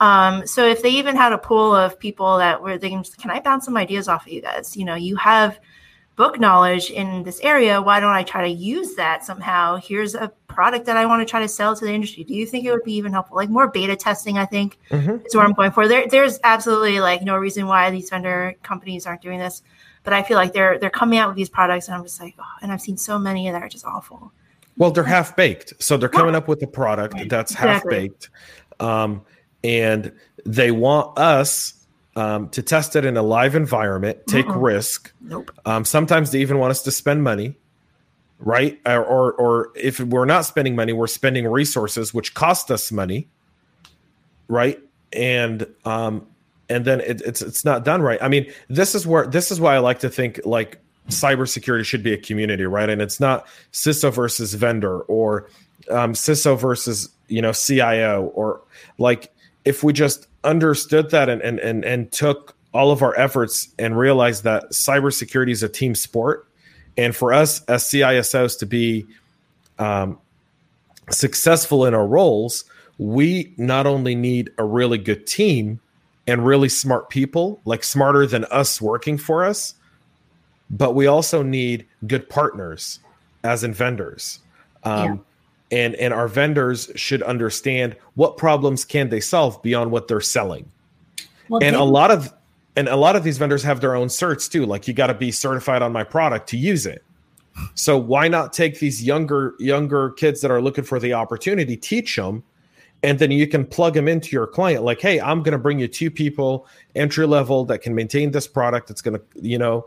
Um, 0.00 0.46
so 0.46 0.66
if 0.66 0.82
they 0.82 0.90
even 0.90 1.14
had 1.14 1.32
a 1.32 1.38
pool 1.38 1.74
of 1.74 1.98
people 1.98 2.38
that 2.38 2.62
were 2.62 2.78
thinking, 2.78 3.04
can 3.18 3.30
I 3.30 3.40
bounce 3.40 3.66
some 3.66 3.76
ideas 3.76 4.08
off 4.08 4.26
of 4.26 4.32
you 4.32 4.40
guys? 4.40 4.76
You 4.76 4.86
know, 4.86 4.94
you 4.94 5.16
have 5.16 5.60
book 6.20 6.38
knowledge 6.38 6.90
in 6.90 7.22
this 7.22 7.40
area 7.40 7.80
why 7.80 7.98
don't 7.98 8.12
i 8.12 8.22
try 8.22 8.42
to 8.42 8.54
use 8.54 8.94
that 8.96 9.24
somehow? 9.24 9.76
Here's 9.76 10.14
a 10.14 10.28
product 10.48 10.84
that 10.84 10.98
i 10.98 11.06
want 11.06 11.26
to 11.26 11.30
try 11.30 11.40
to 11.40 11.48
sell 11.48 11.74
to 11.74 11.82
the 11.82 11.94
industry. 11.94 12.24
Do 12.24 12.34
you 12.34 12.44
think 12.44 12.66
it 12.66 12.72
would 12.72 12.84
be 12.84 12.92
even 12.92 13.12
helpful? 13.12 13.38
Like 13.38 13.48
more 13.48 13.68
beta 13.68 13.96
testing 13.96 14.36
i 14.36 14.44
think 14.44 14.78
mm-hmm. 14.90 15.24
is 15.24 15.34
what 15.34 15.46
i'm 15.46 15.54
going 15.54 15.70
for. 15.70 15.88
There, 15.88 16.06
there's 16.06 16.38
absolutely 16.44 17.00
like 17.00 17.22
no 17.22 17.38
reason 17.38 17.66
why 17.66 17.90
these 17.90 18.10
vendor 18.10 18.54
companies 18.62 19.06
aren't 19.06 19.22
doing 19.22 19.38
this 19.38 19.62
but 20.04 20.12
i 20.12 20.22
feel 20.22 20.36
like 20.36 20.52
they're 20.52 20.78
they're 20.78 20.90
coming 20.90 21.18
out 21.18 21.28
with 21.28 21.38
these 21.38 21.48
products 21.48 21.88
and 21.88 21.94
i'm 21.94 22.02
just 22.02 22.20
like 22.20 22.34
oh, 22.38 22.54
and 22.60 22.70
i've 22.70 22.82
seen 22.82 22.98
so 22.98 23.18
many 23.18 23.50
that 23.50 23.62
are 23.62 23.70
just 23.70 23.86
awful. 23.86 24.30
Well 24.76 24.90
they're 24.90 25.04
half 25.04 25.34
baked 25.36 25.72
so 25.78 25.96
they're 25.96 26.10
coming 26.10 26.34
up 26.34 26.48
with 26.48 26.62
a 26.62 26.66
product 26.66 27.30
that's 27.30 27.54
half 27.54 27.82
baked 27.88 28.28
um, 28.78 29.22
and 29.64 30.12
they 30.44 30.70
want 30.70 31.18
us 31.18 31.79
um, 32.20 32.50
to 32.50 32.62
test 32.62 32.96
it 32.96 33.06
in 33.06 33.16
a 33.16 33.22
live 33.22 33.54
environment, 33.54 34.18
take 34.26 34.44
risk. 34.48 35.10
Nope. 35.22 35.50
Um, 35.64 35.86
sometimes 35.86 36.30
they 36.32 36.40
even 36.42 36.58
want 36.58 36.70
us 36.70 36.82
to 36.82 36.90
spend 36.90 37.24
money, 37.24 37.56
right? 38.38 38.78
Or, 38.84 39.02
or, 39.02 39.32
or 39.32 39.72
if 39.74 40.00
we're 40.00 40.26
not 40.26 40.44
spending 40.44 40.76
money, 40.76 40.92
we're 40.92 41.06
spending 41.06 41.48
resources, 41.48 42.12
which 42.12 42.34
cost 42.34 42.70
us 42.70 42.92
money, 42.92 43.28
right? 44.48 44.78
And 45.14 45.66
um, 45.86 46.26
and 46.68 46.84
then 46.84 47.00
it, 47.00 47.22
it's 47.22 47.40
it's 47.40 47.64
not 47.64 47.86
done 47.86 48.02
right. 48.02 48.22
I 48.22 48.28
mean, 48.28 48.52
this 48.68 48.94
is 48.94 49.06
where 49.06 49.26
this 49.26 49.50
is 49.50 49.58
why 49.58 49.74
I 49.74 49.78
like 49.78 50.00
to 50.00 50.10
think 50.10 50.40
like 50.44 50.78
cybersecurity 51.08 51.86
should 51.86 52.02
be 52.02 52.12
a 52.12 52.18
community, 52.18 52.66
right? 52.66 52.90
And 52.90 53.00
it's 53.00 53.18
not 53.18 53.48
CISO 53.72 54.12
versus 54.12 54.52
vendor 54.52 55.00
or 55.00 55.48
um, 55.90 56.12
CISO 56.12 56.58
versus 56.58 57.08
you 57.28 57.40
know 57.40 57.52
CIO 57.52 58.30
or 58.34 58.60
like 58.98 59.32
if 59.64 59.82
we 59.82 59.92
just 59.92 60.28
understood 60.44 61.10
that 61.10 61.28
and, 61.28 61.42
and 61.42 61.58
and 61.58 61.84
and 61.84 62.10
took 62.12 62.56
all 62.72 62.90
of 62.90 63.02
our 63.02 63.18
efforts 63.18 63.68
and 63.78 63.98
realized 63.98 64.44
that 64.44 64.70
cybersecurity 64.70 65.50
is 65.50 65.62
a 65.62 65.68
team 65.68 65.94
sport, 65.94 66.46
and 66.96 67.14
for 67.14 67.32
us 67.32 67.62
as 67.64 67.84
CISOs 67.84 68.58
to 68.58 68.66
be 68.66 69.06
um, 69.78 70.18
successful 71.10 71.84
in 71.86 71.94
our 71.94 72.06
roles, 72.06 72.64
we 72.98 73.52
not 73.56 73.86
only 73.86 74.14
need 74.14 74.50
a 74.58 74.64
really 74.64 74.98
good 74.98 75.26
team 75.26 75.80
and 76.26 76.44
really 76.46 76.68
smart 76.68 77.10
people, 77.10 77.60
like 77.64 77.82
smarter 77.82 78.26
than 78.26 78.44
us 78.46 78.80
working 78.80 79.18
for 79.18 79.44
us, 79.44 79.74
but 80.70 80.94
we 80.94 81.06
also 81.06 81.42
need 81.42 81.86
good 82.06 82.28
partners 82.28 83.00
as 83.42 83.64
in 83.64 83.72
vendors. 83.72 84.38
Um, 84.84 85.24
and 85.70 85.94
and 85.96 86.12
our 86.12 86.28
vendors 86.28 86.90
should 86.96 87.22
understand 87.22 87.96
what 88.14 88.36
problems 88.36 88.84
can 88.84 89.08
they 89.08 89.20
solve 89.20 89.60
beyond 89.62 89.90
what 89.90 90.08
they're 90.08 90.20
selling. 90.20 90.70
Well, 91.48 91.62
and 91.62 91.76
a 91.76 91.84
lot 91.84 92.10
of 92.10 92.32
and 92.76 92.88
a 92.88 92.96
lot 92.96 93.16
of 93.16 93.24
these 93.24 93.38
vendors 93.38 93.62
have 93.62 93.80
their 93.80 93.94
own 93.94 94.08
certs 94.08 94.50
too. 94.50 94.66
Like 94.66 94.88
you 94.88 94.94
got 94.94 95.08
to 95.08 95.14
be 95.14 95.30
certified 95.30 95.82
on 95.82 95.92
my 95.92 96.04
product 96.04 96.48
to 96.50 96.56
use 96.56 96.86
it. 96.86 97.04
So 97.74 97.98
why 97.98 98.28
not 98.28 98.52
take 98.52 98.78
these 98.78 99.02
younger 99.02 99.54
younger 99.58 100.10
kids 100.10 100.40
that 100.40 100.50
are 100.50 100.62
looking 100.62 100.84
for 100.84 100.98
the 100.98 101.14
opportunity 101.14 101.76
teach 101.76 102.16
them 102.16 102.42
and 103.02 103.18
then 103.18 103.30
you 103.30 103.46
can 103.46 103.64
plug 103.64 103.94
them 103.94 104.06
into 104.08 104.30
your 104.30 104.46
client. 104.46 104.84
Like 104.84 105.00
hey 105.00 105.20
i'm 105.20 105.42
going 105.42 105.52
to 105.52 105.58
bring 105.58 105.78
you 105.78 105.88
two 105.88 106.10
people 106.10 106.66
entry 106.94 107.26
level 107.26 107.64
that 107.66 107.82
can 107.82 107.94
maintain 107.94 108.30
this 108.30 108.46
product 108.46 108.90
it's 108.90 109.02
going 109.02 109.18
to 109.18 109.22
you 109.40 109.58
know 109.58 109.86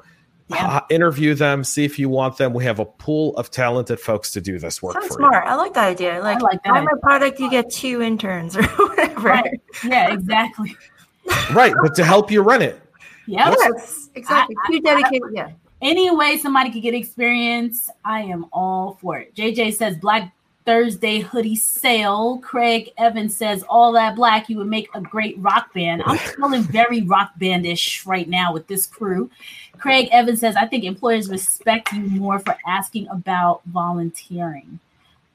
yeah. 0.49 0.77
Uh, 0.77 0.81
interview 0.89 1.33
them, 1.33 1.63
see 1.63 1.85
if 1.85 1.97
you 1.97 2.09
want 2.09 2.37
them. 2.37 2.53
We 2.53 2.65
have 2.65 2.79
a 2.79 2.85
pool 2.85 3.35
of 3.37 3.49
talented 3.49 3.99
folks 3.99 4.31
to 4.31 4.41
do 4.41 4.59
this 4.59 4.81
work 4.81 4.93
Sounds 4.93 5.07
for 5.07 5.13
smart. 5.13 5.45
You. 5.45 5.51
I 5.51 5.55
like 5.55 5.73
that 5.73 5.87
idea. 5.87 6.21
Like, 6.21 6.41
like 6.41 6.61
buy 6.63 6.81
my 6.81 6.91
product, 7.01 7.39
you 7.39 7.49
get 7.49 7.69
two 7.69 8.01
interns 8.01 8.57
or 8.57 8.63
whatever. 8.87 9.21
Right. 9.21 9.61
Yeah, 9.85 10.13
exactly. 10.13 10.75
right, 11.53 11.73
but 11.81 11.95
to 11.95 12.03
help 12.03 12.29
you 12.29 12.41
run 12.41 12.61
it. 12.61 12.79
Yep. 13.27 13.55
Yes, 13.59 14.09
exactly. 14.15 14.55
I, 14.67 14.79
dedicated. 14.79 15.29
Yeah. 15.33 15.51
Any 15.81 16.13
way 16.15 16.37
somebody 16.37 16.71
could 16.71 16.81
get 16.81 16.93
experience, 16.93 17.89
I 18.03 18.21
am 18.21 18.45
all 18.51 18.97
for 19.01 19.17
it. 19.17 19.35
JJ 19.35 19.75
says 19.75 19.97
Black 19.97 20.33
Thursday 20.65 21.19
hoodie 21.19 21.55
sale. 21.55 22.39
Craig 22.39 22.91
Evans 22.97 23.35
says, 23.35 23.63
All 23.67 23.91
that 23.93 24.15
black, 24.15 24.49
you 24.49 24.57
would 24.57 24.67
make 24.67 24.89
a 24.93 25.01
great 25.01 25.37
rock 25.39 25.73
band. 25.73 26.03
I'm 26.05 26.17
feeling 26.35 26.63
very 26.63 27.01
rock 27.01 27.31
bandish 27.37 28.05
right 28.05 28.27
now 28.27 28.53
with 28.53 28.67
this 28.67 28.85
crew. 28.85 29.29
Craig 29.77 30.09
Evans 30.11 30.39
says, 30.39 30.55
I 30.55 30.65
think 30.65 30.83
employers 30.83 31.29
respect 31.29 31.91
you 31.91 32.01
more 32.01 32.39
for 32.39 32.55
asking 32.65 33.07
about 33.09 33.61
volunteering. 33.65 34.79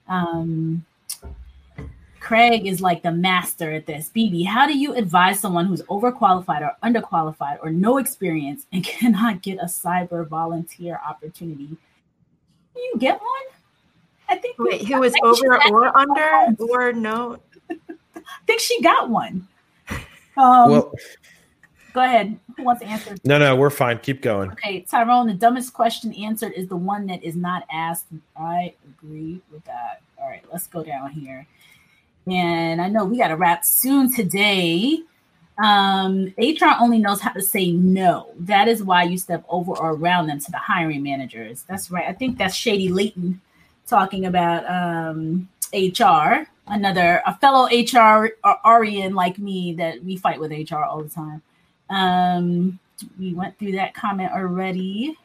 Um, 0.08 0.84
Craig 2.20 2.66
is 2.66 2.80
like 2.80 3.02
the 3.02 3.12
master 3.12 3.72
at 3.72 3.86
this. 3.86 4.10
BB, 4.14 4.46
how 4.46 4.66
do 4.66 4.76
you 4.76 4.94
advise 4.94 5.40
someone 5.40 5.66
who's 5.66 5.82
overqualified 5.82 6.62
or 6.62 6.76
underqualified 6.82 7.58
or 7.62 7.70
no 7.70 7.98
experience 7.98 8.66
and 8.72 8.84
cannot 8.84 9.42
get 9.42 9.58
a 9.58 9.66
cyber 9.66 10.26
volunteer 10.26 11.00
opportunity? 11.06 11.76
you 12.74 12.94
get 12.98 13.20
one? 13.20 13.57
I 14.28 14.36
think. 14.36 14.56
Wait, 14.58 14.86
who 14.86 15.00
was 15.00 15.14
over 15.22 15.56
or 15.70 15.96
under 15.96 16.56
or 16.58 16.92
no? 16.92 17.38
I 17.70 17.76
think 18.46 18.60
she 18.60 18.80
got 18.82 19.08
one. 19.10 19.46
Um, 20.36 20.70
well, 20.70 20.92
go 21.92 22.00
ahead. 22.00 22.38
Who 22.56 22.64
wants 22.64 22.82
to 22.82 22.88
answer? 22.88 23.16
No, 23.24 23.38
no, 23.38 23.56
we're 23.56 23.70
fine. 23.70 23.98
Keep 23.98 24.22
going. 24.22 24.50
Okay, 24.52 24.82
Tyrone. 24.82 25.26
The 25.26 25.34
dumbest 25.34 25.72
question 25.72 26.14
answered 26.14 26.52
is 26.52 26.68
the 26.68 26.76
one 26.76 27.06
that 27.06 27.22
is 27.24 27.36
not 27.36 27.64
asked. 27.72 28.06
I 28.36 28.74
agree 28.86 29.40
with 29.50 29.64
that. 29.64 30.02
All 30.20 30.28
right, 30.28 30.44
let's 30.52 30.66
go 30.66 30.82
down 30.82 31.10
here. 31.10 31.46
And 32.26 32.80
I 32.80 32.88
know 32.88 33.04
we 33.04 33.18
got 33.18 33.28
to 33.28 33.36
wrap 33.36 33.64
soon 33.64 34.14
today. 34.14 35.00
Um, 35.58 36.32
HR 36.38 36.76
only 36.80 36.98
knows 36.98 37.20
how 37.20 37.32
to 37.32 37.42
say 37.42 37.72
no. 37.72 38.30
That 38.38 38.68
is 38.68 38.82
why 38.82 39.04
you 39.04 39.18
step 39.18 39.44
over 39.48 39.72
or 39.72 39.92
around 39.92 40.28
them 40.28 40.38
to 40.38 40.50
the 40.50 40.58
hiring 40.58 41.02
managers. 41.02 41.64
That's 41.68 41.90
right. 41.90 42.06
I 42.06 42.12
think 42.12 42.38
that's 42.38 42.54
Shady 42.54 42.90
Leighton 42.90 43.40
talking 43.88 44.26
about 44.26 44.68
um, 44.68 45.48
HR, 45.72 46.48
another 46.66 47.22
a 47.26 47.36
fellow 47.38 47.66
HR 47.66 48.30
Arian 48.64 49.14
like 49.14 49.38
me 49.38 49.74
that 49.74 50.02
we 50.04 50.16
fight 50.16 50.38
with 50.40 50.52
HR 50.52 50.84
all 50.84 51.02
the 51.02 51.08
time. 51.08 51.42
Um, 51.90 52.78
we 53.18 53.34
went 53.34 53.58
through 53.58 53.72
that 53.72 53.94
comment 53.94 54.32
already. 54.32 55.16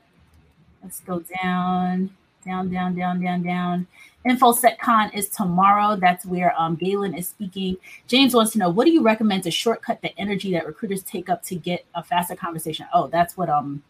Let's 0.82 1.00
go 1.02 1.24
down, 1.42 2.10
down, 2.46 2.70
down, 2.70 2.96
down, 2.96 3.22
down, 3.22 3.42
down. 3.42 3.88
InfoSecCon 4.26 5.14
is 5.14 5.30
tomorrow. 5.30 5.96
That's 5.96 6.26
where 6.26 6.60
um, 6.60 6.76
Galen 6.76 7.14
is 7.14 7.28
speaking. 7.28 7.78
James 8.08 8.34
wants 8.34 8.52
to 8.54 8.58
know 8.58 8.70
what 8.70 8.86
do 8.86 8.92
you 8.92 9.02
recommend 9.02 9.44
to 9.44 9.52
shortcut 9.52 10.02
the 10.02 10.18
energy 10.18 10.52
that 10.54 10.66
recruiters 10.66 11.04
take 11.04 11.30
up 11.30 11.44
to 11.44 11.56
get 11.56 11.86
a 11.96 12.04
faster 12.04 12.36
conversation? 12.36 12.86
Oh, 12.94 13.08
that's 13.08 13.36
what 13.36 13.50
um 13.50 13.84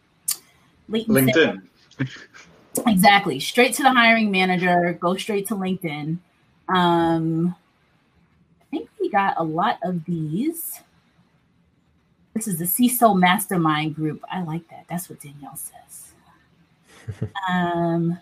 LinkedIn. 0.90 1.62
Exactly. 2.86 3.40
Straight 3.40 3.74
to 3.74 3.82
the 3.82 3.92
hiring 3.92 4.30
manager, 4.30 4.96
go 5.00 5.16
straight 5.16 5.48
to 5.48 5.54
LinkedIn. 5.54 6.18
Um, 6.68 7.54
I 8.60 8.64
think 8.70 8.88
we 9.00 9.10
got 9.10 9.34
a 9.36 9.42
lot 9.42 9.78
of 9.82 10.04
these. 10.04 10.80
This 12.34 12.48
is 12.48 12.58
the 12.58 12.64
CISO 12.64 13.16
Mastermind 13.18 13.94
group. 13.94 14.22
I 14.30 14.42
like 14.42 14.68
that. 14.70 14.86
That's 14.88 15.08
what 15.08 15.20
Danielle 15.20 15.56
says. 15.56 17.30
um, 17.50 18.18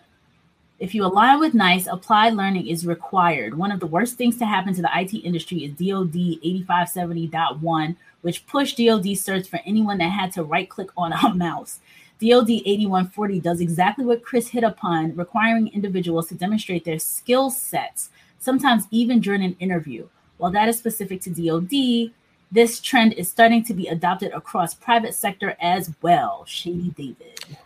if 0.79 0.93
you 0.93 1.05
align 1.05 1.39
with 1.39 1.53
NICE, 1.53 1.87
applied 1.87 2.33
learning 2.33 2.67
is 2.67 2.85
required. 2.85 3.57
One 3.57 3.71
of 3.71 3.79
the 3.79 3.87
worst 3.87 4.17
things 4.17 4.37
to 4.37 4.45
happen 4.45 4.73
to 4.73 4.81
the 4.81 4.89
IT 4.93 5.13
industry 5.13 5.63
is 5.63 5.71
DoD 5.71 6.13
8570.1, 6.13 7.95
which 8.21 8.45
pushed 8.45 8.77
DoD 8.77 9.05
certs 9.05 9.47
for 9.47 9.59
anyone 9.65 9.97
that 9.99 10.09
had 10.09 10.31
to 10.33 10.43
right 10.43 10.69
click 10.69 10.89
on 10.97 11.13
a 11.13 11.33
mouse. 11.35 11.79
DoD 12.23 12.49
8140 12.49 13.41
does 13.41 13.59
exactly 13.59 14.05
what 14.05 14.23
Chris 14.23 14.47
hit 14.47 14.63
upon, 14.63 15.13
requiring 15.15 15.67
individuals 15.67 16.29
to 16.29 16.35
demonstrate 16.35 16.85
their 16.85 16.99
skill 16.99 17.49
sets, 17.49 18.11
sometimes 18.39 18.85
even 18.91 19.19
during 19.19 19.43
an 19.43 19.57
interview. 19.59 20.07
While 20.37 20.51
that 20.51 20.69
is 20.69 20.77
specific 20.77 21.19
to 21.21 21.29
DoD, 21.29 22.13
this 22.49 22.79
trend 22.79 23.13
is 23.13 23.29
starting 23.29 23.61
to 23.65 23.73
be 23.73 23.87
adopted 23.87 24.31
across 24.31 24.73
private 24.73 25.13
sector 25.15 25.57
as 25.59 25.91
well. 26.01 26.45
Shady 26.47 26.91
David. 26.91 27.57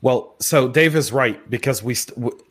Well, 0.00 0.34
so 0.38 0.68
Dave 0.68 0.96
is 0.96 1.12
right 1.12 1.38
because 1.50 1.82
we 1.82 1.94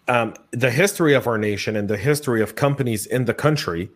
um, 0.08 0.36
the 0.52 0.70
history 0.70 1.16
of 1.16 1.26
our 1.26 1.38
nation 1.40 1.76
and 1.76 1.90
the 1.90 1.98
history 1.98 2.42
of 2.42 2.56
companies 2.56 3.08
in 3.08 3.26
the 3.26 3.34
country 3.34 3.90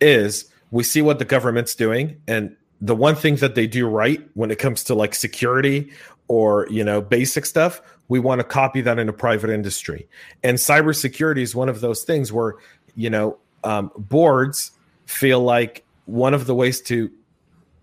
is 0.00 0.46
we 0.70 0.84
see 0.84 1.02
what 1.02 1.18
the 1.18 1.24
government's 1.24 1.74
doing 1.74 2.20
and 2.26 2.56
the 2.80 2.94
one 2.94 3.14
thing 3.14 3.36
that 3.36 3.54
they 3.54 3.66
do 3.66 3.88
right 3.88 4.26
when 4.34 4.50
it 4.50 4.58
comes 4.58 4.84
to 4.84 4.94
like 4.94 5.14
security 5.14 5.90
or 6.28 6.66
you 6.70 6.84
know 6.84 7.00
basic 7.00 7.46
stuff 7.46 7.82
we 8.08 8.18
want 8.18 8.38
to 8.40 8.44
copy 8.44 8.80
that 8.80 8.98
into 8.98 9.12
private 9.12 9.50
industry. 9.50 10.08
And 10.42 10.58
cybersecurity 10.58 11.42
is 11.42 11.54
one 11.54 11.68
of 11.68 11.80
those 11.80 12.02
things 12.02 12.32
where 12.32 12.56
you 12.94 13.10
know 13.10 13.38
um, 13.64 13.90
boards 13.96 14.72
feel 15.06 15.40
like 15.40 15.84
one 16.06 16.34
of 16.34 16.46
the 16.46 16.54
ways 16.54 16.80
to 16.82 17.10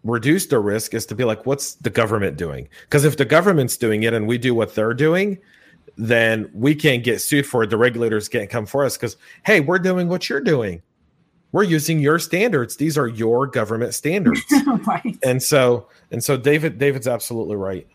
reduce 0.03 0.47
the 0.47 0.59
risk 0.59 0.93
is 0.93 1.05
to 1.07 1.15
be 1.15 1.23
like 1.23 1.45
what's 1.45 1.75
the 1.75 1.89
government 1.89 2.37
doing? 2.37 2.67
Because 2.81 3.05
if 3.05 3.17
the 3.17 3.25
government's 3.25 3.77
doing 3.77 4.03
it 4.03 4.13
and 4.13 4.27
we 4.27 4.37
do 4.37 4.53
what 4.53 4.75
they're 4.75 4.93
doing 4.93 5.37
then 5.97 6.49
we 6.53 6.75
can't 6.75 7.03
get 7.05 7.21
sued 7.21 7.45
for 7.45 7.63
it. 7.63 7.69
The 7.69 7.77
regulators 7.77 8.27
can't 8.27 8.49
come 8.49 8.65
for 8.65 8.83
us 8.83 8.97
because 8.97 9.17
hey 9.45 9.61
we're 9.61 9.79
doing 9.79 10.09
what 10.09 10.29
you're 10.29 10.41
doing. 10.41 10.81
We're 11.51 11.63
using 11.63 11.99
your 11.99 12.19
standards. 12.19 12.75
These 12.75 12.97
are 12.97 13.07
your 13.07 13.47
government 13.47 13.93
standards. 13.93 14.41
Right. 14.85 15.17
and 15.23 15.41
so 15.41 15.87
and 16.11 16.23
so 16.23 16.37
david 16.37 16.77
david's 16.77 17.07
absolutely 17.07 17.55
right 17.55 17.87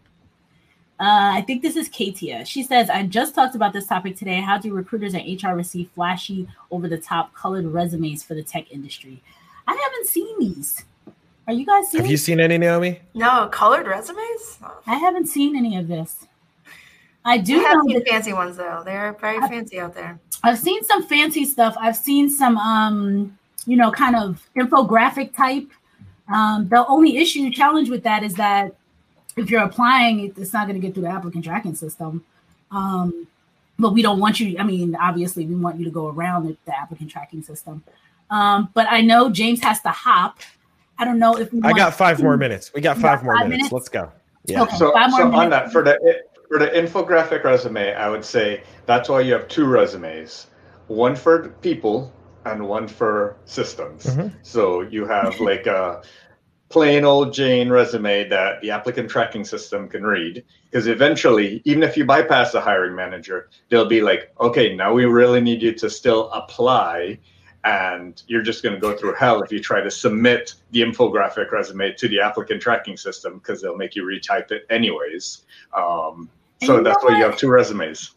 Uh, 1.00 1.32
I 1.34 1.40
think 1.46 1.62
this 1.62 1.76
is 1.76 1.88
Katia. 1.88 2.44
She 2.44 2.62
says, 2.62 2.90
I 2.90 3.04
just 3.04 3.34
talked 3.34 3.54
about 3.54 3.72
this 3.72 3.86
topic 3.86 4.16
today. 4.16 4.38
How 4.40 4.58
do 4.58 4.74
recruiters 4.74 5.14
and 5.14 5.42
HR 5.42 5.54
receive 5.56 5.88
flashy, 5.94 6.46
over 6.70 6.88
the 6.88 6.98
top 6.98 7.32
colored 7.34 7.64
resumes 7.64 8.22
for 8.22 8.34
the 8.34 8.42
tech 8.42 8.70
industry? 8.70 9.22
I 9.66 9.72
haven't 9.72 10.06
seen 10.08 10.38
these. 10.38 10.84
Are 11.46 11.54
you 11.54 11.64
guys 11.64 11.90
seeing? 11.90 12.04
have 12.04 12.10
you 12.10 12.18
seen 12.18 12.38
any 12.38 12.58
naomi 12.58 13.00
No, 13.14 13.48
colored 13.50 13.86
resumes? 13.86 14.58
I 14.86 14.96
haven't 14.96 15.26
seen 15.26 15.56
any 15.56 15.78
of 15.78 15.88
this. 15.88 16.26
I 17.24 17.38
do 17.38 17.54
You 17.54 17.64
have 17.64 17.76
know 17.78 17.82
seen 17.86 17.98
that 18.00 18.08
fancy 18.08 18.32
ones 18.34 18.56
though. 18.58 18.82
They're 18.84 19.14
very 19.20 19.38
I- 19.38 19.48
fancy 19.48 19.80
out 19.80 19.94
there. 19.94 20.18
I've 20.42 20.58
seen 20.58 20.84
some 20.84 21.02
fancy 21.06 21.44
stuff. 21.46 21.74
I've 21.80 21.96
seen 21.96 22.28
some, 22.28 22.56
um, 22.58 23.38
you 23.66 23.76
know, 23.76 23.90
kind 23.90 24.16
of 24.16 24.46
infographic 24.56 25.34
type. 25.34 25.68
Um, 26.32 26.68
the 26.68 26.86
only 26.86 27.16
issue 27.16 27.50
challenge 27.50 27.88
with 27.90 28.02
that 28.04 28.22
is 28.22 28.34
that 28.34 28.74
if 29.40 29.50
you're 29.50 29.62
applying, 29.62 30.32
it's 30.36 30.52
not 30.52 30.66
going 30.68 30.80
to 30.80 30.86
get 30.86 30.94
through 30.94 31.04
the 31.04 31.08
applicant 31.08 31.44
tracking 31.44 31.74
system. 31.74 32.24
Um, 32.70 33.26
but 33.78 33.92
we 33.92 34.02
don't 34.02 34.20
want 34.20 34.38
you. 34.38 34.56
I 34.58 34.62
mean, 34.62 34.94
obviously, 34.96 35.46
we 35.46 35.54
want 35.54 35.78
you 35.78 35.84
to 35.86 35.90
go 35.90 36.08
around 36.08 36.46
the, 36.46 36.56
the 36.66 36.78
applicant 36.78 37.10
tracking 37.10 37.42
system. 37.42 37.82
Um, 38.30 38.68
but 38.74 38.86
I 38.90 39.00
know 39.00 39.30
James 39.30 39.62
has 39.62 39.80
to 39.82 39.88
hop. 39.88 40.38
I 40.98 41.04
don't 41.04 41.18
know 41.18 41.38
if 41.38 41.50
we 41.50 41.62
i 41.62 41.72
got 41.72 41.94
five 41.94 42.22
more 42.22 42.36
minutes 42.36 42.72
we 42.74 42.82
got 42.82 42.96
You 42.98 43.02
got 43.02 43.08
five 43.16 43.24
more 43.24 43.34
five 43.34 43.48
minutes. 43.48 43.72
minutes? 43.72 43.72
let's 43.72 43.88
go 43.88 44.12
yeah 44.44 44.62
Okay, 44.62 44.76
So, 44.76 44.92
five 44.92 45.10
more 45.10 45.20
so 45.20 45.32
on 45.32 45.48
that 45.48 45.72
for 45.72 45.82
the 45.82 45.98
for 46.48 46.58
the 46.58 46.66
infographic 46.66 47.42
resume, 47.42 47.94
I 47.94 48.10
would 48.10 48.24
say 48.24 48.62
that's 48.84 49.08
why 49.08 49.22
you 49.22 49.32
have 49.32 49.48
two 49.48 49.64
resumes, 49.66 50.48
one 50.88 51.16
for 51.16 51.48
people 51.62 52.12
and 52.44 52.68
one 52.68 52.86
for 52.86 53.36
systems. 53.46 54.04
Mhm. 54.04 54.32
So 54.42 54.82
you 54.82 55.06
have 55.06 55.40
like 55.40 55.66
a 55.66 56.02
plain 56.70 57.04
old 57.04 57.34
Jane 57.34 57.68
resume 57.68 58.28
that 58.28 58.62
the 58.62 58.70
applicant 58.70 59.10
tracking 59.10 59.44
system 59.44 59.88
can 59.88 60.04
read. 60.04 60.44
Because 60.64 60.86
eventually, 60.86 61.60
even 61.64 61.82
if 61.82 61.96
you 61.96 62.04
bypass 62.04 62.52
the 62.52 62.60
hiring 62.60 62.94
manager, 62.94 63.50
they'll 63.68 63.88
be 63.88 64.00
like, 64.00 64.32
okay, 64.40 64.74
now 64.74 64.92
we 64.94 65.04
really 65.04 65.40
need 65.40 65.60
you 65.60 65.72
to 65.74 65.90
still 65.90 66.30
apply. 66.30 67.18
And 67.64 68.22
you're 68.28 68.42
just 68.42 68.62
going 68.62 68.74
to 68.74 68.80
go 68.80 68.96
through 68.96 69.14
hell 69.14 69.42
if 69.42 69.52
you 69.52 69.60
try 69.60 69.82
to 69.82 69.90
submit 69.90 70.54
the 70.70 70.80
infographic 70.80 71.50
resume 71.50 71.92
to 71.92 72.08
the 72.08 72.20
applicant 72.20 72.62
tracking 72.62 72.96
system 72.96 73.38
because 73.38 73.60
they'll 73.60 73.76
make 73.76 73.94
you 73.94 74.04
retype 74.04 74.50
it 74.50 74.64
anyways. 74.70 75.42
Um, 75.76 76.30
so 76.62 76.82
that's 76.82 77.02
why 77.02 77.18
you 77.18 77.24
have 77.24 77.36
two 77.36 77.50
resumes. 77.50 78.12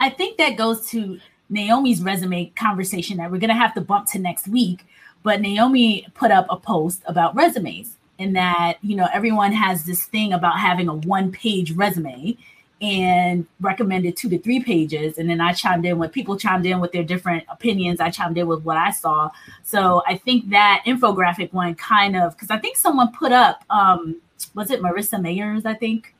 I 0.00 0.10
think 0.10 0.38
that 0.38 0.56
goes 0.56 0.88
to 0.90 1.18
Naomi's 1.50 2.02
resume 2.02 2.46
conversation 2.50 3.18
that 3.18 3.30
we're 3.30 3.38
going 3.38 3.48
to 3.48 3.54
have 3.54 3.74
to 3.74 3.80
bump 3.80 4.06
to 4.12 4.18
next 4.18 4.48
week. 4.48 4.86
But 5.24 5.40
Naomi 5.40 6.06
put 6.14 6.30
up 6.30 6.46
a 6.48 6.56
post 6.56 7.02
about 7.06 7.34
resumes 7.34 7.96
and 8.20 8.36
that, 8.36 8.74
you 8.82 8.94
know, 8.94 9.08
everyone 9.12 9.52
has 9.52 9.84
this 9.84 10.04
thing 10.04 10.32
about 10.32 10.60
having 10.60 10.86
a 10.86 10.94
one 10.94 11.32
page 11.32 11.72
resume 11.72 12.36
and 12.80 13.46
recommended 13.60 14.16
two 14.16 14.28
to 14.28 14.38
three 14.38 14.62
pages. 14.62 15.16
And 15.18 15.28
then 15.28 15.40
I 15.40 15.52
chimed 15.54 15.86
in 15.86 15.98
with 15.98 16.12
people 16.12 16.36
chimed 16.36 16.66
in 16.66 16.78
with 16.78 16.92
their 16.92 17.02
different 17.02 17.44
opinions. 17.48 18.00
I 18.00 18.10
chimed 18.10 18.36
in 18.36 18.46
with 18.46 18.62
what 18.62 18.76
I 18.76 18.90
saw. 18.90 19.30
So 19.62 20.02
I 20.06 20.16
think 20.16 20.50
that 20.50 20.82
infographic 20.86 21.52
one 21.52 21.74
kind 21.74 22.16
of, 22.16 22.34
because 22.34 22.50
I 22.50 22.58
think 22.58 22.76
someone 22.76 23.10
put 23.12 23.32
up, 23.32 23.64
um, 23.70 24.20
was 24.54 24.70
it 24.70 24.82
Marissa 24.82 25.18
Mayers? 25.18 25.64
I 25.64 25.74
think 25.74 26.14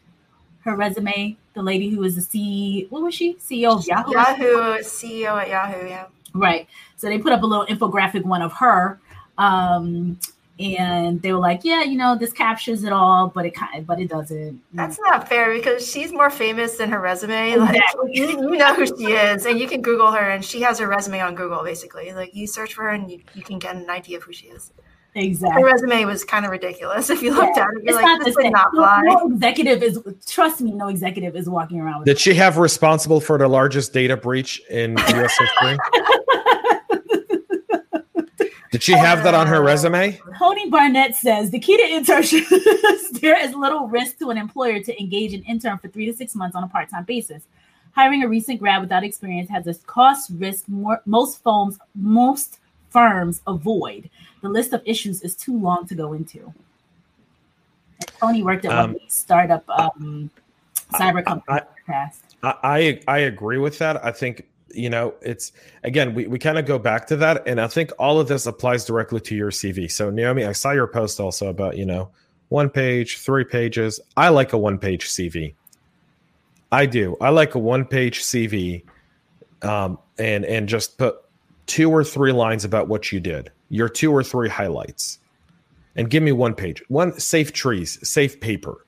her 0.61 0.75
resume, 0.75 1.37
the 1.53 1.63
lady 1.63 1.91
who 1.91 2.01
was 2.01 2.17
the 2.17 2.23
CEO, 2.23 2.91
what 2.91 3.03
was 3.03 3.15
she? 3.15 3.35
CEO 3.35 3.77
of 3.77 3.87
Yahoo. 3.87 4.13
Yahoo 4.13 4.79
CEO 4.79 5.41
at 5.41 5.49
Yahoo, 5.49 5.87
yeah. 5.87 6.07
Right. 6.35 6.67
So 6.97 7.09
they 7.09 7.19
put 7.19 7.33
up 7.33 7.43
a 7.43 7.47
little 7.47 7.67
infographic 7.67 8.25
one 8.25 8.43
of 8.43 8.53
her. 8.55 9.01
Um, 9.39 10.19
and 10.61 11.21
they 11.21 11.33
were 11.33 11.41
like, 11.41 11.65
yeah, 11.65 11.83
you 11.83 11.99
know, 11.99 12.17
this 12.17 12.33
captures 12.33 12.85
it 12.85 12.93
all, 12.93 13.27
but 13.29 13.45
it 13.45 13.55
kind 13.57 13.85
but 13.85 13.99
it 14.01 14.09
doesn't. 14.09 14.61
That's 14.73 15.01
not 15.01 15.29
fair 15.29 15.53
because 15.53 15.85
she's 15.91 16.13
more 16.13 16.31
famous 16.31 16.77
than 16.77 16.91
her 16.91 17.01
resume. 17.01 17.57
Like 17.57 17.75
Exactly. 17.75 18.11
you, 18.15 18.27
you 18.29 18.57
know 18.57 18.73
who 18.75 18.87
she 18.87 19.13
is, 19.13 19.47
and 19.47 19.59
you 19.59 19.67
can 19.67 19.83
Google 19.83 20.13
her, 20.13 20.31
and 20.31 20.45
she 20.45 20.61
has 20.63 20.79
her 20.79 20.87
resume 20.87 21.21
on 21.21 21.35
Google. 21.35 21.65
Basically, 21.65 22.13
like 22.13 22.37
you 22.37 22.47
search 22.47 22.75
for 22.75 22.83
her, 22.85 22.91
and 22.91 23.11
you, 23.11 23.21
you 23.35 23.43
can 23.43 23.59
get 23.59 23.75
an 23.75 23.91
idea 23.91 24.17
of 24.19 24.23
who 24.23 24.33
she 24.33 24.47
is. 24.47 24.71
Exactly. 25.17 25.61
Her 25.63 25.67
resume 25.69 26.05
was 26.05 26.23
kind 26.25 26.45
of 26.45 26.53
ridiculous. 26.53 27.11
If 27.15 27.21
you 27.23 27.33
looked 27.35 27.57
Yeah. 27.57 27.65
at 27.65 27.69
it, 27.77 27.83
you're 27.85 27.95
like, 27.97 28.05
not 28.05 28.25
this 28.25 28.35
the 28.37 28.43
did 28.43 28.47
same. 28.47 28.53
not 28.53 28.69
No, 28.75 28.83
fly. 28.83 29.01
no 29.03 29.27
executive 29.35 29.83
is 29.83 29.99
trust 30.27 30.61
me, 30.61 30.71
no 30.71 30.87
executive 30.89 31.35
is 31.35 31.49
walking 31.49 31.81
around 31.81 32.01
with 32.01 32.07
Did 32.07 32.19
she 32.21 32.33
have 32.35 32.59
responsible 32.59 33.21
for 33.21 33.39
the 33.39 33.49
largest 33.49 33.93
data 33.93 34.17
breach 34.17 34.61
in 34.71 34.93
U.S. 34.99 35.37
history? 35.39 35.79
Did 38.75 38.83
she 38.83 38.91
have 38.91 39.23
that 39.23 39.35
on 39.35 39.47
her 39.47 39.63
resume? 39.63 40.21
Tony 40.37 40.69
Barnett 40.69 41.15
says 41.15 41.49
the 41.49 41.61
key 41.61 41.77
to 41.77 41.85
internship 41.85 42.45
is 42.51 43.11
there 43.21 43.39
is 43.39 43.55
little 43.55 43.87
risk 43.87 44.19
to 44.19 44.31
an 44.31 44.37
employer 44.37 44.81
to 44.83 45.01
engage 45.01 45.33
an 45.33 45.45
intern 45.45 45.79
for 45.79 45.87
three 45.87 46.07
to 46.07 46.13
six 46.13 46.35
months 46.35 46.57
on 46.57 46.65
a 46.65 46.67
part-time 46.67 47.05
basis. 47.05 47.45
Hiring 47.93 48.25
a 48.25 48.29
recent 48.29 48.59
grad 48.59 48.81
without 48.81 49.05
experience 49.05 49.49
has 49.49 49.69
a 49.69 49.75
cost 49.87 50.33
risk 50.39 50.69
more, 50.69 51.01
most 51.07 51.41
firms 51.45 51.79
most 51.95 52.59
firms 52.91 53.43
avoid. 53.47 54.11
The 54.43 54.49
list 54.49 54.73
of 54.73 54.83
issues 54.85 55.23
is 55.23 55.37
too 55.37 55.57
long 55.57 55.87
to 55.87 55.95
go 55.95 56.13
into. 56.13 56.41
And 58.01 58.09
Tony 58.19 58.43
worked 58.43 58.65
at 58.65 58.73
one 58.73 58.79
Um, 58.87 58.91
of 58.97 59.01
these 59.03 59.15
startup 59.15 59.63
um, 59.71 60.31
cyber 60.95 61.25
company 61.25 61.45
I- 61.47 61.59
in 61.59 61.65
the 61.77 61.93
past. 61.93 62.23
I, 62.43 62.57
I 62.65 63.01
I 63.07 63.19
agree 63.19 63.59
with 63.59 63.79
that. 63.79 64.05
I 64.05 64.11
think 64.11 64.49
you 64.75 64.91
know 64.91 65.15
it's 65.23 65.53
again 65.83 66.15
we, 66.15 66.27
we 66.27 66.39
kind 66.39 66.59
of 66.59 66.67
go 66.67 66.79
back 66.79 67.07
to 67.09 67.17
that, 67.17 67.47
and 67.47 67.61
I 67.61 67.67
think 67.67 67.93
all 67.99 68.21
of 68.21 68.29
this 68.29 68.47
applies 68.47 68.85
directly 68.85 69.21
to 69.21 69.35
your 69.35 69.51
CV. 69.51 69.91
So 69.91 70.11
Naomi, 70.11 70.45
I 70.45 70.53
saw 70.53 70.73
your 70.73 70.87
post 70.87 71.21
also 71.21 71.49
about 71.49 71.77
you 71.77 71.87
know 71.87 72.11
one 72.49 72.71
page, 72.71 73.19
three 73.19 73.45
pages. 73.45 74.01
I 74.17 74.29
like 74.29 74.53
a 74.53 74.59
one 74.59 74.79
page 74.79 75.07
CV. 75.09 75.55
I 76.71 76.87
do. 76.87 77.17
I 77.21 77.31
like 77.31 77.55
a 77.55 77.59
one 77.59 77.85
page 77.85 78.23
CV, 78.23 78.83
um, 79.63 79.99
and 80.19 80.45
and 80.45 80.69
just 80.69 80.99
put 80.99 81.17
two 81.67 81.91
or 81.91 82.05
three 82.05 82.33
lines 82.33 82.65
about 82.65 82.89
what 82.89 83.13
you 83.13 83.21
did, 83.21 83.51
your 83.69 83.89
two 83.89 84.13
or 84.13 84.23
three 84.23 84.49
highlights, 84.49 85.19
and 85.97 86.11
give 86.11 86.23
me 86.23 86.33
one 86.33 86.55
page. 86.55 86.83
One 86.89 87.19
safe 87.19 87.53
trees, 87.53 87.99
safe 88.07 88.41
paper. 88.41 88.85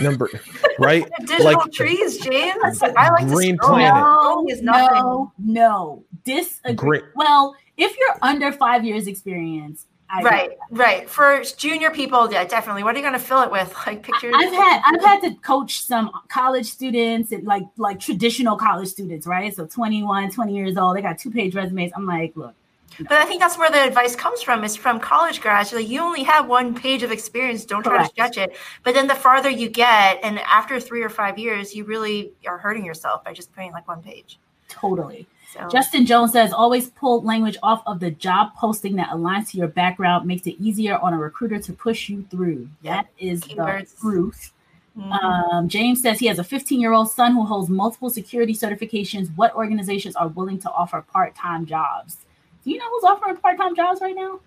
Number 0.00 0.28
right? 0.78 1.08
Digital 1.20 1.44
like- 1.44 1.72
trees, 1.72 2.18
James. 2.18 2.82
I 2.82 3.10
like 3.10 3.26
Green 3.28 3.56
to 3.56 3.62
scroll. 3.62 3.78
planet. 3.78 4.02
No, 4.02 4.46
is 4.48 4.62
no, 4.62 5.32
no. 5.38 6.04
Disagree. 6.24 6.74
Great. 6.74 7.04
Well, 7.14 7.54
if 7.76 7.96
you're 7.98 8.16
under 8.22 8.52
five 8.52 8.84
years 8.84 9.06
experience, 9.06 9.86
I 10.12 10.22
Right, 10.22 10.50
right. 10.72 11.08
For 11.08 11.40
junior 11.56 11.90
people, 11.92 12.30
yeah, 12.32 12.44
definitely. 12.44 12.82
What 12.82 12.94
are 12.96 12.98
you 12.98 13.04
going 13.04 13.14
to 13.18 13.24
fill 13.24 13.42
it 13.42 13.50
with? 13.50 13.72
Like 13.86 14.02
pictures? 14.02 14.34
I've 14.36 14.52
had 14.52 14.82
I've 14.84 15.04
had 15.04 15.20
to 15.22 15.34
coach 15.36 15.84
some 15.86 16.10
college 16.28 16.66
students 16.66 17.30
and 17.32 17.44
like 17.44 17.62
like 17.76 18.00
traditional 18.00 18.56
college 18.56 18.88
students, 18.88 19.24
right? 19.26 19.54
So 19.54 19.66
21, 19.66 20.32
20 20.32 20.54
years 20.54 20.76
old, 20.76 20.96
they 20.96 21.02
got 21.02 21.18
two 21.18 21.30
page 21.30 21.54
resumes. 21.54 21.92
I'm 21.96 22.06
like, 22.06 22.32
look, 22.34 22.54
But 22.98 23.12
I 23.12 23.24
think 23.24 23.40
that's 23.40 23.56
where 23.56 23.70
the 23.70 23.82
advice 23.82 24.14
comes 24.16 24.42
from 24.42 24.64
is 24.64 24.76
from 24.76 25.00
college 25.00 25.40
grads. 25.40 25.72
Like 25.72 25.88
you 25.88 26.00
only 26.00 26.22
have 26.24 26.48
one 26.48 26.74
page 26.74 27.02
of 27.02 27.12
experience. 27.12 27.64
Don't 27.64 27.82
try 27.82 27.96
Correct. 27.96 28.08
to 28.08 28.12
stretch 28.12 28.36
it. 28.36 28.56
But 28.82 28.94
then 28.94 29.06
the 29.06 29.14
farther 29.14 29.48
you 29.50 29.68
get, 29.68 30.18
and 30.22 30.38
after 30.40 30.78
three 30.80 31.02
or 31.02 31.08
five 31.08 31.38
years, 31.38 31.74
you 31.74 31.84
really 31.84 32.32
are 32.46 32.58
hurting 32.58 32.84
yourself 32.84 33.24
by 33.24 33.32
just 33.32 33.52
putting 33.54 33.72
like 33.72 33.86
one 33.88 34.02
page. 34.02 34.38
totally. 34.68 35.26
So 35.52 35.66
Justin 35.68 36.06
Jones 36.06 36.30
says 36.32 36.52
always 36.52 36.90
pull 36.90 37.22
language 37.22 37.56
off 37.64 37.82
of 37.84 37.98
the 37.98 38.12
job 38.12 38.54
posting 38.56 38.94
that 38.96 39.08
aligns 39.08 39.50
to 39.50 39.58
your 39.58 39.66
background, 39.66 40.24
makes 40.24 40.46
it 40.46 40.54
easier 40.60 40.96
on 40.98 41.12
a 41.12 41.18
recruiter 41.18 41.58
to 41.58 41.72
push 41.72 42.08
you 42.08 42.24
through. 42.30 42.68
That 42.84 43.08
is 43.18 43.40
Keywords. 43.40 43.94
the 43.96 44.00
truth. 44.00 44.52
mhm. 44.96 45.12
Um, 45.12 45.68
James 45.68 46.02
says 46.02 46.20
he 46.20 46.26
has 46.26 46.38
a 46.38 46.44
15 46.44 46.80
year 46.80 46.92
old 46.92 47.10
son 47.10 47.32
who 47.34 47.44
holds 47.44 47.68
multiple 47.68 48.10
security 48.10 48.54
certifications. 48.54 49.34
What 49.34 49.52
organizations 49.56 50.14
are 50.14 50.28
willing 50.28 50.60
to 50.60 50.70
offer 50.70 51.02
part 51.02 51.34
time 51.34 51.66
jobs? 51.66 52.18
Do 52.64 52.70
you 52.70 52.78
know 52.78 52.84
who's 52.90 53.04
offering 53.04 53.36
part 53.36 53.56
time 53.58 53.74
jobs 53.74 54.00
right 54.00 54.14
now? 54.14 54.40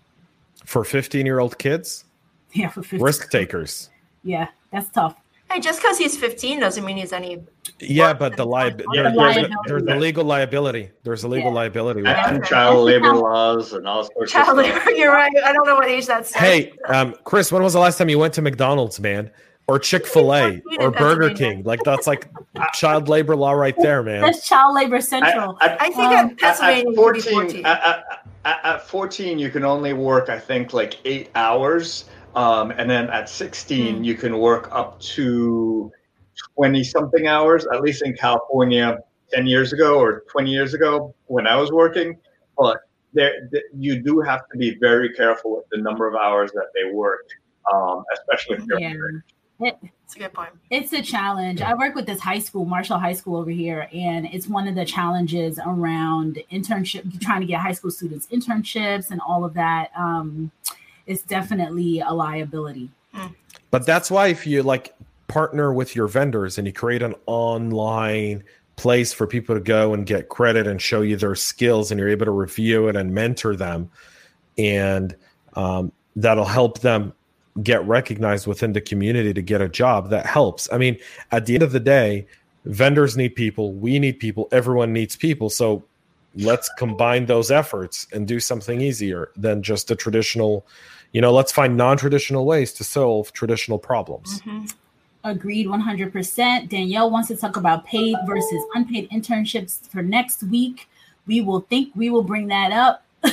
For 0.64 0.84
15 0.84 1.26
year 1.26 1.40
old 1.40 1.58
kids, 1.58 2.04
Yeah, 2.52 2.68
for 2.68 2.82
15. 2.82 3.00
risk 3.02 3.30
takers. 3.30 3.90
Yeah, 4.22 4.48
that's 4.72 4.88
tough. 4.90 5.16
hey, 5.50 5.60
just 5.60 5.80
because 5.82 5.98
he's 5.98 6.16
15 6.16 6.58
doesn't 6.60 6.84
mean 6.84 6.96
he's 6.96 7.12
any 7.12 7.42
Yeah, 7.80 8.12
but 8.14 8.36
the 8.36 8.46
liability 8.46 8.86
Yeah, 8.96 9.02
there's, 9.02 9.16
liability. 9.16 9.54
there's 9.66 9.82
a 9.82 9.96
legal 9.96 10.24
liability. 10.24 10.90
There's 11.02 11.24
a 11.24 11.28
legal 11.28 11.50
Yeah. 11.50 11.54
liability. 11.56 12.00
and, 12.00 12.06
that. 12.42 12.44
child 12.48 12.84
labor 12.86 13.14
laws 13.14 13.72
and 13.74 13.86
all 13.86 14.04
sorts 14.04 14.32
Child 14.32 14.58
of 14.58 14.64
stuff. 14.66 14.86
labor. 14.86 14.96
You're 14.98 15.12
right. 15.12 15.30
I 15.44 15.52
don't 15.52 15.66
know 15.66 15.74
what 15.74 15.88
age 15.88 16.06
that's. 16.06 16.32
Hey, 16.34 16.72
um, 16.88 17.14
Chris, 17.24 17.52
when 17.52 17.62
was 17.62 17.74
the 17.74 17.78
last 17.80 17.98
time 17.98 18.08
you 18.08 18.18
went 18.18 18.32
to 18.34 18.42
McDonald's, 18.42 18.98
man? 19.00 19.30
Or 19.66 19.78
Chick 19.78 20.06
Fil 20.06 20.34
A 20.34 20.62
or 20.78 20.90
Burger 20.90 21.32
King? 21.32 21.62
Like 21.62 21.82
that's 21.84 22.06
like 22.06 22.28
child 22.74 23.08
labor 23.08 23.34
law 23.34 23.52
right 23.52 23.74
there, 23.78 24.02
man. 24.02 24.20
That's 24.20 24.46
child 24.46 24.74
labor 24.74 25.00
central. 25.00 25.56
At, 25.62 25.80
I 25.80 25.86
think 25.86 25.98
Um, 25.98 26.12
at 26.12 26.30
at, 26.32 26.38
Pennsylvania, 26.38 26.76
at 26.76 26.78
you 26.78 26.84
could 26.84 27.14
be 27.14 27.20
14, 27.22 27.32
14. 27.32 27.66
At, 27.66 27.82
at, 27.84 28.04
at, 28.44 28.60
at 28.64 28.86
14, 28.86 29.38
you 29.38 29.48
can 29.48 29.64
only 29.64 29.94
work, 29.94 30.28
I 30.28 30.38
think, 30.38 30.74
like 30.74 30.98
eight 31.06 31.30
hours. 31.34 32.04
Um, 32.36 32.72
and 32.72 32.90
then 32.90 33.08
at 33.10 33.28
16, 33.30 33.96
Hmm. 33.96 34.04
you 34.04 34.14
can 34.16 34.38
work 34.38 34.68
up 34.70 35.00
to 35.00 35.90
20 36.56 36.84
something 36.84 37.26
hours, 37.26 37.66
at 37.72 37.80
least 37.80 38.02
in 38.02 38.14
California 38.14 38.98
10 39.32 39.46
years 39.46 39.72
ago 39.72 39.98
or 39.98 40.24
20 40.30 40.50
years 40.50 40.74
ago 40.74 41.14
when 41.26 41.46
I 41.46 41.56
was 41.56 41.72
working. 41.72 42.18
But 42.58 42.80
there, 43.14 43.48
you 43.78 44.02
do 44.02 44.20
have 44.20 44.40
to 44.52 44.58
be 44.58 44.76
very 44.80 45.14
careful 45.14 45.56
with 45.56 45.64
the 45.70 45.78
number 45.78 46.06
of 46.06 46.14
hours 46.16 46.50
that 46.52 46.66
they 46.74 46.92
work, 46.92 47.26
um, 47.72 48.04
especially 48.12 48.56
if 48.58 48.64
you're 48.66 48.80
Yeah. 48.80 49.20
Underage. 49.60 49.78
That's 49.80 50.16
a 50.16 50.18
good 50.18 50.32
point. 50.32 50.50
It's 50.70 50.92
a 50.92 51.02
challenge. 51.02 51.62
I 51.62 51.74
work 51.74 51.94
with 51.94 52.06
this 52.06 52.20
high 52.20 52.38
school, 52.38 52.64
Marshall 52.64 52.98
High 52.98 53.12
School 53.14 53.36
over 53.36 53.50
here, 53.50 53.88
and 53.92 54.26
it's 54.26 54.46
one 54.48 54.68
of 54.68 54.74
the 54.74 54.84
challenges 54.84 55.58
around 55.64 56.38
internship, 56.52 57.20
trying 57.20 57.40
to 57.40 57.46
get 57.46 57.60
high 57.60 57.72
school 57.72 57.90
students 57.90 58.26
internships 58.28 59.10
and 59.10 59.20
all 59.20 59.44
of 59.44 59.54
that. 59.54 59.90
Um, 59.96 60.50
it's 61.06 61.22
definitely 61.22 62.00
a 62.00 62.12
liability. 62.12 62.90
But 63.70 63.86
that's 63.86 64.10
why 64.10 64.28
if 64.28 64.46
you 64.46 64.62
like 64.62 64.94
partner 65.28 65.72
with 65.72 65.96
your 65.96 66.06
vendors 66.06 66.58
and 66.58 66.66
you 66.66 66.72
create 66.72 67.02
an 67.02 67.14
online 67.26 68.44
place 68.76 69.12
for 69.12 69.26
people 69.26 69.54
to 69.54 69.60
go 69.60 69.94
and 69.94 70.06
get 70.06 70.28
credit 70.28 70.66
and 70.66 70.80
show 70.80 71.02
you 71.02 71.16
their 71.16 71.34
skills 71.34 71.90
and 71.90 71.98
you're 71.98 72.08
able 72.08 72.26
to 72.26 72.32
review 72.32 72.88
it 72.88 72.96
and 72.96 73.12
mentor 73.12 73.54
them 73.56 73.90
and 74.58 75.16
um, 75.54 75.92
that'll 76.16 76.44
help 76.44 76.80
them 76.80 77.12
get 77.62 77.86
recognized 77.86 78.46
within 78.46 78.72
the 78.72 78.80
community 78.80 79.32
to 79.32 79.42
get 79.42 79.60
a 79.60 79.68
job 79.68 80.10
that 80.10 80.26
helps 80.26 80.68
i 80.72 80.78
mean 80.78 80.98
at 81.30 81.46
the 81.46 81.54
end 81.54 81.62
of 81.62 81.72
the 81.72 81.80
day 81.80 82.26
vendors 82.64 83.16
need 83.16 83.34
people 83.34 83.72
we 83.72 83.98
need 83.98 84.18
people 84.18 84.48
everyone 84.50 84.92
needs 84.92 85.14
people 85.14 85.48
so 85.48 85.82
let's 86.36 86.68
combine 86.78 87.26
those 87.26 87.50
efforts 87.50 88.08
and 88.12 88.26
do 88.26 88.40
something 88.40 88.80
easier 88.80 89.30
than 89.36 89.62
just 89.62 89.90
a 89.90 89.96
traditional 89.96 90.66
you 91.12 91.20
know 91.20 91.32
let's 91.32 91.52
find 91.52 91.76
non-traditional 91.76 92.44
ways 92.44 92.72
to 92.72 92.82
solve 92.82 93.32
traditional 93.32 93.78
problems 93.78 94.40
Mhm. 94.40 94.72
Agreed 95.26 95.66
100%. 95.66 96.68
Danielle 96.68 97.10
wants 97.10 97.28
to 97.28 97.36
talk 97.36 97.56
about 97.56 97.86
paid 97.86 98.14
versus 98.26 98.62
unpaid 98.74 99.08
internships 99.08 99.88
for 99.88 100.02
next 100.02 100.42
week. 100.42 100.86
We 101.26 101.40
will 101.40 101.60
think 101.60 101.90
we 101.96 102.10
will 102.10 102.22
bring 102.22 102.48
that 102.48 102.72
up. 102.72 103.06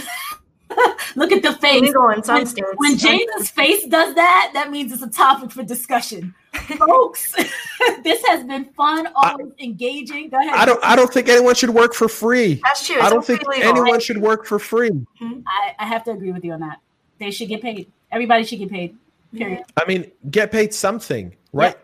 Look 1.16 1.32
at 1.32 1.44
the 1.44 1.54
face. 1.54 1.82
Legal 1.82 2.10
in 2.10 2.24
some 2.24 2.38
When, 2.38 2.46
states. 2.46 2.70
when 2.78 2.98
James's 2.98 3.50
face 3.50 3.86
does 3.86 4.16
that, 4.16 4.52
that 4.54 4.72
means 4.72 4.92
it's 4.92 5.02
a 5.02 5.10
topic 5.10 5.52
for 5.52 5.64
discussion. 5.64 6.34
Folks, 6.78 7.34
this 8.04 8.26
has 8.28 8.44
been 8.46 8.66
fun, 8.74 9.08
always 9.16 9.54
engaging. 9.60 10.30
Go 10.30 10.38
ahead. 10.38 10.54
i 10.54 10.66
don't 10.66 10.84
i 10.84 10.96
don't 10.98 11.12
think 11.14 11.30
anyone 11.30 11.56
should 11.56 11.70
work 11.70 11.94
for 11.94 12.10
free 12.10 12.60
That's 12.64 12.86
true. 12.86 13.00
i 13.00 13.10
don't 13.10 13.26
think 13.26 13.42
legal. 13.48 13.70
anyone 13.70 14.02
should 14.02 14.18
work 14.18 14.46
for 14.46 14.60
free 14.60 14.90
mm-hmm. 14.90 15.40
I, 15.48 15.76
I 15.80 15.86
have 15.86 16.04
to 16.06 16.12
agree 16.12 16.32
with 16.34 16.44
you 16.44 16.52
on 16.52 16.60
that. 16.60 16.80
They 17.20 17.32
should 17.32 17.48
get 17.48 17.62
paid. 17.62 17.90
Everybody 18.12 18.44
should 18.44 18.60
get 18.60 18.70
paid. 18.70 18.98
Period. 19.36 19.60
Mm-hmm. 19.60 19.80
i 19.80 19.86
mean 19.88 20.12
get 20.30 20.52
paid 20.52 20.74
something 20.74 21.34
right 21.54 21.78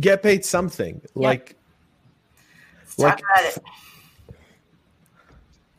get 0.00 0.22
paid 0.22 0.44
something 0.44 1.02
like 1.14 1.54
Let's 2.78 2.96
talk 2.96 3.04
like 3.04 3.20
about 3.20 3.56
it. 3.56 3.58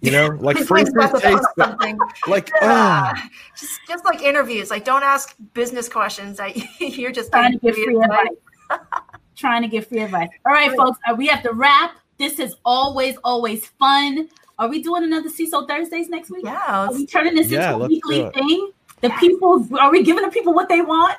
You 0.04 0.12
know 0.12 0.28
like 0.42 0.58
free 0.58 0.84
bring 0.84 0.86
food 0.88 1.00
us 1.16 1.22
tastes 1.22 1.48
something. 1.58 1.98
like 2.28 2.52
Yeah. 2.62 3.14
oh 3.16 3.28
just, 3.60 3.80
just 3.88 4.06
like 4.06 4.22
interviews, 4.22 4.70
like 4.70 4.86
don't 4.86 5.02
ask 5.04 5.36
business 5.56 5.90
questions 5.90 6.38
that 6.38 6.56
you're 6.80 7.12
just 7.12 7.32
Trying 7.32 7.54
to 7.54 7.58
getting 7.60 7.84
get 7.84 7.86
free 7.86 8.02
advice. 8.04 8.80
Trying 9.36 9.62
to 9.64 9.68
get 9.68 9.88
free 9.90 10.02
advice. 10.02 10.30
All 10.46 10.54
right, 10.54 10.68
Right. 10.70 10.78
folks, 10.78 11.00
uh, 11.10 11.16
we 11.16 11.26
have 11.28 11.42
to 11.44 11.54
wrap. 11.54 11.96
This 12.20 12.38
is 12.40 12.56
always, 12.64 13.18
always 13.24 13.66
fun. 13.80 14.30
Are 14.60 14.68
we 14.70 14.84
doing 14.84 15.04
another 15.04 15.30
CISO 15.30 15.68
Thursdays 15.68 16.10
next 16.10 16.30
week? 16.30 16.46
Yeah, 16.46 16.86
Are 16.88 16.94
we 16.94 17.08
turning 17.08 17.34
this 17.34 17.50
Yeah, 17.50 17.74
into 17.74 17.86
a 17.86 17.88
weekly 17.88 18.30
thing? 18.36 18.72
The 19.02 19.10
people, 19.20 19.68
are 19.80 19.92
we 19.92 20.04
giving 20.04 20.24
the 20.24 20.30
people 20.30 20.54
what 20.54 20.70
they 20.70 20.82
want? 20.82 21.18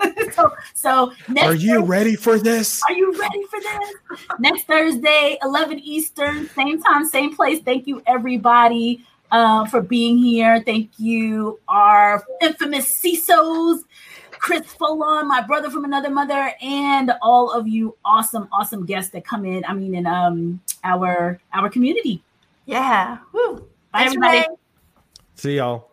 so, 0.32 0.52
so 0.74 1.12
next 1.28 1.46
are 1.46 1.54
you 1.54 1.74
Thursday- 1.74 1.86
ready 1.88 2.16
for 2.16 2.38
this 2.38 2.82
Are 2.88 2.94
you 2.94 3.12
ready 3.18 3.42
for 3.44 3.60
this? 3.60 4.26
Next 4.38 4.64
Thursday, 4.64 5.38
11 5.42 5.78
Eastern, 5.80 6.48
same 6.50 6.80
time, 6.82 7.04
same 7.08 7.34
place. 7.36 7.60
Thank 7.62 7.86
you, 7.86 8.02
everybody, 8.06 9.04
uh, 9.30 9.64
for 9.66 9.80
being 9.80 10.18
here. 10.18 10.62
Thank 10.64 10.90
you, 10.98 11.58
our 11.68 12.24
infamous 12.42 13.00
CISOs, 13.00 13.80
Chris 14.30 14.62
Foulon, 14.74 15.26
my 15.26 15.40
brother 15.40 15.70
from 15.70 15.84
another 15.84 16.10
mother, 16.10 16.52
and 16.60 17.12
all 17.22 17.50
of 17.50 17.66
you 17.66 17.96
awesome, 18.04 18.48
awesome 18.52 18.84
guests 18.86 19.10
that 19.12 19.24
come 19.24 19.44
in. 19.44 19.64
I 19.64 19.72
mean, 19.72 19.94
in 19.94 20.06
um 20.06 20.60
our 20.84 21.40
our 21.52 21.68
community. 21.70 22.22
yeah. 22.66 23.18
Woo. 23.32 23.56
Bye, 23.92 24.00
Thanks, 24.00 24.14
everybody. 24.16 24.36
Renee. 24.38 24.46
see 25.36 25.56
y'all 25.56 25.90